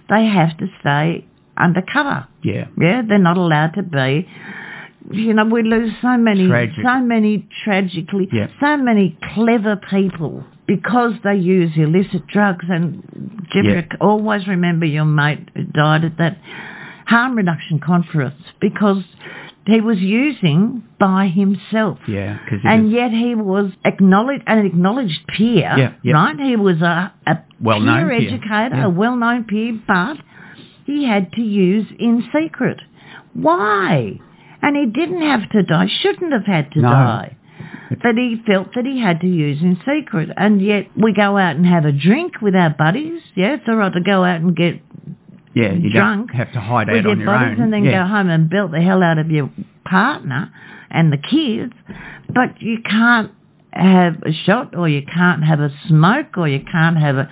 they 0.09 0.25
have 0.25 0.55
to 0.59 0.67
stay 0.79 1.25
undercover. 1.57 2.27
yeah. 2.43 2.67
Yeah, 2.79 3.01
they're 3.07 3.17
not 3.17 3.37
allowed 3.37 3.73
to 3.75 3.83
be. 3.83 4.27
You 5.11 5.33
know, 5.33 5.45
we 5.45 5.61
lose 5.63 5.91
so 6.01 6.17
many, 6.17 6.47
Tragic. 6.47 6.83
so 6.83 6.99
many 6.99 7.47
tragically, 7.63 8.27
Yeah. 8.31 8.47
so 8.59 8.75
many 8.77 9.17
clever 9.33 9.75
people 9.75 10.43
because 10.67 11.13
they 11.23 11.35
use 11.35 11.71
illicit 11.77 12.25
drugs. 12.27 12.65
And 12.69 13.03
Jeffrey, 13.51 13.87
always 14.01 14.47
remember 14.47 14.85
your 14.85 15.05
mate 15.05 15.49
who 15.55 15.63
died 15.63 16.05
at 16.05 16.17
that 16.17 16.37
harm 17.05 17.35
reduction 17.35 17.79
conference 17.79 18.41
because 18.59 19.03
he 19.65 19.81
was 19.81 19.97
using 19.97 20.83
by 20.99 21.27
himself. 21.27 21.97
Yeah. 22.07 22.37
And 22.63 22.91
yet 22.91 23.11
he 23.11 23.33
was 23.35 23.71
acknowledged 23.83 24.43
an 24.47 24.65
acknowledged 24.65 25.25
peer, 25.27 25.73
Yeah, 25.77 25.93
yeah. 26.03 26.13
right? 26.13 26.39
He 26.39 26.55
was 26.55 26.81
a, 26.81 27.13
a 27.25 27.37
Well-known 27.61 28.09
peer 28.09 28.11
educator, 28.13 28.75
yeah. 28.75 28.85
a 28.85 28.89
well-known 28.89 29.45
peer, 29.45 29.79
but 29.87 30.17
he 30.85 31.05
had 31.05 31.31
to 31.33 31.41
use 31.41 31.87
in 31.97 32.23
secret. 32.33 32.79
Why? 33.33 34.19
And 34.61 34.75
he 34.75 34.85
didn't 34.85 35.21
have 35.21 35.49
to 35.51 35.63
die, 35.63 35.87
shouldn't 36.01 36.31
have 36.31 36.45
had 36.45 36.71
to 36.73 36.81
No. 36.81 36.89
die. 36.89 37.37
But 38.01 38.15
he 38.15 38.41
felt 38.47 38.73
that 38.75 38.85
he 38.85 38.99
had 38.99 39.21
to 39.21 39.27
use 39.27 39.61
in 39.61 39.77
secret. 39.85 40.29
And 40.35 40.59
yet 40.61 40.87
we 40.97 41.13
go 41.13 41.37
out 41.37 41.55
and 41.55 41.65
have 41.67 41.85
a 41.85 41.91
drink 41.91 42.41
with 42.41 42.55
our 42.55 42.71
buddies. 42.71 43.21
Yeah, 43.35 43.53
it's 43.55 43.63
all 43.67 43.75
right 43.75 43.93
to 43.93 44.01
go 44.01 44.23
out 44.23 44.41
and 44.41 44.55
get 44.55 44.81
yeah, 45.55 45.73
you 45.73 45.89
drunk 45.91 46.27
don't 46.31 46.37
have 46.37 46.51
to 46.53 46.59
hide 46.61 46.89
out 46.89 47.05
on 47.05 47.19
your 47.19 47.33
own. 47.33 47.59
and 47.61 47.73
then 47.73 47.83
yeah. 47.85 48.03
go 48.03 48.07
home 48.13 48.29
and 48.29 48.49
belt 48.49 48.71
the 48.71 48.81
hell 48.81 49.01
out 49.01 49.17
of 49.17 49.31
your 49.31 49.49
partner 49.85 50.51
and 50.91 51.11
the 51.11 51.17
kids, 51.17 51.73
but 52.29 52.61
you 52.61 52.77
can't 52.87 53.31
have 53.71 54.15
a 54.25 54.31
shot 54.45 54.75
or 54.75 54.87
you 54.87 55.01
can't 55.05 55.43
have 55.43 55.59
a 55.59 55.69
smoke 55.87 56.37
or 56.37 56.47
you 56.47 56.61
can't 56.71 56.97
have 56.97 57.15
a, 57.17 57.29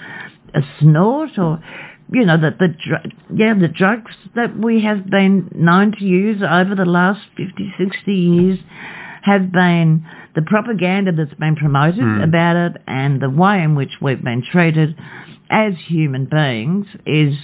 a 0.56 0.62
snort 0.80 1.38
or 1.38 1.64
you 2.12 2.26
know 2.26 2.38
that 2.40 2.60
the 2.60 2.68
dr- 2.68 3.12
yeah 3.34 3.54
the 3.58 3.70
drugs 3.70 4.12
that 4.36 4.58
we 4.58 4.84
have 4.84 5.10
been 5.10 5.50
known 5.56 5.94
to 5.98 6.04
use 6.04 6.42
over 6.44 6.76
the 6.76 6.86
last 6.86 7.22
50 7.38 7.74
60 7.78 8.12
years 8.14 8.60
have 9.22 9.54
been 9.54 10.06
the 10.36 10.42
propaganda 10.42 11.14
that's 11.14 11.34
been 11.40 11.56
promoted 11.56 12.02
Mm. 12.04 12.24
about 12.26 12.56
it 12.58 12.82
and 12.88 13.22
the 13.22 13.30
way 13.30 13.64
in 13.64 13.76
which 13.76 13.92
we've 14.02 14.22
been 14.22 14.44
treated 14.44 14.98
as 15.50 15.74
human 15.88 16.26
beings 16.26 16.88
is 17.06 17.36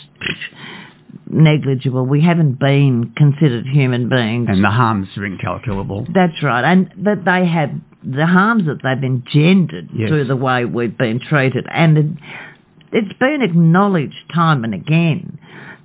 negligible. 1.30 2.06
We 2.06 2.22
haven't 2.22 2.60
been 2.60 3.14
considered 3.16 3.66
human 3.66 4.10
beings. 4.10 4.48
And 4.50 4.64
the 4.64 4.70
harms 4.70 5.08
are 5.18 5.26
incalculable. 5.26 6.08
That's 6.14 6.42
right. 6.44 6.64
And 6.64 6.92
that 7.06 7.26
they 7.26 7.46
have 7.48 7.72
the 8.04 8.26
harms 8.26 8.64
that 8.66 8.80
they've 8.84 9.04
engendered 9.04 9.90
Yes. 9.94 10.10
through 10.10 10.26
the 10.26 10.36
way 10.36 10.66
we've 10.66 10.98
been 10.98 11.20
treated. 11.20 11.66
And 11.70 11.98
it, 11.98 12.06
it's 12.92 13.20
been 13.20 13.42
acknowledged 13.42 14.16
time 14.34 14.64
and 14.64 14.74
again 14.74 15.40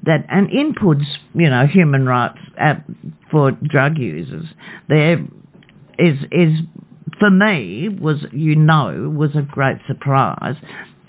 that 0.04 0.26
and 0.28 0.48
inputs, 0.50 1.04
you 1.34 1.48
know, 1.48 1.66
human 1.66 2.06
rights 2.06 2.38
uh, 2.60 2.74
for 3.30 3.50
drug 3.52 3.98
users, 3.98 4.46
there 4.88 5.24
is 5.98 6.18
is 6.30 6.58
for 7.18 7.30
me 7.30 7.88
was 7.88 8.24
you 8.32 8.56
know 8.56 9.12
was 9.16 9.30
a 9.34 9.42
great 9.42 9.78
surprise 9.86 10.56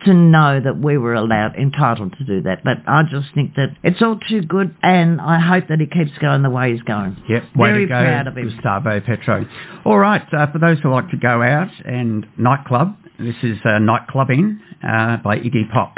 to 0.05 0.13
know 0.13 0.59
that 0.59 0.79
we 0.79 0.97
were 0.97 1.13
allowed 1.13 1.55
entitled 1.55 2.15
to 2.17 2.23
do 2.23 2.41
that. 2.43 2.63
But 2.63 2.77
I 2.87 3.03
just 3.03 3.33
think 3.33 3.55
that 3.55 3.75
it's 3.83 4.01
all 4.01 4.17
too 4.29 4.41
good, 4.41 4.75
and 4.81 5.19
I 5.19 5.39
hope 5.39 5.67
that 5.69 5.79
he 5.79 5.87
keeps 5.87 6.17
going 6.19 6.43
the 6.43 6.49
way 6.49 6.73
he's 6.73 6.83
going. 6.83 7.17
Yep, 7.27 7.43
way 7.55 7.69
Very 7.69 7.85
to 7.85 7.89
go, 7.89 8.01
proud 8.01 8.27
of 8.27 8.37
him. 8.37 8.49
Gustavo 8.49 8.99
Petro. 9.01 9.45
All 9.85 9.99
right, 9.99 10.23
uh, 10.33 10.51
for 10.51 10.59
those 10.59 10.79
who 10.79 10.91
like 10.91 11.09
to 11.11 11.17
go 11.17 11.41
out 11.41 11.71
and 11.85 12.25
nightclub, 12.37 12.95
this 13.19 13.35
is 13.43 13.57
uh, 13.63 13.79
Nightclubbing 13.79 14.59
uh, 14.83 15.17
by 15.17 15.37
Iggy 15.37 15.71
Pop. 15.71 15.95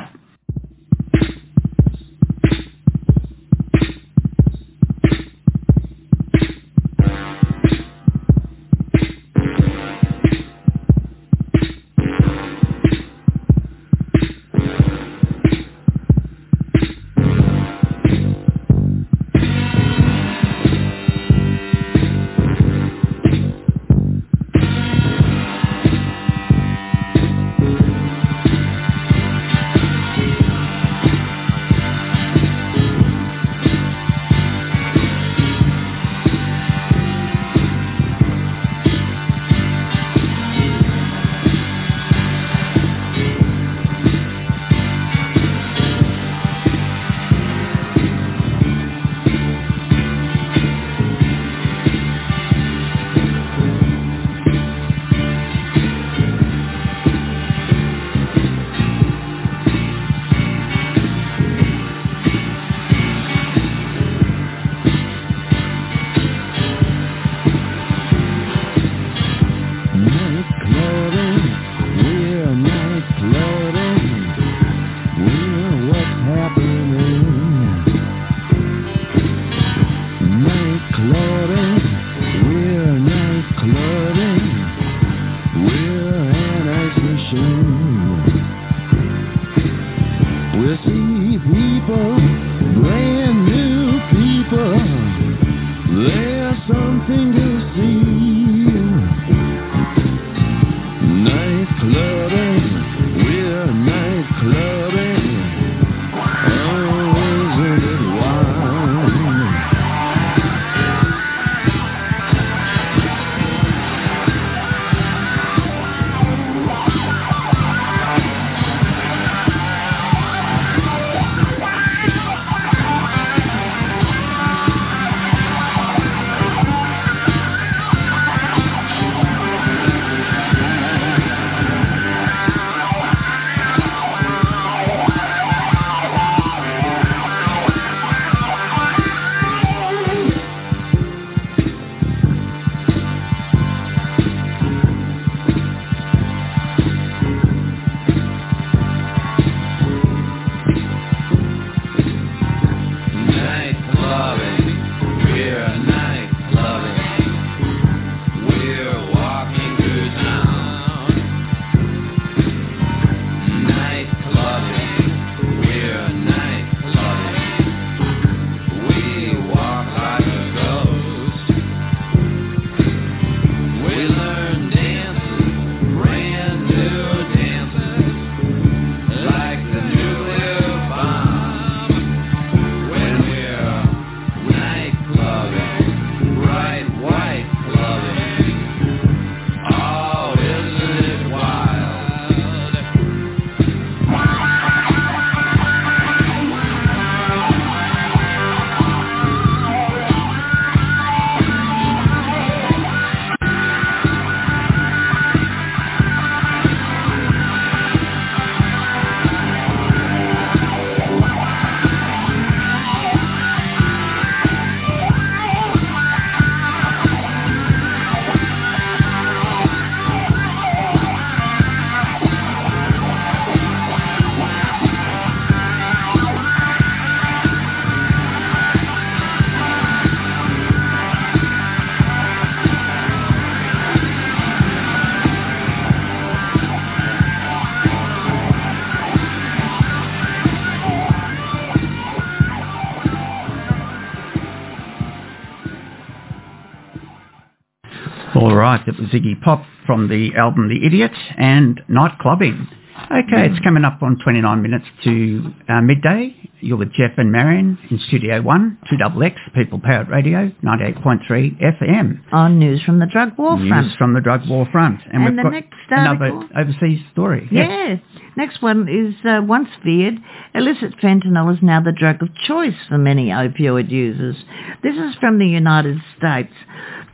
All 248.98 249.04
right, 249.04 249.12
that 249.12 249.14
was 249.14 249.22
Iggy 249.22 249.42
Pop 249.42 249.64
from 249.86 250.08
the 250.10 250.36
album 250.36 250.70
The 250.70 250.86
Idiot 250.86 251.12
and 251.38 251.82
Nightclubbing. 251.90 252.68
Okay, 253.12 253.46
it's 253.52 253.60
coming 253.64 253.86
up 253.86 254.02
on 254.02 254.18
29 254.24 254.62
minutes 254.62 254.86
to 255.04 255.54
uh, 255.70 255.82
midday. 255.82 256.36
You're 256.62 256.78
with 256.78 256.92
Jeff 256.94 257.12
and 257.18 257.32
Marion 257.32 257.78
in 257.92 258.00
Studio 258.08 258.42
1, 258.42 258.78
2XX, 258.92 259.36
People 259.54 259.80
Powered 259.80 260.10
Radio, 260.10 260.52
98.3 260.64 261.62
FM. 261.62 262.22
On 262.34 262.58
News 262.58 262.82
from 262.84 262.98
the 263.00 263.06
Drug 263.06 263.38
War 263.38 263.60
News 263.60 263.70
Front. 263.70 263.98
from 264.00 264.14
the 264.16 264.22
drug 264.22 264.48
war 264.50 264.68
front. 264.72 265.02
And 265.14 265.24
we've 265.24 265.36
the 265.36 265.44
got 265.44 265.52
next 265.52 265.76
another 265.90 266.42
overseas 266.58 267.00
story. 267.12 267.48
Yes. 267.52 267.70
Yeah. 267.70 268.17
Next 268.38 268.62
one 268.62 268.88
is 268.88 269.16
uh, 269.26 269.42
once 269.44 269.68
feared, 269.84 270.14
illicit 270.54 270.94
fentanyl 271.02 271.52
is 271.52 271.64
now 271.64 271.82
the 271.82 271.92
drug 271.92 272.22
of 272.22 272.30
choice 272.36 272.76
for 272.88 273.00
many 273.00 273.30
opioid 273.30 273.90
users. 273.90 274.36
This 274.84 274.96
is 274.96 275.16
from 275.20 275.40
the 275.40 275.48
United 275.48 275.98
States 276.16 276.54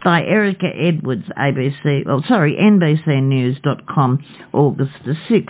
by 0.03 0.21
Erika 0.21 0.67
Edwards, 0.67 1.23
ABC, 1.37 2.05
well, 2.05 2.21
sorry, 2.27 2.57
NBCNews.com, 2.61 4.25
August 4.51 4.91
the 5.05 5.15
6th. 5.29 5.47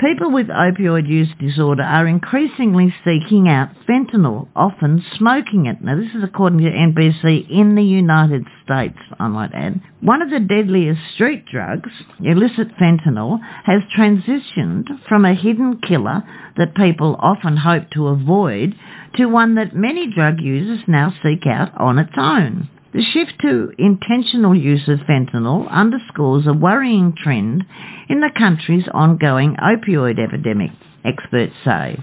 People 0.00 0.32
with 0.32 0.48
opioid 0.48 1.08
use 1.08 1.28
disorder 1.38 1.84
are 1.84 2.08
increasingly 2.08 2.92
seeking 3.04 3.48
out 3.48 3.68
fentanyl, 3.88 4.48
often 4.56 5.04
smoking 5.16 5.66
it. 5.66 5.82
Now, 5.82 5.96
this 5.96 6.12
is 6.16 6.24
according 6.24 6.58
to 6.60 6.70
NBC 6.70 7.48
in 7.48 7.76
the 7.76 7.84
United 7.84 8.44
States, 8.64 8.98
I 9.20 9.28
might 9.28 9.54
add. 9.54 9.80
One 10.00 10.20
of 10.20 10.30
the 10.30 10.40
deadliest 10.40 11.00
street 11.14 11.46
drugs, 11.46 11.90
illicit 12.20 12.76
fentanyl, 12.76 13.38
has 13.64 13.82
transitioned 13.96 14.88
from 15.08 15.24
a 15.24 15.34
hidden 15.34 15.80
killer 15.80 16.24
that 16.56 16.74
people 16.74 17.16
often 17.20 17.56
hope 17.56 17.90
to 17.90 18.08
avoid 18.08 18.74
to 19.14 19.26
one 19.26 19.54
that 19.54 19.76
many 19.76 20.12
drug 20.12 20.40
users 20.40 20.80
now 20.88 21.14
seek 21.22 21.46
out 21.46 21.70
on 21.80 22.00
its 22.00 22.14
own. 22.16 22.68
The 22.94 23.02
shift 23.02 23.40
to 23.40 23.72
intentional 23.76 24.54
use 24.54 24.86
of 24.86 25.00
fentanyl 25.00 25.68
underscores 25.68 26.46
a 26.46 26.52
worrying 26.52 27.12
trend 27.20 27.64
in 28.08 28.20
the 28.20 28.30
country's 28.38 28.86
ongoing 28.94 29.56
opioid 29.56 30.20
epidemic, 30.20 30.70
experts 31.04 31.54
say. 31.64 31.98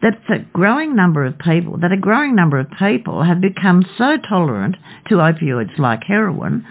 That 0.00 0.18
a 0.30 0.38
growing 0.54 0.96
number 0.96 1.26
of 1.26 1.38
people 1.38 1.76
that 1.78 1.92
a 1.92 1.98
growing 1.98 2.34
number 2.34 2.58
of 2.58 2.70
people 2.78 3.22
have 3.22 3.42
become 3.42 3.84
so 3.98 4.16
tolerant 4.16 4.76
to 5.10 5.16
opioids 5.16 5.78
like 5.78 6.04
heroin, 6.04 6.64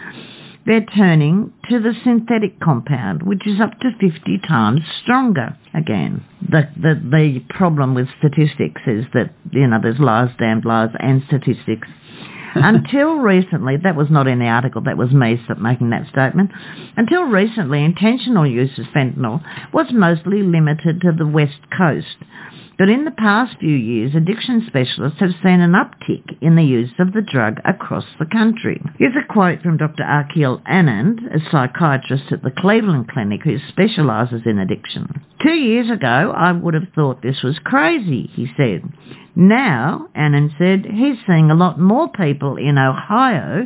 they're 0.66 0.86
turning 0.86 1.54
to 1.70 1.80
the 1.80 1.94
synthetic 2.04 2.60
compound, 2.60 3.22
which 3.22 3.46
is 3.46 3.62
up 3.62 3.80
to 3.82 3.92
50 4.00 4.40
times 4.48 4.82
stronger. 5.04 5.56
Again, 5.76 6.26
the, 6.42 6.70
the, 6.76 6.96
the 6.96 7.40
problem 7.50 7.94
with 7.94 8.08
statistics 8.18 8.82
is 8.88 9.06
that, 9.14 9.32
you 9.52 9.68
know, 9.68 9.78
there's 9.82 10.00
lies, 10.00 10.32
damned 10.40 10.66
lies, 10.66 10.90
and 11.00 11.22
statistics. 11.28 11.88
Until 12.56 13.18
recently, 13.18 13.78
that 13.78 13.96
was 13.96 14.10
not 14.10 14.28
in 14.28 14.40
the 14.40 14.46
article, 14.46 14.82
that 14.82 14.98
was 14.98 15.12
me 15.12 15.40
making 15.60 15.90
that 15.92 16.08
statement. 16.10 16.52
Until 16.96 17.24
recently, 17.24 17.84
intentional 17.84 18.48
use 18.48 18.78
of 18.78 18.86
fentanyl 18.88 19.42
was 19.74 19.88
mostly 19.92 20.42
limited 20.42 21.02
to 21.02 21.12
the 21.12 21.28
West 21.28 21.60
Coast. 21.76 22.18
But 22.78 22.90
in 22.90 23.06
the 23.06 23.12
past 23.12 23.58
few 23.60 23.76
years, 23.76 24.14
addiction 24.14 24.64
specialists 24.68 25.20
have 25.20 25.32
seen 25.44 25.62
an 25.62 25.74
uptick 25.74 26.38
in 26.42 26.56
the 26.56 26.64
use 26.64 26.92
of 27.00 27.12
the 27.12 27.24
drug 27.24 27.60
across 27.66 28.06
the 28.20 28.26
country. 28.28 28.80
Here's 29.00 29.16
a 29.16 29.34
quote 29.34 29.64
from 29.64 29.78
Dr. 29.78 30.04
Akhil 30.04 30.62
Anand, 30.64 31.22
a 31.34 31.40
psychiatrist 31.50 32.32
at 32.32 32.44
the 32.44 32.52
Cleveland 32.52 33.10
Clinic 33.10 33.42
who 33.44 33.58
specialises 33.70 34.44
in 34.46 34.60
addiction. 34.60 35.24
Two 35.42 35.56
years 35.56 35.90
ago, 35.90 36.34
I 36.36 36.52
would 36.52 36.76
have 36.76 36.90
thought 36.94 37.24
this 37.24 37.42
was 37.44 37.58
crazy, 37.64 38.30
he 38.34 38.48
said. 38.56 38.84
Now, 39.36 40.10
Anand 40.16 40.56
said, 40.60 40.86
he's 40.86 41.18
seeing 41.26 41.50
a 41.50 41.56
lot 41.56 41.80
more 41.80 42.10
people 42.10 42.58
in 42.58 42.78
Ohio 42.78 43.66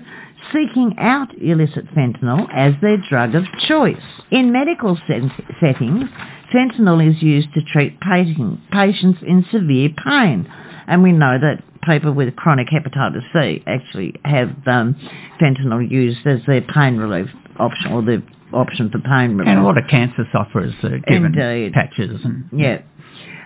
seeking 0.53 0.95
out 0.97 1.29
illicit 1.39 1.85
fentanyl 1.93 2.47
as 2.53 2.73
their 2.81 2.97
drug 2.97 3.35
of 3.35 3.43
choice. 3.67 3.97
In 4.31 4.51
medical 4.51 4.97
settings, 5.07 6.09
fentanyl 6.53 7.07
is 7.07 7.21
used 7.21 7.53
to 7.53 7.61
treat 7.61 7.99
patients 7.99 9.19
in 9.21 9.45
severe 9.51 9.89
pain. 10.03 10.51
And 10.87 11.03
we 11.03 11.11
know 11.11 11.37
that 11.39 11.63
people 11.83 12.13
with 12.13 12.35
chronic 12.35 12.67
hepatitis 12.67 13.23
C 13.33 13.63
actually 13.65 14.15
have 14.25 14.49
um, 14.67 14.95
fentanyl 15.39 15.89
used 15.89 16.25
as 16.25 16.39
their 16.47 16.61
pain 16.61 16.97
relief 16.97 17.29
option 17.59 17.91
or 17.91 18.01
the 18.01 18.23
option 18.53 18.89
for 18.89 18.99
pain 18.99 19.37
relief. 19.37 19.47
And 19.47 19.59
a 19.59 19.63
lot 19.63 19.77
of 19.77 19.87
cancer 19.89 20.27
sufferers 20.31 20.73
are 20.83 20.99
given 20.99 21.37
Indeed. 21.37 21.73
patches 21.73 22.21
and 22.23 22.49
Yeah. 22.55 22.81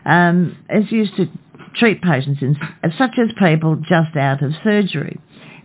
Um, 0.05 0.57
it's 0.69 0.91
used 0.91 1.15
to 1.17 1.27
treat 1.75 2.01
patients 2.01 2.41
in, 2.41 2.57
such 2.97 3.17
as 3.17 3.29
people 3.37 3.75
just 3.75 4.15
out 4.15 4.41
of 4.41 4.51
surgery. 4.63 5.19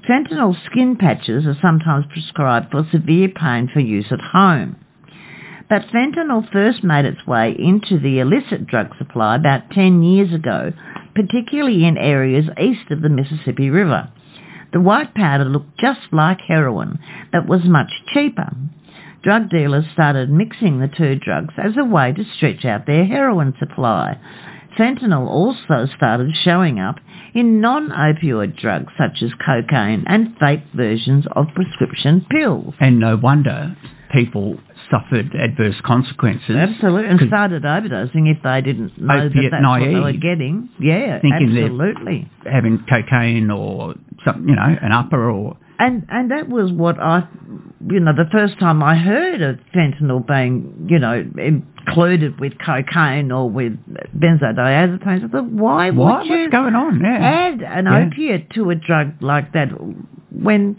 Fentanyl 0.08 0.56
skin 0.66 0.96
patches 0.96 1.46
are 1.46 1.56
sometimes 1.60 2.06
prescribed 2.10 2.70
for 2.70 2.86
severe 2.90 3.28
pain 3.28 3.68
for 3.72 3.80
use 3.80 4.06
at 4.10 4.20
home. 4.20 4.76
But 5.70 5.86
fentanyl 5.94 6.50
first 6.50 6.82
made 6.82 7.04
its 7.04 7.24
way 7.28 7.54
into 7.56 8.00
the 8.00 8.18
illicit 8.18 8.66
drug 8.66 8.88
supply 8.98 9.36
about 9.36 9.70
10 9.70 10.02
years 10.02 10.34
ago, 10.34 10.72
particularly 11.14 11.84
in 11.84 11.96
areas 11.96 12.46
east 12.60 12.90
of 12.90 13.02
the 13.02 13.08
Mississippi 13.08 13.70
River. 13.70 14.08
The 14.72 14.80
white 14.80 15.14
powder 15.14 15.44
looked 15.44 15.78
just 15.78 16.12
like 16.12 16.40
heroin, 16.40 16.98
but 17.30 17.46
was 17.46 17.64
much 17.64 17.90
cheaper. 18.12 18.50
Drug 19.22 19.48
dealers 19.48 19.84
started 19.92 20.28
mixing 20.28 20.80
the 20.80 20.88
two 20.88 21.14
drugs 21.14 21.54
as 21.56 21.76
a 21.76 21.84
way 21.84 22.12
to 22.14 22.24
stretch 22.24 22.64
out 22.64 22.86
their 22.86 23.04
heroin 23.04 23.54
supply. 23.60 24.18
Fentanyl 24.76 25.28
also 25.28 25.86
started 25.96 26.34
showing 26.42 26.80
up 26.80 26.96
in 27.32 27.60
non-opioid 27.60 28.56
drugs 28.56 28.92
such 28.98 29.22
as 29.22 29.30
cocaine 29.34 30.02
and 30.08 30.36
fake 30.40 30.64
versions 30.74 31.26
of 31.36 31.46
prescription 31.54 32.26
pills. 32.28 32.74
and 32.80 32.98
no 32.98 33.16
wonder 33.16 33.76
people 34.12 34.58
suffered 34.90 35.34
adverse 35.34 35.76
consequences. 35.84 36.56
Absolutely, 36.56 37.08
and 37.10 37.20
started 37.28 37.62
overdosing 37.62 38.30
if 38.30 38.42
they 38.42 38.60
didn't 38.60 38.98
know 39.00 39.28
that 39.28 39.48
that's 39.50 39.64
what 39.64 39.78
they 39.80 39.94
were 40.00 40.12
getting. 40.12 40.68
Yeah, 40.80 41.20
Thinking 41.20 41.56
absolutely. 41.56 42.28
having 42.44 42.84
cocaine 42.88 43.50
or 43.50 43.94
some, 44.24 44.48
you 44.48 44.54
know, 44.56 44.76
an 44.82 44.92
upper 44.92 45.30
or 45.30 45.56
And 45.78 46.06
and 46.10 46.30
that 46.30 46.48
was 46.48 46.72
what 46.72 46.98
I, 47.00 47.26
you 47.88 48.00
know, 48.00 48.12
the 48.12 48.28
first 48.32 48.58
time 48.58 48.82
I 48.82 48.96
heard 48.96 49.40
of 49.42 49.58
fentanyl 49.74 50.26
being, 50.26 50.86
you 50.90 50.98
know, 50.98 51.24
included 51.38 52.38
with 52.40 52.52
cocaine 52.64 53.30
or 53.32 53.48
with 53.48 53.72
benzodiazepines. 54.18 55.24
I 55.24 55.28
thought, 55.28 55.50
why 55.50 55.90
what? 55.90 56.20
would 56.20 56.26
you 56.26 56.40
What's 56.42 56.52
going 56.52 56.74
on? 56.74 57.00
Yeah. 57.00 57.16
add 57.18 57.62
an 57.62 57.86
Yeah. 57.86 58.06
opiate 58.06 58.50
to 58.50 58.70
a 58.70 58.74
drug 58.74 59.12
like 59.22 59.52
that 59.52 59.68
when 60.30 60.76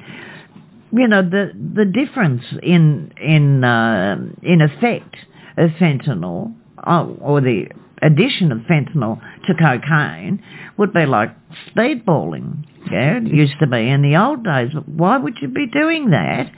you 0.93 1.07
know 1.07 1.21
the 1.21 1.51
the 1.75 1.85
difference 1.85 2.43
in 2.61 3.13
in 3.21 3.63
uh, 3.63 4.17
in 4.43 4.61
effect 4.61 5.15
of 5.57 5.69
fentanyl 5.71 6.53
uh, 6.85 7.05
or 7.19 7.41
the 7.41 7.65
addition 8.01 8.51
of 8.51 8.59
fentanyl 8.59 9.19
to 9.47 9.53
cocaine 9.53 10.43
would 10.77 10.93
be 10.93 11.05
like 11.05 11.29
speedballing. 11.69 12.65
Yeah, 12.91 13.17
it 13.17 13.27
used 13.27 13.59
to 13.59 13.67
be 13.67 13.89
in 13.89 14.01
the 14.01 14.15
old 14.17 14.43
days. 14.43 14.71
Why 14.85 15.17
would 15.17 15.37
you 15.41 15.47
be 15.49 15.67
doing 15.67 16.11
that 16.11 16.51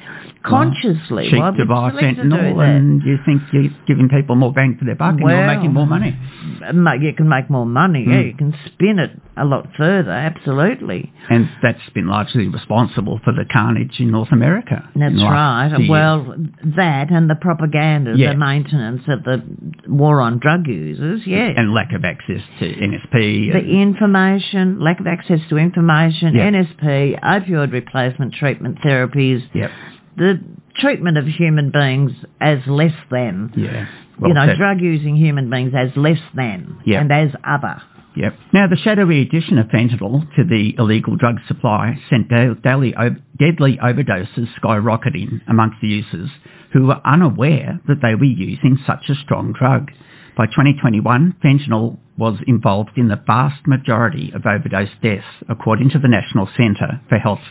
consciously? 0.44 1.30
cheap 1.30 1.40
Why 1.40 1.50
would 1.50 1.58
to 1.58 1.64
you 1.64 1.70
buy 1.70 1.90
select 1.92 2.18
to 2.18 2.22
fentanyl 2.24 2.58
that? 2.58 2.66
and 2.70 3.02
you 3.04 3.18
think 3.26 3.42
you're 3.52 3.72
giving 3.88 4.10
people 4.10 4.36
more 4.36 4.52
bang 4.54 4.76
for 4.78 4.86
their 4.86 4.96
buck 4.96 5.12
and 5.20 5.20
you're 5.22 5.48
making 5.48 5.74
more 5.74 5.86
money. 5.88 6.18
You 6.62 7.14
can 7.14 7.28
make 7.30 7.50
more 7.50 7.66
money. 7.66 8.06
Yeah, 8.08 8.14
Mm. 8.24 8.28
you 8.28 8.34
can 8.36 8.54
spin 8.68 9.00
it 9.00 9.12
a 9.36 9.46
lot 9.46 9.68
further. 9.76 10.12
Absolutely. 10.12 11.12
And 11.30 11.50
that's 11.62 11.90
been 11.94 12.08
largely 12.08 12.48
responsible 12.48 13.20
for 13.24 13.34
the 13.34 13.46
carnage 13.52 14.00
in 14.00 14.12
North 14.12 14.32
America. 14.32 14.88
That's 14.96 15.16
right. 15.24 15.70
few 15.70 15.80
years. 15.80 15.90
Well, 15.90 16.36
that 16.78 17.10
and 17.12 17.30
the 17.30 17.36
propaganda, 17.36 18.14
Yeah. 18.16 18.34
the 18.34 18.38
maintenance 18.38 19.02
of 19.08 19.24
the 19.24 19.42
war 19.88 20.22
on 20.22 20.40
drug 20.40 20.68
users, 20.68 21.26
yeah. 21.26 21.52
and 21.56 21.74
lack 21.74 21.92
of 21.94 22.06
access 22.06 22.42
to 22.60 22.66
NSP. 22.66 23.52
the 23.52 23.82
information, 23.82 24.80
lack 24.80 25.00
of 25.00 25.08
access 25.08 25.40
to 25.50 25.58
information, 25.58 26.12
Yeah. 26.22 26.51
NSP, 26.51 27.20
opioid 27.22 27.72
replacement 27.72 28.34
treatment 28.34 28.80
therapies, 28.86 29.41
Yep. 29.53 29.72
the 30.18 30.39
treatment 30.76 31.18
of 31.18 31.26
human 31.26 31.72
beings 31.72 32.11
as 32.41 32.59
less 32.68 32.93
than. 33.09 33.51
Yeah. 33.55 33.86
you 34.26 34.34
know, 34.34 34.45
said. 34.45 34.57
drug 34.57 34.80
using 34.80 35.16
human 35.16 35.49
beings 35.49 35.74
as 35.76 35.89
less 35.97 36.20
than 36.36 36.78
Yeah. 36.86 37.01
and 37.01 37.11
as 37.11 37.32
other. 37.43 37.82
Yep. 38.16 38.36
Now, 38.53 38.68
the 38.68 38.76
shadowy 38.78 39.22
addition 39.22 39.57
of 39.57 39.68
fentanyl 39.70 40.22
to 40.36 40.43
the 40.43 40.76
illegal 40.78 41.16
drug 41.16 41.39
supply 41.47 41.97
sent 42.11 42.30
da- 42.30 42.53
daily 42.53 42.95
o- 42.95 43.16
deadly 43.39 43.78
overdoses 43.78 44.47
skyrocketing 44.61 45.41
amongst 45.47 45.82
the 45.82 45.88
users 45.88 46.30
who 46.74 46.86
were 46.86 47.01
unaware 47.03 47.80
that 47.88 48.01
they 48.03 48.14
were 48.14 48.24
using 48.26 48.78
such 48.86 49.09
a 49.09 49.16
strong 49.16 49.51
drug. 49.51 49.91
By 50.38 50.45
2021, 50.45 51.34
fentanyl 51.43 51.97
was 52.18 52.38
involved 52.47 52.97
in 52.97 53.07
the 53.07 53.22
vast 53.28 53.66
majority 53.68 54.32
of 54.34 54.45
overdose 54.45 54.93
deaths, 55.01 55.26
according 55.49 55.89
to 55.89 55.99
the 55.99 56.07
National 56.07 56.47
Centre 56.57 57.01
for 57.09 57.18
Health 57.18 57.41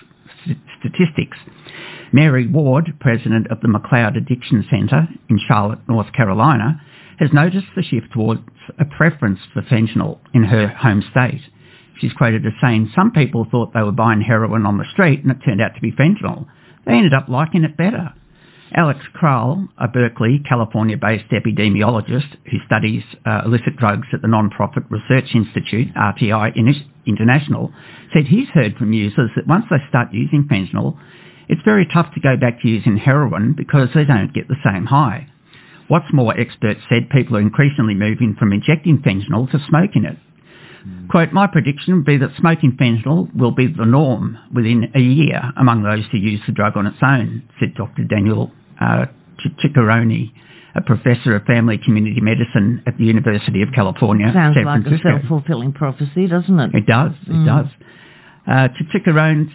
Statistics. 0.78 1.38
Mary 2.12 2.46
Ward, 2.46 2.94
president 3.00 3.50
of 3.50 3.60
the 3.60 3.68
McLeod 3.68 4.16
Addiction 4.16 4.64
Centre 4.70 5.08
in 5.28 5.40
Charlotte, 5.48 5.78
North 5.88 6.12
Carolina, 6.12 6.80
has 7.18 7.32
noticed 7.32 7.68
the 7.74 7.82
shift 7.82 8.12
towards 8.12 8.42
a 8.78 8.84
preference 8.84 9.38
for 9.52 9.62
fentanyl 9.62 10.18
in 10.34 10.44
her 10.44 10.68
home 10.68 11.02
state. 11.10 11.40
She's 12.00 12.12
quoted 12.12 12.44
as 12.46 12.52
saying 12.60 12.90
some 12.94 13.12
people 13.12 13.46
thought 13.50 13.72
they 13.72 13.82
were 13.82 13.92
buying 13.92 14.20
heroin 14.20 14.66
on 14.66 14.78
the 14.78 14.90
street 14.92 15.22
and 15.22 15.30
it 15.30 15.38
turned 15.44 15.60
out 15.60 15.74
to 15.74 15.80
be 15.80 15.92
fentanyl. 15.92 16.46
they 16.84 16.92
ended 16.92 17.14
up 17.14 17.28
liking 17.28 17.64
it 17.64 17.76
better. 17.76 18.12
Alex 18.74 19.00
Kral, 19.14 19.68
a 19.78 19.88
Berkeley, 19.88 20.40
California-based 20.48 21.30
epidemiologist 21.30 22.36
who 22.50 22.58
studies 22.66 23.02
uh, 23.26 23.42
illicit 23.44 23.76
drugs 23.76 24.08
at 24.12 24.22
the 24.22 24.28
non-profit 24.28 24.84
research 24.88 25.34
institute 25.34 25.88
RTI 25.94 26.54
International, 27.06 27.72
said 28.12 28.26
he's 28.26 28.48
heard 28.48 28.76
from 28.76 28.92
users 28.92 29.30
that 29.36 29.46
once 29.46 29.64
they 29.70 29.76
start 29.88 30.08
using 30.12 30.48
fentanyl, 30.50 30.98
it's 31.48 31.60
very 31.64 31.86
tough 31.92 32.14
to 32.14 32.20
go 32.20 32.36
back 32.36 32.62
to 32.62 32.68
using 32.68 32.96
heroin 32.96 33.54
because 33.56 33.88
they 33.94 34.04
don't 34.04 34.32
get 34.32 34.48
the 34.48 34.56
same 34.64 34.86
high. 34.86 35.28
What's 35.88 36.12
more, 36.12 36.38
experts 36.38 36.80
said 36.88 37.10
people 37.10 37.36
are 37.36 37.40
increasingly 37.40 37.94
moving 37.94 38.36
from 38.38 38.52
injecting 38.52 38.98
fentanyl 38.98 39.50
to 39.50 39.58
smoking 39.68 40.04
it. 40.04 40.16
Mm. 40.86 41.08
Quote, 41.08 41.32
my 41.32 41.46
prediction 41.46 41.96
would 41.96 42.06
be 42.06 42.16
that 42.16 42.30
smoking 42.38 42.72
fentanyl 42.80 43.34
will 43.36 43.50
be 43.50 43.66
the 43.66 43.84
norm 43.84 44.38
within 44.54 44.90
a 44.94 45.00
year 45.00 45.42
among 45.58 45.82
those 45.82 46.04
who 46.10 46.18
use 46.18 46.40
the 46.46 46.52
drug 46.52 46.76
on 46.76 46.86
its 46.86 46.98
own, 47.02 47.42
said 47.60 47.74
Dr. 47.74 48.04
Daniel 48.04 48.50
uh, 48.80 49.06
Ciccarone, 49.64 50.32
a 50.74 50.80
professor 50.80 51.36
of 51.36 51.44
family 51.44 51.78
community 51.78 52.20
medicine 52.20 52.82
at 52.86 52.96
the 52.96 53.04
University 53.04 53.62
of 53.62 53.68
California. 53.74 54.30
Sounds 54.32 54.56
San 54.56 54.64
like 54.64 54.82
Francisco. 54.82 55.08
a 55.08 55.20
self-fulfilling 55.20 55.72
prophecy, 55.72 56.26
doesn't 56.26 56.58
it? 56.58 56.74
It 56.74 56.86
does, 56.86 57.12
it 57.26 57.30
mm. 57.30 57.46
does. 57.46 57.70
Uh, 58.44 58.68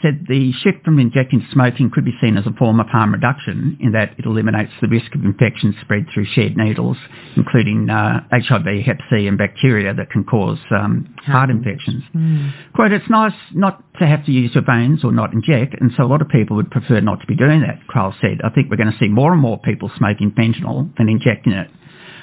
said 0.01 0.25
the 0.29 0.53
shift 0.63 0.83
from 0.85 0.97
injecting 0.97 1.41
to 1.41 1.45
smoking 1.51 1.91
could 1.91 2.05
be 2.05 2.15
seen 2.21 2.38
as 2.38 2.47
a 2.47 2.53
form 2.53 2.79
of 2.79 2.88
harm 2.88 3.11
reduction 3.11 3.77
in 3.81 3.91
that 3.91 4.15
it 4.17 4.25
eliminates 4.25 4.71
the 4.81 4.88
risk 4.88 5.13
of 5.13 5.25
infection 5.25 5.75
spread 5.81 6.05
through 6.13 6.25
shared 6.25 6.55
needles, 6.55 6.95
including 7.35 7.89
uh, 7.89 8.21
HIV, 8.31 8.85
Hep 8.85 8.99
C 9.09 9.27
and 9.27 9.38
bacteria 9.38 9.93
that 9.93 10.09
can 10.09 10.23
cause 10.23 10.59
um, 10.71 11.13
heart 11.25 11.49
infections. 11.49 12.03
Mm. 12.15 12.53
Quote, 12.73 12.93
it's 12.93 13.09
nice 13.09 13.33
not 13.53 13.83
to 13.99 14.07
have 14.07 14.25
to 14.25 14.31
use 14.31 14.51
your 14.55 14.63
veins 14.63 15.03
or 15.03 15.11
not 15.11 15.33
inject, 15.33 15.75
and 15.81 15.91
so 15.97 16.03
a 16.03 16.07
lot 16.07 16.21
of 16.21 16.29
people 16.29 16.55
would 16.55 16.71
prefer 16.71 17.01
not 17.01 17.19
to 17.19 17.27
be 17.27 17.35
doing 17.35 17.61
that, 17.61 17.79
Kral 17.93 18.13
said. 18.21 18.39
I 18.43 18.49
think 18.51 18.69
we're 18.69 18.77
going 18.77 18.91
to 18.91 18.97
see 18.97 19.09
more 19.09 19.33
and 19.33 19.41
more 19.41 19.59
people 19.59 19.91
smoking 19.97 20.31
fentanyl 20.31 20.95
than 20.97 21.09
injecting 21.09 21.51
it. 21.51 21.69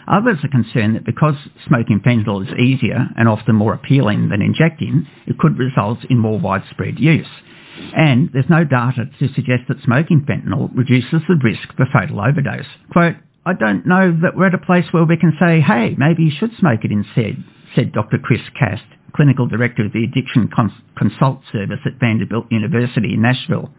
Others 0.06 0.38
are 0.44 0.48
concerned 0.48 0.96
that 0.96 1.04
because 1.06 1.34
smoking 1.66 2.00
fentanyl 2.00 2.46
is 2.46 2.58
easier 2.58 3.08
and 3.16 3.28
often 3.28 3.54
more 3.54 3.74
appealing 3.74 4.28
than 4.28 4.42
injecting, 4.42 5.06
it 5.26 5.38
could 5.38 5.58
result 5.58 5.98
in 6.10 6.18
more 6.18 6.38
widespread 6.38 6.98
use. 6.98 7.28
And 7.96 8.30
there's 8.32 8.48
no 8.48 8.64
data 8.64 9.06
to 9.18 9.34
suggest 9.34 9.64
that 9.68 9.82
smoking 9.82 10.26
fentanyl 10.28 10.70
reduces 10.74 11.22
the 11.28 11.40
risk 11.42 11.74
for 11.76 11.86
fatal 11.92 12.20
overdose. 12.20 12.66
Quote, 12.92 13.16
I 13.46 13.52
don't 13.52 13.86
know 13.86 14.16
that 14.22 14.36
we're 14.36 14.46
at 14.46 14.54
a 14.54 14.58
place 14.58 14.86
where 14.92 15.04
we 15.04 15.16
can 15.16 15.36
say, 15.38 15.60
hey, 15.60 15.94
maybe 15.98 16.24
you 16.24 16.32
should 16.38 16.56
smoke 16.58 16.80
it 16.84 16.92
instead, 16.92 17.42
said 17.74 17.92
Dr. 17.92 18.18
Chris 18.18 18.40
Kast, 18.58 18.84
Clinical 19.14 19.46
Director 19.46 19.84
of 19.84 19.92
the 19.92 20.04
Addiction 20.04 20.48
Cons- 20.54 20.72
Consult 20.96 21.40
Service 21.52 21.80
at 21.84 22.00
Vanderbilt 22.00 22.46
University 22.50 23.14
in 23.14 23.22
Nashville 23.22 23.70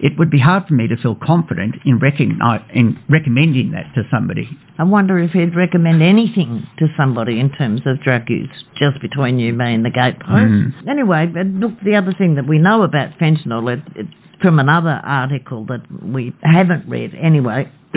it 0.00 0.18
would 0.18 0.30
be 0.30 0.38
hard 0.38 0.66
for 0.66 0.74
me 0.74 0.86
to 0.88 0.96
feel 0.96 1.16
confident 1.16 1.76
in, 1.84 2.00
in 2.74 2.98
recommending 3.08 3.72
that 3.72 3.92
to 3.94 4.02
somebody. 4.10 4.48
I 4.78 4.84
wonder 4.84 5.18
if 5.18 5.32
he'd 5.32 5.56
recommend 5.56 6.02
anything 6.02 6.66
to 6.78 6.86
somebody 6.96 7.40
in 7.40 7.50
terms 7.50 7.80
of 7.84 8.00
drug 8.00 8.28
use, 8.28 8.64
just 8.76 9.00
between 9.00 9.38
you, 9.38 9.52
me, 9.52 9.74
and 9.74 9.84
the 9.84 9.90
gatepost. 9.90 10.22
Mm. 10.28 10.88
Anyway, 10.88 11.32
look, 11.34 11.72
the 11.84 11.96
other 11.96 12.12
thing 12.12 12.36
that 12.36 12.46
we 12.46 12.58
know 12.58 12.82
about 12.82 13.18
fentanyl, 13.18 13.72
it, 13.72 13.82
it, 13.96 14.06
from 14.40 14.60
another 14.60 15.00
article 15.02 15.66
that 15.66 15.82
we 16.02 16.32
haven't 16.42 16.88
read 16.88 17.12
anyway, 17.20 17.70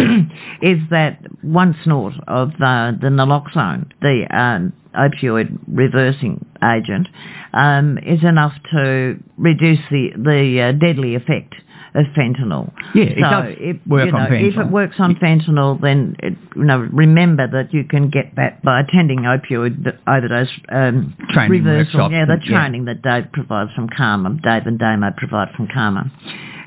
is 0.62 0.80
that 0.90 1.20
one 1.44 1.76
snort 1.84 2.14
of 2.28 2.50
uh, 2.50 2.94
the 3.00 3.10
naloxone, 3.12 3.92
the 4.02 4.26
uh, 4.32 4.98
opioid 4.98 5.60
reversing 5.68 6.44
agent, 6.64 7.08
um, 7.54 8.00
is 8.00 8.24
enough 8.24 8.54
to 8.72 9.20
reduce 9.38 9.80
the, 9.92 10.10
the 10.16 10.62
uh, 10.62 10.72
deadly 10.72 11.14
effect 11.14 11.54
of 11.94 12.06
fentanyl. 12.18 12.72
Yeah, 12.96 13.04
it 13.04 13.18
so 13.18 13.30
does 13.30 13.56
if, 13.60 13.88
work 13.88 14.06
you 14.06 14.12
know, 14.12 14.18
on 14.20 14.30
fentanyl. 14.30 14.52
If 14.52 14.58
it 14.58 14.72
works 14.72 14.96
on 15.00 15.16
fentanyl, 15.16 15.82
then 15.82 16.16
it, 16.20 16.38
you 16.56 16.64
know 16.64 16.80
remember 16.80 17.48
that 17.48 17.74
you 17.74 17.84
can 17.84 18.10
get 18.10 18.36
that 18.36 18.64
by 18.64 18.82
attending 18.82 19.20
opioid 19.20 19.98
overdose 20.08 20.50
um, 20.70 21.16
training 21.30 21.64
reversal. 21.64 22.12
Yeah, 22.12 22.26
the 22.26 22.40
training 22.46 22.86
yeah. 22.86 22.94
that 22.94 23.02
Dave 23.02 23.32
provides 23.32 23.72
from 23.74 23.90
CAHMA, 23.90 24.42
Dave 24.42 24.68
and 24.68 24.80
Damo 24.80 25.12
provide 25.16 25.50
from 25.56 25.68
CAHMA. 25.68 26.10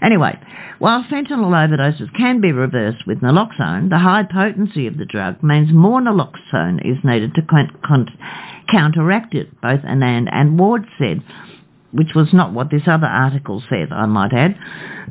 Anyway, 0.03 0.39
while 0.79 1.03
fentanyl 1.05 1.55
overdoses 1.55 2.15
can 2.15 2.41
be 2.41 2.53
reversed 2.53 3.07
with 3.07 3.21
naloxone, 3.21 3.89
the 3.89 3.99
high 3.99 4.25
potency 4.25 4.87
of 4.87 4.99
the 4.99 5.07
drug 5.07 5.43
means 5.43 5.73
more 5.73 6.01
naloxone 6.01 6.79
is 6.85 7.03
needed 7.03 7.35
to 7.35 7.43
counteract 8.71 9.35
it, 9.35 9.49
both 9.63 9.81
Anand 9.81 10.29
and 10.31 10.59
Ward 10.59 10.85
said 10.99 11.23
which 11.95 12.15
was 12.15 12.33
not 12.33 12.53
what 12.53 12.71
this 12.71 12.83
other 12.87 13.07
article 13.07 13.63
said, 13.71 13.93
I 13.93 14.07
might 14.07 14.33
add. 14.33 14.57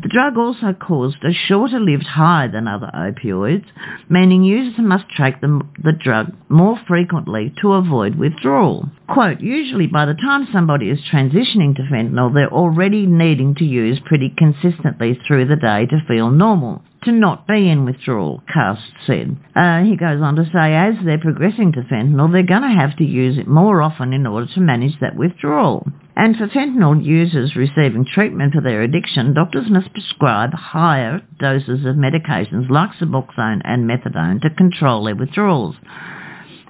The 0.02 0.10
drug 0.10 0.38
also 0.38 0.74
caused 0.74 1.24
a 1.24 1.32
shorter 1.32 1.80
lived 1.80 2.06
high 2.06 2.48
than 2.48 2.68
other 2.68 2.92
opioids, 2.94 3.66
meaning 4.10 4.44
users 4.44 4.78
must 4.78 5.06
take 5.18 5.40
the, 5.40 5.62
the 5.82 5.94
drug 5.94 6.34
more 6.50 6.78
frequently 6.86 7.54
to 7.62 7.74
avoid 7.74 8.16
withdrawal. 8.16 8.90
Quote, 9.08 9.40
usually 9.40 9.88
by 9.88 10.06
the 10.06 10.14
time 10.14 10.48
somebody 10.52 10.90
is 10.90 11.00
transitioning 11.12 11.76
to 11.78 11.84
fentanyl, 11.84 12.34
they're 12.34 12.52
already 12.52 13.06
needing 13.06 13.56
to 13.56 13.66
use 13.66 14.00
pretty 14.04 14.34
consistently 14.38 15.18
through 15.26 15.48
the 15.48 15.56
day 15.56 15.86
to 15.86 16.06
feel 16.08 16.30
normal 16.30 16.84
to 17.04 17.12
not 17.12 17.48
be 17.48 17.70
in 17.70 17.86
withdrawal, 17.86 18.42
Cast 18.52 18.82
said. 19.06 19.38
Uh, 19.56 19.84
he 19.84 19.96
goes 19.96 20.22
on 20.22 20.36
to 20.36 20.46
say 20.46 20.76
as 20.76 20.96
they're 21.04 21.20
progressing 21.20 21.72
to 21.74 21.82
fentanyl, 21.82 22.32
they're 22.32 22.44
going 22.44 22.62
to 22.62 22.80
have 22.80 22.98
to 22.98 23.04
use 23.04 23.38
it 23.38 23.48
more 23.48 23.82
often 23.82 24.14
in 24.14 24.26
order 24.26 24.48
to 24.54 24.60
manage 24.60 25.00
that 25.00 25.16
withdrawal. 25.16 25.86
And 26.16 26.36
for 26.36 26.48
fentanyl 26.48 27.04
users 27.04 27.56
receiving 27.56 28.06
treatment 28.06 28.54
for 28.54 28.62
their 28.62 28.84
addiction, 28.84 29.34
doctors 29.34 29.70
must 29.70 29.92
prescribe 29.94 30.54
higher 30.54 31.22
doses 31.40 31.86
of 31.86 31.96
medications 31.96 32.70
like 32.70 32.92
Suboxone 32.92 33.62
and 33.64 33.90
methadone 33.90 34.42
to 34.42 34.50
control 34.50 35.06
their 35.06 35.16
withdrawals. 35.16 35.76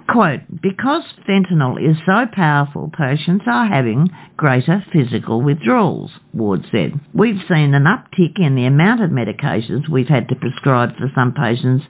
Quote, 0.09 0.41
because 0.61 1.03
fentanyl 1.27 1.77
is 1.79 1.95
so 2.05 2.25
powerful, 2.31 2.91
patients 2.95 3.45
are 3.47 3.67
having 3.67 4.09
greater 4.35 4.83
physical 4.91 5.41
withdrawals, 5.41 6.11
Ward 6.33 6.65
said. 6.71 6.99
We've 7.13 7.41
seen 7.47 7.73
an 7.73 7.85
uptick 7.85 8.37
in 8.37 8.55
the 8.55 8.65
amount 8.65 9.01
of 9.01 9.11
medications 9.11 9.87
we've 9.89 10.09
had 10.09 10.27
to 10.29 10.35
prescribe 10.35 10.97
for 10.97 11.09
some 11.15 11.33
patients 11.33 11.85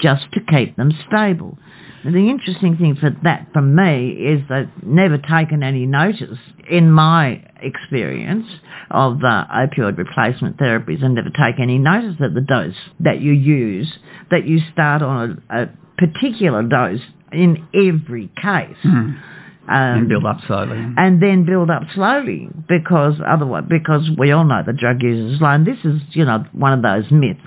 just 0.00 0.24
to 0.32 0.40
keep 0.40 0.76
them 0.76 0.90
stable. 1.06 1.58
The 2.02 2.30
interesting 2.30 2.78
thing 2.78 2.96
for 2.96 3.10
that 3.24 3.48
from 3.52 3.74
me 3.74 4.12
is 4.12 4.48
that 4.48 4.70
never 4.82 5.18
taken 5.18 5.62
any 5.62 5.84
notice 5.84 6.38
in 6.68 6.90
my 6.90 7.44
experience 7.60 8.46
of 8.90 9.22
uh, 9.22 9.44
opioid 9.54 9.98
replacement 9.98 10.56
therapies 10.56 11.04
and 11.04 11.14
never 11.14 11.28
take 11.28 11.60
any 11.60 11.76
notice 11.76 12.16
of 12.20 12.32
the 12.32 12.40
dose 12.40 12.74
that 13.00 13.20
you 13.20 13.32
use, 13.32 13.92
that 14.30 14.46
you 14.46 14.60
start 14.72 15.02
on 15.02 15.42
a, 15.50 15.64
a 15.64 15.70
particular 15.98 16.62
dose 16.62 17.02
in 17.32 17.66
every 17.74 18.28
case. 18.40 18.76
Mm. 18.84 19.20
Um, 19.68 19.98
and 20.00 20.08
build 20.08 20.26
up 20.26 20.38
slowly. 20.46 20.78
And 20.96 21.22
then 21.22 21.44
build 21.44 21.70
up 21.70 21.84
slowly 21.94 22.48
because 22.68 23.14
otherwise, 23.24 23.64
because 23.68 24.10
we 24.18 24.32
all 24.32 24.44
know 24.44 24.62
the 24.66 24.72
drug 24.72 25.02
users 25.02 25.40
lie. 25.40 25.54
And 25.54 25.66
this 25.66 25.78
is, 25.84 26.00
you 26.10 26.24
know, 26.24 26.44
one 26.52 26.72
of 26.72 26.82
those 26.82 27.10
myths. 27.12 27.40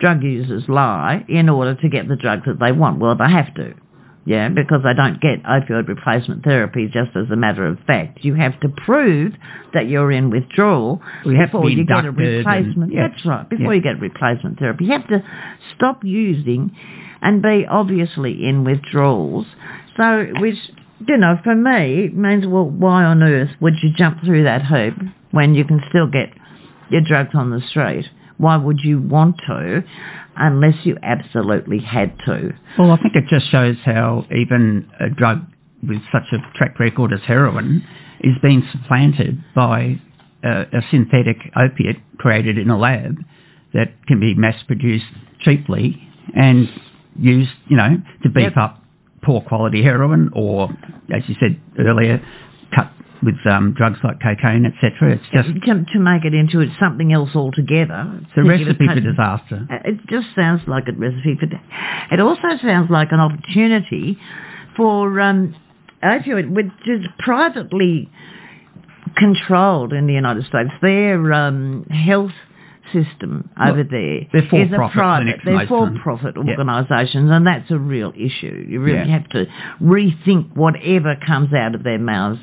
Drug 0.00 0.22
users 0.22 0.64
lie 0.68 1.24
in 1.28 1.48
order 1.48 1.74
to 1.74 1.88
get 1.88 2.08
the 2.08 2.16
drugs 2.16 2.44
that 2.46 2.58
they 2.58 2.72
want. 2.72 3.00
Well, 3.00 3.16
they 3.16 3.28
have 3.30 3.52
to. 3.56 3.74
Yeah, 4.24 4.50
because 4.50 4.82
they 4.84 4.92
don't 4.92 5.20
get 5.22 5.42
opioid 5.44 5.88
replacement 5.88 6.44
therapy 6.44 6.86
just 6.92 7.16
as 7.16 7.30
a 7.32 7.36
matter 7.36 7.66
of 7.66 7.78
fact. 7.86 8.24
You 8.26 8.34
have 8.34 8.60
to 8.60 8.68
prove 8.68 9.32
that 9.72 9.88
you're 9.88 10.12
in 10.12 10.28
withdrawal 10.28 11.00
before 11.24 11.70
you 11.70 11.86
get 11.86 12.04
a 12.04 12.10
replacement. 12.10 12.76
And, 12.76 12.92
yeah. 12.92 13.08
That's 13.08 13.24
right. 13.24 13.48
Before 13.48 13.72
yeah. 13.72 13.78
you 13.78 13.82
get 13.82 14.00
replacement 14.00 14.58
therapy, 14.58 14.84
you 14.84 14.92
have 14.92 15.08
to 15.08 15.24
stop 15.74 16.04
using 16.04 16.76
and 17.22 17.42
be 17.42 17.66
obviously 17.68 18.46
in 18.46 18.64
withdrawals. 18.64 19.46
So, 19.96 20.26
which, 20.38 20.56
you 21.06 21.16
know, 21.16 21.36
for 21.42 21.54
me, 21.54 22.08
means, 22.12 22.46
well, 22.46 22.68
why 22.68 23.04
on 23.04 23.22
earth 23.22 23.50
would 23.60 23.74
you 23.82 23.90
jump 23.96 24.24
through 24.24 24.44
that 24.44 24.64
hoop 24.64 24.94
when 25.30 25.54
you 25.54 25.64
can 25.64 25.80
still 25.88 26.06
get 26.06 26.30
your 26.90 27.02
drugs 27.02 27.30
on 27.34 27.50
the 27.50 27.60
street? 27.68 28.06
Why 28.36 28.56
would 28.56 28.78
you 28.82 29.00
want 29.00 29.36
to 29.48 29.82
unless 30.36 30.74
you 30.84 30.96
absolutely 31.02 31.80
had 31.80 32.16
to? 32.26 32.52
Well, 32.78 32.92
I 32.92 32.96
think 32.96 33.16
it 33.16 33.24
just 33.28 33.50
shows 33.50 33.76
how 33.84 34.24
even 34.30 34.88
a 35.00 35.10
drug 35.10 35.40
with 35.86 36.00
such 36.12 36.32
a 36.32 36.38
track 36.56 36.78
record 36.78 37.12
as 37.12 37.20
heroin 37.26 37.84
is 38.20 38.34
being 38.42 38.62
supplanted 38.72 39.42
by 39.54 40.00
a, 40.44 40.62
a 40.62 40.82
synthetic 40.90 41.36
opiate 41.56 41.96
created 42.18 42.58
in 42.58 42.70
a 42.70 42.78
lab 42.78 43.16
that 43.74 43.88
can 44.06 44.20
be 44.20 44.34
mass 44.34 44.60
produced 44.66 45.04
cheaply 45.40 46.02
and 46.34 46.68
used, 47.18 47.50
you 47.66 47.76
know, 47.76 47.96
to 48.22 48.28
beef 48.28 48.44
yep. 48.44 48.56
up 48.56 48.82
poor 49.22 49.40
quality 49.40 49.82
heroin 49.82 50.30
or, 50.32 50.70
as 51.14 51.22
you 51.28 51.34
said 51.40 51.60
earlier, 51.78 52.22
cut 52.74 52.90
with 53.22 53.34
um, 53.50 53.74
drugs 53.76 53.98
like 54.04 54.20
cocaine, 54.22 54.64
etc. 54.64 55.16
It's 55.16 55.24
just 55.32 55.48
to, 55.66 55.84
to, 55.92 55.98
make 55.98 56.24
it 56.24 56.34
into 56.34 56.64
something 56.78 57.12
else 57.12 57.30
altogether. 57.34 58.20
It's 58.22 58.30
a 58.36 58.44
recipe 58.44 58.86
for 58.86 59.00
disaster. 59.00 59.66
Uh, 59.70 59.78
it 59.84 60.06
just 60.08 60.28
sounds 60.36 60.62
like 60.66 60.84
a 60.88 60.92
recipe 60.92 61.36
for. 61.38 61.46
It 62.12 62.20
also 62.20 62.56
sounds 62.62 62.90
like 62.90 63.08
an 63.10 63.20
opportunity 63.20 64.18
for 64.76 65.20
um, 65.20 65.54
opioid, 66.02 66.50
which 66.50 66.66
is 66.86 67.06
privately 67.18 68.08
controlled 69.16 69.92
in 69.92 70.06
the 70.06 70.12
United 70.12 70.44
States. 70.46 70.70
Their 70.80 71.32
um, 71.32 71.84
health 71.86 72.32
system 72.92 73.50
over 73.60 73.84
there 73.84 74.20
they're 74.32 74.42
is 74.42 74.68
a 74.68 74.70
for-profit 74.70 74.94
private, 74.94 75.36
they're 75.44 75.54
most 75.54 75.70
of 75.70 75.80
them. 75.86 75.94
for-profit 75.96 76.36
organisations, 76.36 77.30
and 77.30 77.46
that's 77.46 77.70
a 77.70 77.78
real 77.78 78.12
issue. 78.16 78.66
You 78.68 78.80
really 78.80 79.10
have 79.10 79.28
to 79.30 79.46
rethink 79.82 80.56
whatever 80.56 81.16
comes 81.26 81.52
out 81.52 81.74
of 81.74 81.82
their 81.82 81.98
mouths 81.98 82.40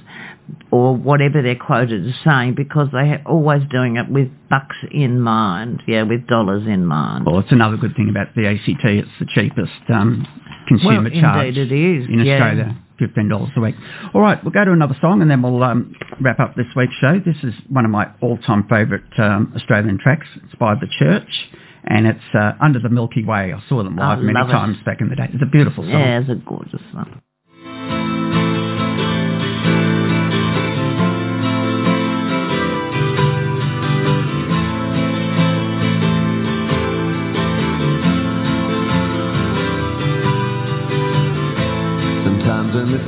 or 0.72 0.96
whatever 0.96 1.42
they're 1.42 1.56
quoted 1.56 2.06
as 2.06 2.14
saying 2.24 2.54
because 2.56 2.90
they 2.92 3.10
are 3.10 3.22
always 3.26 3.64
doing 3.70 3.98
it 3.98 4.10
with 4.10 4.30
bucks 4.50 4.76
in 4.92 5.20
mind, 5.20 5.82
yeah, 5.88 6.04
with 6.04 6.28
dollars 6.28 6.64
in 6.68 6.86
mind. 6.86 7.26
Well, 7.26 7.40
it's 7.40 7.52
another 7.52 7.78
good 7.78 7.96
thing 7.96 8.10
about 8.10 8.36
the 8.36 8.48
ACT. 8.48 8.86
It's 8.86 9.10
the 9.20 9.26
cheapest 9.26 9.72
um, 9.90 10.28
consumer 10.68 11.10
Well, 11.10 11.22
charge 11.22 11.58
indeed 11.58 11.72
it 11.72 12.02
is, 12.02 12.08
in 12.08 12.20
yeah. 12.20 12.34
Australia. 12.34 12.78
Fifteen 12.98 13.28
dollars 13.28 13.50
a 13.58 13.62
week. 13.62 13.76
All 14.14 14.22
right, 14.22 14.42
we'll 14.44 14.54
go 14.54 14.64
to 14.64 14.72
another 14.72 14.96
song 15.02 15.22
and 15.22 15.30
then 15.30 15.42
we'll 15.42 15.62
um, 15.64 15.96
wrap 16.22 16.40
up 16.40 16.56
this 16.56 16.68
week's 16.76 16.94
show. 17.02 17.20
This 17.26 17.36
is 17.44 17.54
one 17.70 17.84
of 17.84 17.92
my 17.92 18.08
all-time 18.22 18.68
favourite 18.70 19.04
um, 19.18 19.52
Australian 19.56 20.00
tracks. 20.02 20.28
It's 20.46 20.56
by 20.56 20.76
the 20.76 20.88
Church, 21.00 21.50
and 21.84 22.08
it's 22.08 22.24
uh, 22.34 22.54
"Under 22.62 22.80
the 22.80 22.90
Milky 22.90 23.26
Way." 23.26 23.54
I 23.54 23.60
saw 23.68 23.84
them 23.84 23.98
live 23.98 24.20
many 24.20 24.40
it. 24.40 24.52
times 24.52 24.78
back 24.86 25.02
in 25.02 25.10
the 25.10 25.16
day. 25.16 25.30
It's 25.34 25.44
a 25.44 25.46
beautiful 25.46 25.84
song. 25.84 25.92
Yeah, 25.92 26.20
it's 26.20 26.30
a 26.30 26.36
gorgeous 26.36 26.82
song. 26.94 27.22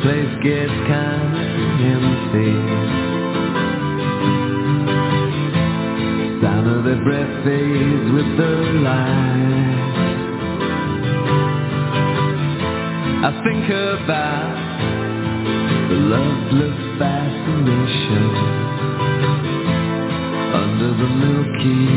Place 0.08 0.40
gets 0.42 0.72
kind 0.88 1.36
of 1.36 1.82
empty, 1.94 2.54
sound 6.42 6.66
of 6.66 6.86
their 6.86 7.04
breath 7.04 7.44
fades 7.44 8.12
with 8.16 8.30
the 8.40 8.54
light. 8.88 9.84
I 13.28 13.32
think 13.44 13.66
about 13.68 14.56
the 15.90 15.98
loveless 16.14 16.78
fascination 17.00 18.24
under 20.64 20.90
the 21.02 21.10
Milky 21.20 21.97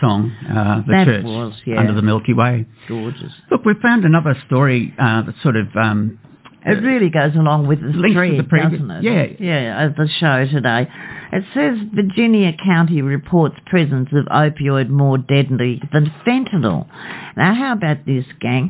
song, 0.00 0.30
uh, 0.48 0.82
The 0.86 0.92
That 0.92 1.04
Church 1.06 1.24
was, 1.24 1.54
yeah. 1.66 1.78
Under 1.80 1.94
the 1.94 2.02
Milky 2.02 2.32
Way. 2.34 2.66
Gorgeous. 2.88 3.32
Look, 3.50 3.64
we 3.64 3.74
found 3.82 4.04
another 4.04 4.34
story 4.46 4.94
uh, 4.98 5.22
that 5.22 5.34
sort 5.42 5.56
of 5.56 5.68
um, 5.76 6.18
It 6.64 6.82
really 6.82 7.10
goes 7.10 7.34
along 7.34 7.66
with 7.68 7.80
the 7.80 7.92
thread, 7.92 8.38
the 8.38 8.42
doesn't 8.42 8.90
it? 8.90 9.04
yeah. 9.04 9.26
Yeah, 9.38 9.86
of 9.86 9.96
the 9.96 10.08
show 10.18 10.46
today. 10.50 10.88
It 11.32 11.44
says 11.54 11.78
Virginia 11.94 12.52
County 12.64 13.02
reports 13.02 13.54
presence 13.66 14.08
of 14.12 14.26
opioid 14.26 14.88
more 14.88 15.16
deadly 15.16 15.80
than 15.92 16.12
fentanyl. 16.26 16.88
Now, 17.36 17.54
how 17.54 17.72
about 17.72 18.04
this, 18.04 18.24
gang? 18.40 18.68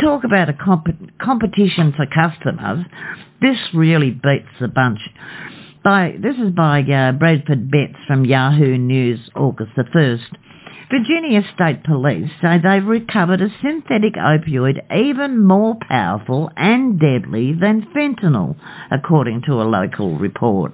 Talk 0.00 0.24
about 0.24 0.48
a 0.48 0.52
comp- 0.52 1.16
competition 1.22 1.92
for 1.96 2.06
customers. 2.06 2.84
This 3.40 3.56
really 3.72 4.10
beats 4.10 4.48
the 4.60 4.66
bunch. 4.68 4.98
By 5.82 6.16
This 6.20 6.36
is 6.36 6.50
by 6.50 6.82
uh, 6.82 7.12
Bradford 7.12 7.70
Betts 7.70 7.96
from 8.06 8.26
Yahoo 8.26 8.76
News, 8.76 9.30
August 9.34 9.70
the 9.76 9.84
1st. 9.84 10.36
Virginia 10.90 11.40
State 11.54 11.84
Police 11.84 12.30
say 12.42 12.58
they've 12.58 12.84
recovered 12.84 13.40
a 13.40 13.48
synthetic 13.62 14.12
opioid 14.14 14.82
even 14.94 15.42
more 15.42 15.76
powerful 15.88 16.50
and 16.54 17.00
deadly 17.00 17.54
than 17.54 17.86
fentanyl, 17.96 18.56
according 18.90 19.40
to 19.46 19.54
a 19.54 19.64
local 19.64 20.18
report. 20.18 20.72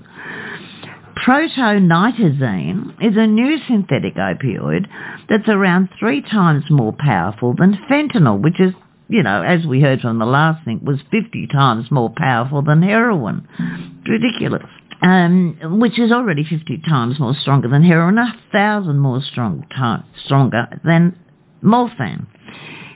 Protonitazene 1.24 2.96
is 3.00 3.16
a 3.16 3.28
new 3.28 3.58
synthetic 3.68 4.16
opioid 4.16 4.88
that's 5.28 5.48
around 5.48 5.88
three 6.00 6.20
times 6.20 6.64
more 6.68 6.94
powerful 6.98 7.54
than 7.56 7.78
fentanyl, 7.88 8.42
which 8.42 8.60
is, 8.60 8.72
you 9.08 9.22
know, 9.22 9.42
as 9.42 9.64
we 9.64 9.80
heard 9.80 10.00
from 10.00 10.18
the 10.18 10.26
last 10.26 10.64
thing, 10.64 10.80
was 10.84 10.98
50 11.12 11.46
times 11.52 11.92
more 11.92 12.12
powerful 12.16 12.62
than 12.62 12.82
heroin. 12.82 13.46
Ridiculous. 14.04 14.68
Um, 15.02 15.78
which 15.78 15.98
is 15.98 16.10
already 16.10 16.42
50 16.42 16.82
times 16.88 17.20
more 17.20 17.34
stronger 17.34 17.68
than 17.68 17.82
heroin, 17.82 18.18
a 18.18 18.34
thousand 18.50 18.98
more 18.98 19.20
strong 19.20 19.66
ti 19.70 20.22
stronger 20.24 20.68
than 20.84 21.18
morphine. 21.60 22.26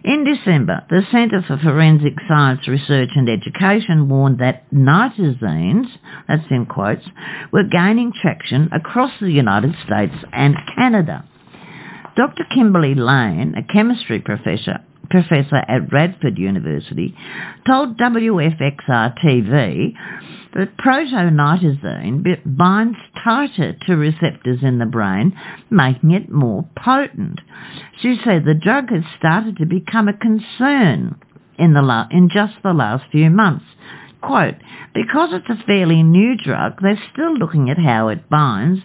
In 0.03 0.25
December, 0.25 0.83
the 0.89 1.03
Centre 1.13 1.45
for 1.47 1.59
Forensic 1.59 2.15
Science 2.27 2.67
Research 2.67 3.11
and 3.15 3.29
Education 3.29 4.09
warned 4.09 4.39
that 4.39 4.65
nitazenes, 4.73 5.89
that's 6.27 6.51
in 6.51 6.65
quotes, 6.65 7.05
were 7.53 7.65
gaining 7.65 8.11
traction 8.13 8.71
across 8.73 9.13
the 9.21 9.31
United 9.31 9.75
States 9.85 10.15
and 10.33 10.57
Canada. 10.75 11.27
Dr. 12.17 12.45
Kimberly 12.55 12.95
Lane, 12.95 13.55
a 13.55 13.63
chemistry 13.73 14.21
professor, 14.21 14.79
professor 15.11 15.57
at 15.57 15.93
Radford 15.93 16.39
University, 16.39 17.15
told 17.67 17.99
WFXR-TV 17.99 19.93
that 20.55 20.77
protonitazene 20.77 22.57
binds 22.57 22.99
tighter 23.23 23.75
to 23.87 23.97
receptors 23.97 24.61
in 24.63 24.79
the 24.79 24.87
brain, 24.87 25.39
making 25.71 26.11
it 26.11 26.31
more 26.31 26.69
potent. 26.77 27.41
She 28.01 28.19
said 28.25 28.45
the 28.45 28.55
drug 28.55 28.91
has 28.91 29.05
started 29.19 29.57
to 29.59 29.67
become 29.67 30.09
a 30.09 30.17
concern 30.17 31.21
in, 31.59 31.75
the 31.75 31.83
la- 31.83 32.09
in 32.11 32.31
just 32.33 32.55
the 32.63 32.73
last 32.73 33.05
few 33.13 33.31
months. 33.31 33.65
Quote, 34.23 34.57
because 34.95 35.31
it's 35.33 35.49
a 35.49 35.65
fairly 35.65 36.03
new 36.03 36.37
drug, 36.37 36.81
they're 36.83 37.03
still 37.13 37.37
looking 37.37 37.71
at 37.71 37.79
how 37.79 38.09
it 38.09 38.29
binds 38.29 38.81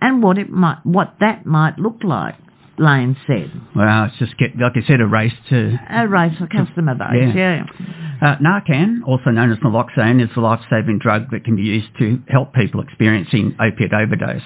and 0.00 0.22
what 0.22 0.38
it 0.38 0.50
might, 0.50 0.78
what 0.84 1.14
that 1.20 1.44
might 1.44 1.78
look 1.78 2.02
like, 2.02 2.34
Lane 2.78 3.16
said. 3.26 3.50
well, 3.76 4.04
it's 4.06 4.16
just 4.18 4.36
get 4.38 4.56
like 4.58 4.72
I 4.76 4.86
said, 4.86 5.00
a 5.00 5.06
race 5.06 5.32
to 5.50 5.78
A 5.90 6.08
race 6.08 6.36
for 6.38 6.46
customer 6.46 6.94
base, 6.94 7.34
yeah. 7.34 7.64
Uh, 8.22 8.36
Narcan, 8.38 9.00
also 9.06 9.30
known 9.30 9.50
as 9.50 9.58
naloxone, 9.58 10.22
is 10.22 10.30
a 10.36 10.40
life-saving 10.40 11.00
drug 11.00 11.30
that 11.32 11.44
can 11.44 11.56
be 11.56 11.62
used 11.62 11.88
to 11.98 12.20
help 12.28 12.54
people 12.54 12.80
experiencing 12.80 13.56
opiate 13.60 13.92
overdose. 13.92 14.42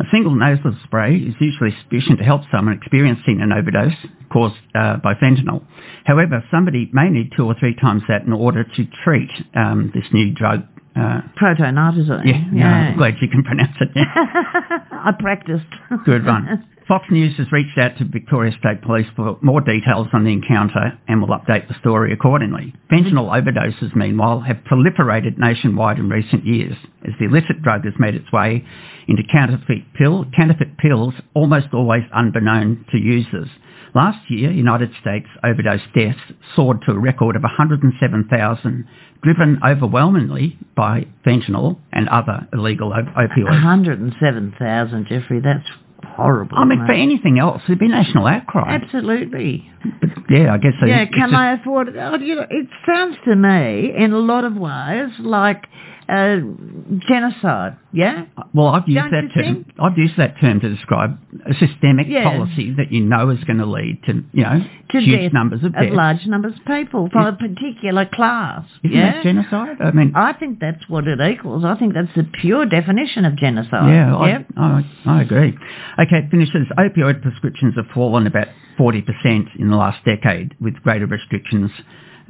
A 0.00 0.04
single 0.10 0.34
nasal 0.34 0.74
spray 0.84 1.16
is 1.16 1.34
usually 1.40 1.70
sufficient 1.84 2.18
to 2.18 2.24
help 2.24 2.42
someone 2.50 2.74
experiencing 2.76 3.40
an 3.40 3.52
overdose 3.52 3.94
caused 4.32 4.56
uh, 4.74 4.96
by 4.96 5.14
fentanyl. 5.14 5.62
However, 6.04 6.42
somebody 6.50 6.90
may 6.92 7.10
need 7.10 7.30
two 7.36 7.44
or 7.44 7.54
three 7.60 7.76
times 7.76 8.02
that 8.08 8.22
in 8.22 8.32
order 8.32 8.64
to 8.64 8.84
treat 9.04 9.30
um, 9.54 9.92
this 9.94 10.04
new 10.12 10.34
drug. 10.34 10.64
Uh, 10.96 11.20
Protonitazene. 11.40 12.26
yeah, 12.26 12.44
no, 12.52 12.66
I'm 12.66 12.96
glad 12.98 13.14
you 13.22 13.28
can 13.28 13.42
pronounce 13.44 13.76
it. 13.80 13.88
I 13.96 15.12
practiced. 15.18 15.64
Good 16.04 16.26
one. 16.26 16.66
Fox 16.88 17.06
News 17.10 17.36
has 17.38 17.50
reached 17.52 17.78
out 17.78 17.96
to 17.98 18.04
Victoria 18.04 18.52
State 18.58 18.82
Police 18.82 19.06
for 19.14 19.38
more 19.40 19.60
details 19.60 20.08
on 20.12 20.24
the 20.24 20.32
encounter 20.32 20.98
and 21.06 21.20
will 21.20 21.28
update 21.28 21.68
the 21.68 21.78
story 21.80 22.12
accordingly. 22.12 22.74
Fentanyl 22.90 23.30
overdoses, 23.30 23.94
meanwhile, 23.94 24.40
have 24.40 24.58
proliferated 24.70 25.38
nationwide 25.38 25.98
in 25.98 26.08
recent 26.08 26.44
years 26.44 26.76
as 27.06 27.12
the 27.18 27.26
illicit 27.26 27.62
drug 27.62 27.84
has 27.84 27.94
made 27.98 28.14
its 28.14 28.30
way 28.32 28.64
into 29.06 29.22
counterfeit, 29.30 29.94
pill, 29.94 30.24
counterfeit 30.36 30.76
pills, 30.78 31.14
almost 31.34 31.68
always 31.72 32.02
unbeknown 32.14 32.84
to 32.90 32.98
users. 32.98 33.48
Last 33.94 34.30
year, 34.30 34.50
United 34.50 34.90
States 35.00 35.26
overdose 35.44 35.82
deaths 35.94 36.18
soared 36.56 36.80
to 36.86 36.92
a 36.92 36.98
record 36.98 37.36
of 37.36 37.42
107,000, 37.42 38.86
driven 39.22 39.60
overwhelmingly 39.64 40.58
by 40.74 41.06
fentanyl 41.26 41.78
and 41.92 42.08
other 42.08 42.48
illegal 42.54 42.92
op- 42.94 43.14
opioids. 43.14 43.50
107,000, 43.50 45.06
Jeffrey. 45.08 45.40
That's 45.40 45.68
horrible. 46.04 46.56
I 46.58 46.64
mean, 46.64 46.80
mate. 46.80 46.86
for 46.86 46.92
anything 46.92 47.38
else, 47.38 47.62
it'd 47.64 47.78
be 47.78 47.88
national 47.88 48.26
outcry. 48.26 48.78
Absolutely. 48.82 49.70
But 50.00 50.10
yeah, 50.30 50.52
I 50.54 50.58
guess 50.58 50.72
so. 50.80 50.86
Yeah, 50.86 51.04
can 51.06 51.30
just- 51.30 51.34
I 51.34 51.52
afford 51.54 51.88
it? 51.88 51.96
Oh, 51.96 52.16
you 52.16 52.36
know, 52.36 52.46
it 52.48 52.68
sounds 52.86 53.16
to 53.24 53.34
me, 53.36 53.92
in 53.96 54.12
a 54.12 54.18
lot 54.18 54.44
of 54.44 54.56
ways, 54.56 55.10
like 55.20 55.64
uh, 56.08 56.36
genocide. 57.08 57.76
Yeah? 57.92 58.24
Well, 58.54 58.68
I've 58.68 58.88
used 58.88 59.00
Don't 59.00 59.10
that 59.12 59.34
term. 59.34 59.54
think? 59.64 59.66
I've 59.80 59.96
used 59.98 60.16
that 60.16 60.34
term 60.40 60.60
to 60.60 60.68
describe 60.68 61.18
a 61.46 61.54
systemic 61.54 62.06
Yeah. 62.08 62.24
policy 62.24 62.72
that 62.76 62.90
you 62.92 63.00
know 63.02 63.30
is 63.30 63.42
going 63.44 63.58
to 63.58 63.66
lead 63.66 64.02
to, 64.06 64.24
you 64.32 64.42
know, 64.42 64.64
To 64.90 65.00
huge 65.00 65.20
death 65.20 65.32
numbers 65.32 65.62
of 65.64 65.72
deaths. 65.74 65.92
large 65.94 66.26
numbers 66.26 66.54
of 66.58 66.64
people 66.66 67.08
from 67.10 67.26
a 67.26 67.32
particular 67.34 68.06
class. 68.06 68.64
Isn't 68.82 68.96
yeah? 68.96 69.12
that 69.12 69.22
genocide? 69.22 69.76
I 69.80 69.90
mean, 69.92 70.12
I 70.14 70.32
think 70.32 70.58
that's 70.60 70.88
what 70.88 71.06
it 71.06 71.20
equals. 71.20 71.64
I 71.64 71.74
think 71.76 71.94
that's 71.94 72.14
the 72.16 72.24
pure 72.24 72.66
definition 72.66 73.24
of 73.24 73.36
genocide. 73.36 73.92
yeah, 73.92 74.16
I, 74.16 74.28
Yep. 74.28 74.46
I, 74.56 74.84
I 75.06 75.22
agree. 75.22 75.56
Okay, 75.98 76.28
finishes. 76.30 76.66
Opioid 76.78 77.22
prescriptions 77.22 77.74
have 77.76 77.86
fallen 77.94 78.26
about 78.26 78.48
40% 78.78 79.04
in 79.58 79.68
the 79.70 79.76
last 79.76 80.04
decade, 80.04 80.54
with 80.60 80.74
greater 80.82 81.06
restrictions 81.06 81.70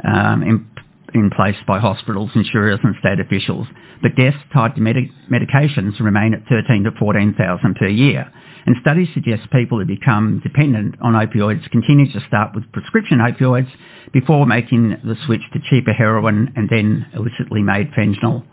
um, 0.04 0.68
in, 1.14 1.30
place 1.30 1.56
by 1.66 1.78
hospitals, 1.78 2.30
insurers 2.34 2.80
and 2.82 2.94
state 3.01 3.20
officials. 3.20 3.66
But 4.02 4.16
deaths 4.16 4.36
tied 4.52 4.74
to 4.74 4.80
medi- 4.80 5.12
medications 5.30 5.98
remain 6.01 6.34
at 6.34 6.47
13 6.48 6.84
to 6.84 6.90
14,000 6.98 7.74
per 7.76 7.89
year. 7.89 8.30
And 8.66 8.76
studies 8.80 9.09
suggest 9.14 9.51
people 9.51 9.78
who 9.78 9.84
become 9.84 10.40
dependent 10.43 10.97
on 11.02 11.14
opioids 11.14 11.68
continue 11.70 12.10
to 12.12 12.20
start 12.26 12.55
with 12.55 12.70
prescription 12.72 13.18
opioids 13.18 13.70
before 14.12 14.47
making 14.47 14.90
the 15.05 15.16
switch 15.26 15.43
to 15.52 15.59
cheaper 15.68 15.93
heroin 15.93 16.52
and 16.56 16.68
then 16.70 17.06
illicitly 17.14 17.62
made 17.62 17.90
fentanyl. 17.93 18.44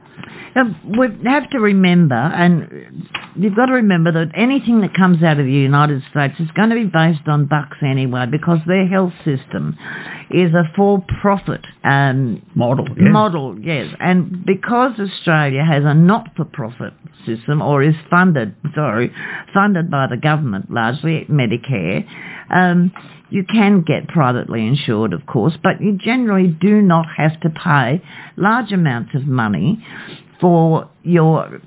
Now, 0.56 0.76
we 0.98 1.08
have 1.26 1.50
to 1.52 1.60
remember, 1.60 2.16
and 2.16 3.14
you've 3.36 3.56
got 3.56 3.68
to 3.68 3.74
remember 3.74 4.12
that 4.12 4.32
anything 4.36 4.82
that 4.82 4.94
comes 4.94 5.22
out 5.24 5.40
of 5.40 5.46
the 5.46 5.52
United 5.52 6.04
States 6.10 6.40
is 6.40 6.50
going 6.52 6.70
to 6.70 6.76
be 6.76 6.86
based 6.86 7.28
on 7.28 7.46
bucks 7.46 7.78
anyway, 7.82 8.26
because 8.30 8.60
their 8.68 8.88
health 8.88 9.14
system 9.24 9.78
is 10.32 10.54
a 10.54 10.64
for-profit 10.76 11.66
um, 11.84 12.42
Model, 12.56 12.88
yeah. 12.90 13.10
model, 13.10 13.60
yes. 13.60 13.94
And 14.00 14.46
because 14.46 15.00
Australia 15.00 15.64
has 15.64 15.84
a 15.86 15.94
not-for-profit 15.94 16.94
system, 17.38 17.62
or 17.62 17.84
is 17.84 17.96
funded, 18.10 18.56
sorry, 18.76 19.12
funded 19.54 19.90
by 19.90 20.08
the 20.08 20.18
government, 20.18 20.72
largely 20.72 21.26
Medicare, 21.30 22.08
um, 22.54 22.92
you 23.30 23.44
can 23.44 23.84
get 23.86 24.08
privately 24.08 24.66
insured, 24.66 25.14
of 25.14 25.26
course, 25.26 25.54
but 25.62 25.82
you 25.82 25.98
generally 25.98 26.48
do 26.48 26.82
not 26.82 27.06
have 27.18 27.40
to 27.42 27.50
pay 27.50 28.02
large 28.38 28.72
amounts 28.72 29.14
of 29.14 29.26
money 29.26 29.86
for 30.42 30.90
your 31.04 31.62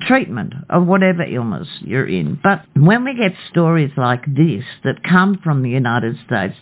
treatment 0.00 0.54
of 0.70 0.86
whatever 0.86 1.22
illness 1.22 1.68
you're 1.80 2.08
in. 2.08 2.38
But 2.42 2.64
when 2.74 3.04
we 3.04 3.14
get 3.16 3.32
stories 3.50 3.92
like 3.96 4.24
this 4.26 4.64
that 4.82 5.04
come 5.08 5.38
from 5.42 5.62
the 5.62 5.70
United 5.70 6.16
States, 6.26 6.54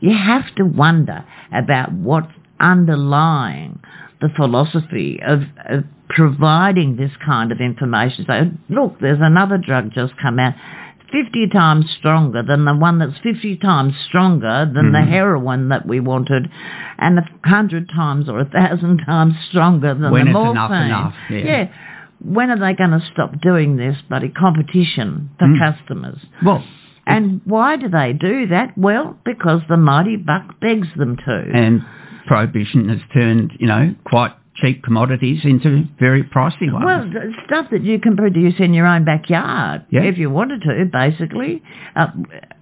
you 0.00 0.16
have 0.16 0.54
to 0.56 0.64
wonder 0.64 1.24
about 1.52 1.92
what's 1.92 2.32
underlying 2.60 3.80
the 4.20 4.28
philosophy 4.36 5.20
of, 5.24 5.42
of 5.68 5.84
providing 6.08 6.96
this 6.96 7.10
kind 7.24 7.52
of 7.52 7.60
information. 7.60 8.24
So, 8.26 8.50
look, 8.68 8.98
there's 9.00 9.18
another 9.20 9.58
drug 9.58 9.92
just 9.92 10.14
come 10.20 10.38
out. 10.38 10.54
50 11.10 11.48
times 11.48 11.86
stronger 11.98 12.42
than 12.42 12.66
the 12.66 12.74
one 12.76 12.98
that's 12.98 13.16
50 13.22 13.56
times 13.58 13.94
stronger 14.06 14.70
than 14.74 14.92
the 14.92 15.00
heroin 15.00 15.70
that 15.70 15.86
we 15.86 16.00
wanted 16.00 16.50
and 16.98 17.18
a 17.18 17.22
100 17.44 17.88
times 17.88 18.28
or 18.28 18.40
a 18.40 18.44
1,000 18.44 18.98
times 19.06 19.32
stronger 19.48 19.94
than 19.94 20.12
When 20.12 20.26
the 20.26 20.32
morphine. 20.32 20.52
enough, 20.52 20.70
enough, 20.70 21.14
yeah. 21.30 21.68
When 22.22 22.50
are 22.50 22.58
they 22.58 22.74
going 22.74 22.90
to 22.90 23.00
stop 23.10 23.40
doing 23.40 23.76
this 23.76 23.96
bloody 24.08 24.28
competition 24.28 25.30
for 25.38 25.46
Mm. 25.46 25.58
customers? 25.58 26.18
Well, 26.44 26.62
And 27.06 27.40
why 27.46 27.76
do 27.76 27.88
they 27.88 28.12
do 28.12 28.48
that? 28.48 28.76
Well, 28.76 29.16
because 29.24 29.62
the 29.66 29.78
mighty 29.78 30.16
buck 30.16 30.60
begs 30.60 30.88
them 30.94 31.16
to. 31.16 31.50
and 31.54 31.80
prohibition 32.26 32.90
has 32.90 32.98
turned, 33.14 33.52
you 33.58 33.66
know, 33.66 33.94
quite 34.04 34.32
cheap 34.60 34.82
commodities 34.82 35.40
into 35.44 35.84
very 35.98 36.22
pricey 36.24 36.72
ones. 36.72 36.84
Well, 36.84 37.32
stuff 37.46 37.66
that 37.70 37.82
you 37.84 37.98
can 38.00 38.16
produce 38.16 38.54
in 38.58 38.74
your 38.74 38.86
own 38.86 39.04
backyard, 39.04 39.82
Yeah. 39.90 40.02
if 40.02 40.18
you 40.18 40.30
wanted 40.30 40.62
to, 40.62 40.84
basically. 40.92 41.62
Uh, 41.94 42.08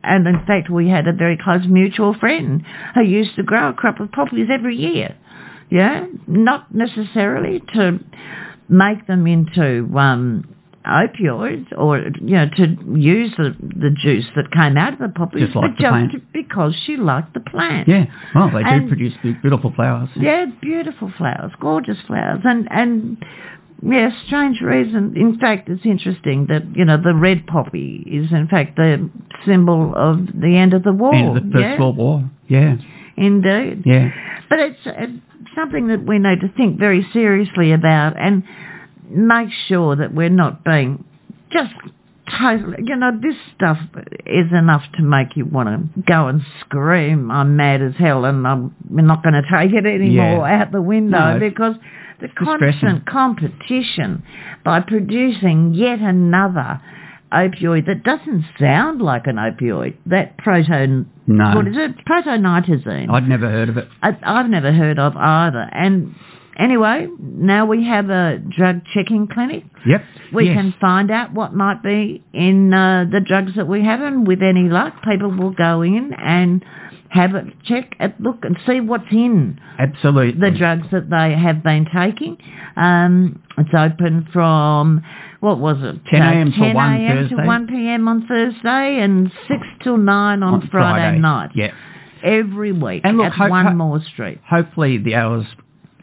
and 0.02 0.26
in 0.26 0.40
fact, 0.46 0.68
we 0.70 0.88
had 0.88 1.08
a 1.08 1.12
very 1.12 1.36
close 1.36 1.66
mutual 1.66 2.14
friend 2.14 2.64
who 2.94 3.02
used 3.02 3.34
to 3.36 3.42
grow 3.42 3.70
a 3.70 3.72
crop 3.72 3.98
of 4.00 4.12
poppies 4.12 4.48
every 4.50 4.76
year. 4.76 5.14
Yeah, 5.70 6.06
not 6.26 6.72
necessarily 6.74 7.60
to 7.74 7.98
make 8.68 9.06
them 9.06 9.26
into 9.26 9.88
um, 9.98 10.44
opioids 10.86 11.66
or 11.76 11.98
you 11.98 12.36
know 12.36 12.48
to 12.56 12.76
use 12.98 13.32
the, 13.36 13.54
the 13.60 13.90
juice 13.96 14.24
that 14.36 14.50
came 14.52 14.76
out 14.76 14.92
of 14.94 14.98
the 14.98 15.08
poppies, 15.08 15.44
Just 15.44 15.56
like 15.56 15.70
but 15.72 15.76
the 15.76 15.82
just 15.82 15.90
plant. 15.92 16.32
because 16.32 16.74
she 16.86 16.96
liked 16.96 17.34
the 17.34 17.40
plant. 17.40 17.88
yeah, 17.88 18.06
well, 18.34 18.50
they 18.50 18.62
do 18.62 18.88
produce 18.88 19.14
beautiful 19.42 19.72
flowers. 19.74 20.08
Yeah, 20.16 20.46
beautiful 20.60 21.12
flowers, 21.18 21.52
gorgeous 21.60 21.98
flowers, 22.06 22.40
and 22.44 22.68
and 22.70 23.18
yeah, 23.82 24.10
strange 24.26 24.60
reason. 24.60 25.14
In 25.16 25.38
fact, 25.38 25.68
it's 25.68 25.84
interesting 25.84 26.46
that 26.48 26.62
you 26.74 26.84
know 26.84 26.96
the 27.02 27.14
red 27.14 27.46
poppy 27.46 28.02
is 28.06 28.32
in 28.32 28.48
fact 28.48 28.76
the 28.76 29.10
symbol 29.44 29.92
of 29.94 30.26
the 30.40 30.56
end 30.56 30.72
of 30.74 30.82
the 30.82 30.92
war. 30.92 31.14
End 31.14 31.36
of 31.36 31.44
the 31.44 31.50
First 31.52 31.62
yeah? 31.62 31.80
World 31.80 31.96
War. 31.96 32.30
Yeah, 32.48 32.76
Indeed. 33.16 33.82
yeah. 33.84 34.10
But 34.48 34.60
it's 34.60 34.86
uh, 34.86 35.06
something 35.56 35.88
that 35.88 36.06
we 36.06 36.18
need 36.18 36.40
to 36.40 36.48
think 36.56 36.78
very 36.78 37.06
seriously 37.12 37.72
about 37.72 38.16
and 38.18 38.44
make 39.10 39.48
sure 39.68 39.96
that 39.96 40.14
we're 40.14 40.28
not 40.30 40.64
being 40.64 41.04
just 41.52 41.72
totally, 42.38 42.78
you 42.84 42.96
know, 42.96 43.12
this 43.22 43.36
stuff 43.54 43.78
is 44.26 44.50
enough 44.52 44.82
to 44.96 45.02
make 45.02 45.36
you 45.36 45.44
want 45.44 45.68
to 45.68 46.02
go 46.02 46.26
and 46.28 46.42
scream, 46.60 47.30
I'm 47.30 47.56
mad 47.56 47.82
as 47.82 47.94
hell 47.98 48.24
and 48.24 48.46
I'm 48.46 48.74
we're 48.90 49.02
not 49.02 49.22
going 49.22 49.34
to 49.34 49.42
take 49.42 49.72
it 49.72 49.86
anymore 49.86 50.46
Yeah. 50.48 50.62
out 50.62 50.72
the 50.72 50.82
window 50.82 51.34
No, 51.34 51.38
because 51.38 51.76
the 52.20 52.28
constant 52.28 53.06
competition 53.06 54.24
by 54.64 54.80
producing 54.80 55.74
yet 55.74 56.00
another 56.00 56.80
opioid 57.32 57.86
that 57.86 58.02
doesn't 58.04 58.44
sound 58.58 59.02
like 59.02 59.26
an 59.26 59.36
opioid, 59.36 59.96
that 60.06 60.36
proton, 60.38 61.10
No. 61.26 61.54
what 61.56 61.66
is 61.68 61.76
it, 61.76 61.92
protonitazene. 62.06 63.10
I'd 63.10 63.28
never 63.28 63.48
heard 63.50 63.68
of 63.68 63.76
it. 63.76 63.88
I, 64.02 64.16
I've 64.22 64.48
never 64.48 64.72
heard 64.72 64.98
of 64.98 65.16
either. 65.16 65.68
And 65.72 66.14
anyway, 66.58 67.08
now 67.18 67.66
we 67.66 67.84
have 67.86 68.10
a 68.10 68.38
drug 68.38 68.82
checking 68.94 69.28
clinic. 69.28 69.64
Yep. 69.86 70.02
We 70.34 70.46
yes. 70.46 70.54
can 70.56 70.74
find 70.80 71.10
out 71.10 71.32
what 71.32 71.54
might 71.54 71.82
be 71.82 72.22
in 72.32 72.72
uh, 72.72 73.06
the 73.10 73.20
drugs 73.20 73.52
that 73.56 73.66
we 73.68 73.84
have, 73.84 74.00
and 74.00 74.26
with 74.26 74.42
any 74.42 74.68
luck, 74.68 74.94
people 75.02 75.30
will 75.30 75.50
go 75.52 75.82
in 75.82 76.12
and 76.14 76.64
have 77.08 77.34
a 77.34 77.44
check, 77.64 77.94
at 78.00 78.20
look, 78.20 78.38
and 78.42 78.58
see 78.66 78.80
what's 78.80 79.10
in 79.12 79.60
Absolutely. 79.78 80.40
the 80.40 80.56
drugs 80.56 80.88
that 80.92 81.08
they 81.08 81.34
have 81.40 81.62
been 81.62 81.86
taking. 81.94 82.36
Um, 82.76 83.42
it's 83.56 83.70
open 83.72 84.26
from 84.32 85.02
what 85.40 85.58
was 85.58 85.76
it? 85.80 86.04
10 86.10 86.22
Uh, 86.22 86.24
a.m. 86.32 86.52
till 86.52 86.64
10 86.64 86.74
1 86.74 86.92
a.m. 86.94 87.16
to 87.16 87.28
Thursday. 87.36 87.46
1 87.46 87.66
p.m. 87.68 88.08
on 88.08 88.26
Thursday, 88.26 88.98
and 89.00 89.30
6 89.48 89.60
till 89.84 89.96
9 89.96 90.42
on, 90.42 90.68
Friday, 90.68 91.18
night. 91.18 91.50
Yeah. 91.54 91.72
Every 92.24 92.72
week 92.72 93.02
And 93.04 93.18
look, 93.18 93.32
at 93.38 93.50
One 93.50 93.66
ho- 93.66 93.74
Moore 93.74 94.00
Street. 94.12 94.40
Hopefully 94.48 94.98
the 94.98 95.14
hours 95.14 95.44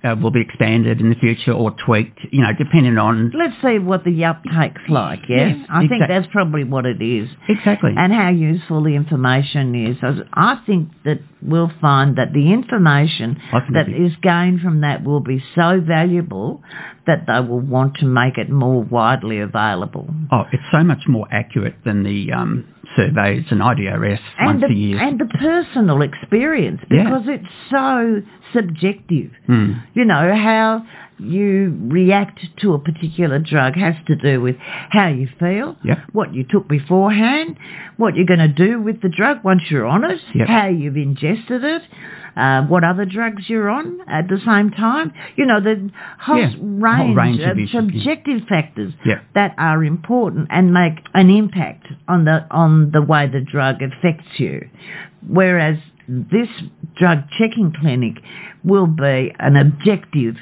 uh, 0.04 0.16
will 0.22 0.32
be 0.32 0.42
expanded 0.42 1.00
in 1.00 1.10
the 1.10 1.16
future 1.16 1.52
or 1.54 1.72
tweaked, 1.86 2.20
you 2.32 2.42
know, 2.42 2.52
depending 2.58 2.98
on... 2.98 3.32
Let's 3.38 3.56
see 3.62 3.80
what 3.80 4.04
the 4.04 4.26
uptake's 4.26 4.82
like, 4.90 5.20
yeah? 5.30 5.48
Yes, 5.48 5.66
I 5.70 5.88
think 5.88 6.04
that's 6.08 6.28
probably 6.32 6.64
what 6.66 6.86
it 6.86 7.02
is. 7.02 7.30
Exactly. 7.48 7.92
And 7.96 8.12
how 8.12 8.30
useful 8.30 8.84
the 8.84 8.96
information 8.96 9.74
is. 9.88 9.98
I 10.34 10.62
think 10.66 10.90
that 11.06 11.20
we'll 11.42 11.72
find 11.80 12.18
that 12.18 12.34
the 12.34 12.52
information 12.52 13.40
that 13.74 13.88
is 13.90 14.12
gained 14.22 14.62
from 14.62 14.82
that 14.82 15.04
will 15.04 15.22
be 15.22 15.42
so 15.56 15.82
valuable 15.86 16.62
that 17.08 17.26
they 17.28 17.40
will 17.40 17.60
want 17.60 17.96
to 17.98 18.06
make 18.06 18.38
it 18.38 18.50
more 18.50 18.82
widely 18.84 19.40
available. 19.40 20.08
Oh, 20.32 20.44
it's 20.52 20.64
so 20.72 20.84
much 20.84 21.02
more 21.08 21.28
accurate 21.32 21.76
than 21.86 22.04
the 22.04 22.32
um, 22.32 22.66
surveys 22.96 23.44
and 23.52 23.60
IDRS 23.62 24.20
And 24.38 24.46
once 24.48 24.62
the, 24.62 24.74
a 24.74 24.76
year. 24.78 25.00
and 25.02 25.20
the 25.20 25.26
personal 25.26 26.02
experience 26.02 26.82
Yeah. 26.92 27.04
because 27.06 27.24
it's 27.28 27.54
so 27.72 28.22
subjective. 28.54 29.32
Hmm. 29.48 29.74
You 29.94 30.06
know, 30.06 30.34
how 30.36 30.86
you 31.20 31.78
react 31.88 32.40
to 32.62 32.74
a 32.74 32.80
particular 32.80 33.40
drug 33.40 33.76
has 33.76 33.96
to 34.08 34.16
do 34.16 34.42
with 34.42 34.56
how 34.90 35.08
you 35.10 35.28
feel, 35.40 35.78
Yep. 35.84 36.00
what 36.12 36.34
you 36.34 36.44
took 36.44 36.68
beforehand, 36.68 37.58
what 37.98 38.16
you're 38.16 38.26
going 38.26 38.40
to 38.40 38.48
do 38.48 38.82
with 38.82 39.02
the 39.02 39.10
drug 39.10 39.44
once 39.44 39.62
you're 39.70 39.86
on 39.86 40.04
it, 40.04 40.20
Yep. 40.34 40.48
how 40.48 40.68
you've 40.68 40.98
ingested 40.98 41.64
it, 41.64 41.84
uh, 42.36 42.64
what 42.64 42.84
other 42.84 43.06
drugs 43.06 43.48
you're 43.48 43.70
on 43.70 44.00
at 44.08 44.28
the 44.28 44.40
same 44.40 44.72
time. 44.72 45.14
You 45.36 45.46
know, 45.46 45.60
the 45.62 45.92
whole 46.20 46.40
Yeah, 46.40 46.52
range, 46.60 46.98
whole 46.98 47.14
range 47.16 47.40
of 47.42 47.52
of 47.52 47.60
yeah. 47.60 47.68
subjective 47.72 48.42
factors 48.50 48.94
that 49.36 49.54
are 49.60 49.84
important 49.84 50.48
and 50.50 50.74
make 50.74 50.98
an 51.14 51.30
impact 51.30 51.86
on 52.08 52.26
the 52.26 52.46
on 52.50 52.90
the 52.92 53.04
way 53.04 53.28
the 53.28 53.42
drug 53.42 53.82
affects 53.84 54.40
you. 54.40 54.68
Whereas 55.28 55.78
this 56.08 56.48
drug 56.96 57.20
checking 57.38 57.74
clinic 57.80 58.16
will 58.64 58.88
be 58.88 59.34
an 59.40 59.56
objective 59.56 60.36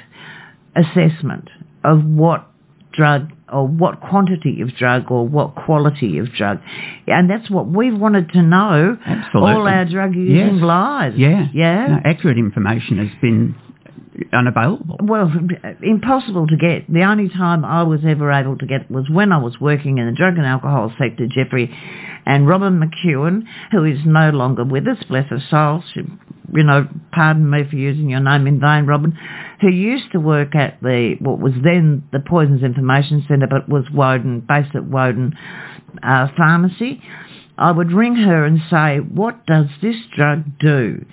assessment 0.74 1.48
of 1.84 2.04
what 2.04 2.48
drug 2.92 3.30
or 3.52 3.66
what 3.66 4.00
quantity 4.00 4.60
of 4.60 4.74
drug 4.76 5.10
or 5.10 5.26
what 5.26 5.54
quality 5.54 6.18
of 6.18 6.32
drug. 6.32 6.58
And 7.06 7.28
that's 7.28 7.50
what 7.50 7.66
we've 7.66 7.96
wanted 7.96 8.30
to 8.32 8.42
know 8.42 8.96
Absolutely. 9.04 9.52
all 9.52 9.66
our 9.68 9.84
drug 9.84 10.14
using 10.14 10.56
Yes. 10.56 10.62
lives. 10.62 11.16
Yeah. 11.16 11.48
Yeah. 11.52 11.86
No, 11.88 12.00
accurate 12.04 12.38
information 12.38 12.98
has 12.98 13.08
been 13.20 13.54
unavailable. 14.32 14.98
Well, 15.02 15.32
impossible 15.82 16.46
to 16.46 16.56
get. 16.56 16.92
The 16.92 17.02
only 17.04 17.28
time 17.28 17.64
I 17.64 17.82
was 17.82 18.00
ever 18.06 18.30
able 18.32 18.58
to 18.58 18.66
get 18.66 18.90
was 18.90 19.08
when 19.10 19.32
I 19.32 19.38
was 19.38 19.60
working 19.60 19.98
in 19.98 20.06
the 20.06 20.12
drug 20.12 20.36
and 20.36 20.46
alcohol 20.46 20.92
sector, 20.98 21.26
Jeffrey. 21.26 21.74
And 22.24 22.46
Robin 22.46 22.80
McEwen, 22.80 23.42
who 23.72 23.84
is 23.84 23.98
no 24.04 24.30
longer 24.30 24.64
with 24.64 24.86
us, 24.86 25.02
bless 25.08 25.28
her 25.30 25.42
soul, 25.50 25.82
she, 25.92 26.02
you 26.52 26.62
know, 26.62 26.86
pardon 27.12 27.50
me 27.50 27.64
for 27.68 27.76
using 27.76 28.10
your 28.10 28.20
name 28.20 28.46
in 28.46 28.60
vain, 28.60 28.86
Robin, 28.86 29.18
who 29.60 29.68
used 29.68 30.12
to 30.12 30.20
work 30.20 30.54
at 30.54 30.80
the, 30.82 31.16
what 31.20 31.40
was 31.40 31.52
then 31.64 32.04
the 32.12 32.20
Poisons 32.20 32.62
Information 32.62 33.24
Centre, 33.26 33.48
but 33.48 33.68
was 33.68 33.84
Woden, 33.92 34.40
based 34.40 34.74
at 34.76 34.84
Woden 34.84 35.34
uh, 36.02 36.28
Pharmacy. 36.36 37.02
I 37.58 37.72
would 37.72 37.92
ring 37.92 38.16
her 38.16 38.44
and 38.44 38.60
say, 38.70 38.98
what 38.98 39.44
does 39.46 39.66
this 39.82 39.96
drug 40.16 40.58
do? 40.58 41.04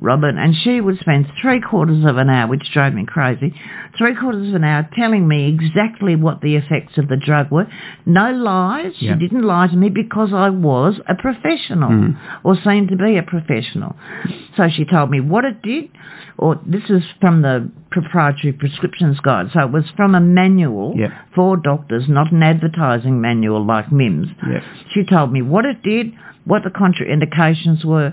Robin, 0.00 0.38
and 0.38 0.54
she 0.54 0.80
would 0.80 0.98
spend 1.00 1.26
three 1.42 1.60
quarters 1.60 2.04
of 2.04 2.16
an 2.18 2.30
hour, 2.30 2.46
which 2.48 2.70
drove 2.72 2.94
me 2.94 3.04
crazy, 3.04 3.52
three 3.96 4.14
quarters 4.14 4.48
of 4.48 4.54
an 4.54 4.62
hour 4.64 4.88
telling 4.94 5.26
me 5.26 5.48
exactly 5.48 6.14
what 6.14 6.40
the 6.40 6.54
effects 6.54 6.96
of 6.98 7.08
the 7.08 7.16
drug 7.16 7.50
were. 7.50 7.66
No 8.06 8.30
lies. 8.30 8.92
Yeah. 9.00 9.14
She 9.14 9.18
didn't 9.18 9.42
lie 9.42 9.66
to 9.66 9.76
me 9.76 9.88
because 9.88 10.32
I 10.32 10.50
was 10.50 11.00
a 11.08 11.14
professional 11.16 11.90
Mm. 11.90 12.16
or 12.44 12.54
seemed 12.56 12.88
to 12.90 12.96
be 12.96 13.16
a 13.16 13.22
professional. 13.24 13.96
So 14.56 14.68
she 14.68 14.84
told 14.84 15.10
me 15.10 15.20
what 15.20 15.44
it 15.44 15.62
did, 15.62 15.88
or 16.36 16.60
this 16.64 16.88
is 16.88 17.02
from 17.20 17.42
the 17.42 17.68
proprietary 17.90 18.52
prescriptions 18.52 19.18
guide. 19.20 19.50
So 19.52 19.60
it 19.60 19.72
was 19.72 19.90
from 19.96 20.14
a 20.14 20.20
manual 20.20 20.94
Yeah. 20.96 21.08
for 21.34 21.56
doctors, 21.56 22.08
not 22.08 22.30
an 22.30 22.42
advertising 22.44 23.20
manual 23.20 23.64
like 23.64 23.90
MIMS. 23.90 24.28
Yeah. 24.48 24.60
She 24.90 25.02
told 25.04 25.32
me 25.32 25.42
what 25.42 25.64
it 25.64 25.82
did, 25.82 26.12
what 26.44 26.62
the 26.62 26.70
contraindications 26.70 27.84
were, 27.84 28.12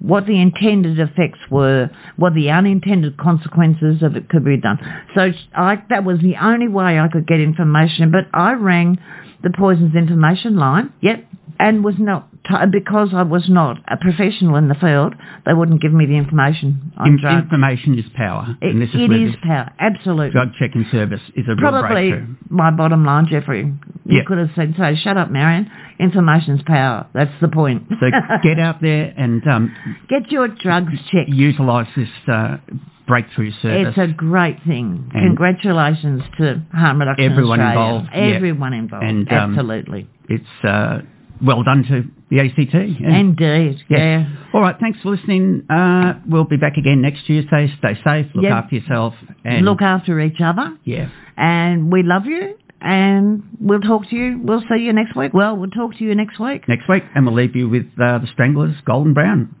what 0.00 0.26
the 0.26 0.40
intended 0.40 0.98
effects 0.98 1.38
were, 1.50 1.90
what 2.16 2.34
the 2.34 2.50
unintended 2.50 3.16
consequences 3.16 4.02
of 4.02 4.16
it 4.16 4.28
could 4.28 4.44
be 4.44 4.60
done. 4.60 4.78
So 5.14 5.32
I, 5.54 5.82
that 5.88 6.04
was 6.04 6.18
the 6.20 6.36
only 6.36 6.68
way 6.68 6.98
I 6.98 7.08
could 7.08 7.26
get 7.26 7.40
information. 7.40 8.10
But 8.10 8.26
I 8.32 8.52
rang 8.52 8.98
the 9.42 9.50
Poisons 9.50 9.94
Information 9.94 10.56
Line, 10.56 10.92
yep, 11.00 11.24
and 11.58 11.84
was 11.84 11.94
not, 11.98 12.28
because 12.70 13.08
I 13.14 13.22
was 13.22 13.48
not 13.48 13.78
a 13.88 13.96
professional 13.96 14.56
in 14.56 14.68
the 14.68 14.74
field, 14.74 15.14
they 15.46 15.54
wouldn't 15.54 15.80
give 15.80 15.92
me 15.92 16.06
the 16.06 16.16
information 16.16 16.92
on 16.96 17.08
In- 17.08 17.20
drugs. 17.20 17.44
information 17.44 17.98
is 17.98 18.04
power. 18.14 18.56
It, 18.60 18.70
and 18.72 18.82
this 18.82 18.90
is 18.90 18.96
it 18.96 19.10
is 19.12 19.34
power, 19.42 19.70
absolutely. 19.80 20.30
drug 20.30 20.50
checking 20.58 20.84
service 20.92 21.20
is 21.34 21.46
a 21.48 21.56
Probably 21.56 22.10
breakthrough. 22.10 22.34
my 22.50 22.70
bottom 22.70 23.04
line, 23.04 23.26
Jeffrey. 23.30 23.62
You 24.04 24.18
Yeah. 24.18 24.24
could 24.26 24.38
have 24.38 24.50
said, 24.54 24.74
so 24.76 24.94
shut 24.94 25.16
up, 25.16 25.30
Marion. 25.30 25.70
Information's 25.98 26.60
power. 26.62 27.06
That's 27.14 27.32
the 27.40 27.48
point. 27.48 27.84
So 28.00 28.10
get 28.42 28.58
out 28.58 28.82
there 28.82 29.14
and 29.16 29.46
um, 29.48 29.74
Get 30.08 30.30
your 30.30 30.48
drugs 30.48 30.92
checked. 31.10 31.30
utilise 31.30 31.86
this 31.96 32.08
uh, 32.28 32.58
breakthrough 33.06 33.52
service. 33.62 33.94
It's 33.96 34.10
a 34.10 34.12
great 34.12 34.58
thing. 34.66 35.10
And- 35.14 35.24
Congratulations 35.28 36.22
to 36.38 36.62
Harm 36.74 37.00
Reduction 37.00 37.30
Everyone 37.30 37.60
Australia. 37.60 37.88
involved, 37.94 38.08
yeah. 38.12 38.20
Everyone 38.36 38.72
involved. 38.74 39.04
And, 39.06 39.32
um, 39.32 39.50
Absolutely. 39.52 40.08
it's 40.28 40.64
uh, 40.64 40.98
well 41.42 41.62
done 41.62 41.84
to 41.84 42.04
the 42.34 42.40
ACT. 42.40 42.74
Yeah. 43.00 43.16
Indeed. 43.18 43.76
Yes. 43.88 43.98
Yeah. 44.00 44.26
All 44.52 44.60
right. 44.60 44.76
Thanks 44.80 44.98
for 45.00 45.10
listening. 45.10 45.66
Uh, 45.70 46.14
we'll 46.28 46.44
be 46.44 46.56
back 46.56 46.76
again 46.76 47.00
next 47.00 47.26
Tuesday. 47.26 47.72
Stay 47.78 47.94
safe. 48.04 48.26
Look 48.34 48.44
Yep. 48.44 48.52
after 48.52 48.74
yourself. 48.76 49.14
And 49.44 49.64
Look 49.64 49.82
after 49.82 50.20
each 50.20 50.40
other. 50.40 50.76
Yeah. 50.84 51.08
And 51.36 51.92
we 51.92 52.02
love 52.02 52.26
you. 52.26 52.54
And 52.80 53.42
we'll 53.60 53.80
talk 53.80 54.08
to 54.10 54.16
you. 54.16 54.40
We'll 54.42 54.62
see 54.62 54.82
you 54.82 54.92
next 54.92 55.16
week. 55.16 55.32
Well, 55.32 55.56
we'll 55.56 55.70
talk 55.70 55.96
to 55.98 56.04
you 56.04 56.14
next 56.14 56.38
week. 56.38 56.68
Next 56.68 56.86
week, 56.88 57.02
and 57.14 57.24
we'll 57.24 57.34
leave 57.34 57.56
you 57.56 57.68
with 57.68 57.86
uh, 57.98 58.18
the 58.18 58.26
Stranglers, 58.32 58.74
Golden 58.84 59.14
Brown. 59.14 59.54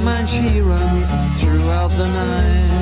And 0.00 0.28
she 0.28 0.60
runs 0.60 1.40
throughout 1.40 1.90
the 1.90 2.06
night. 2.06 2.77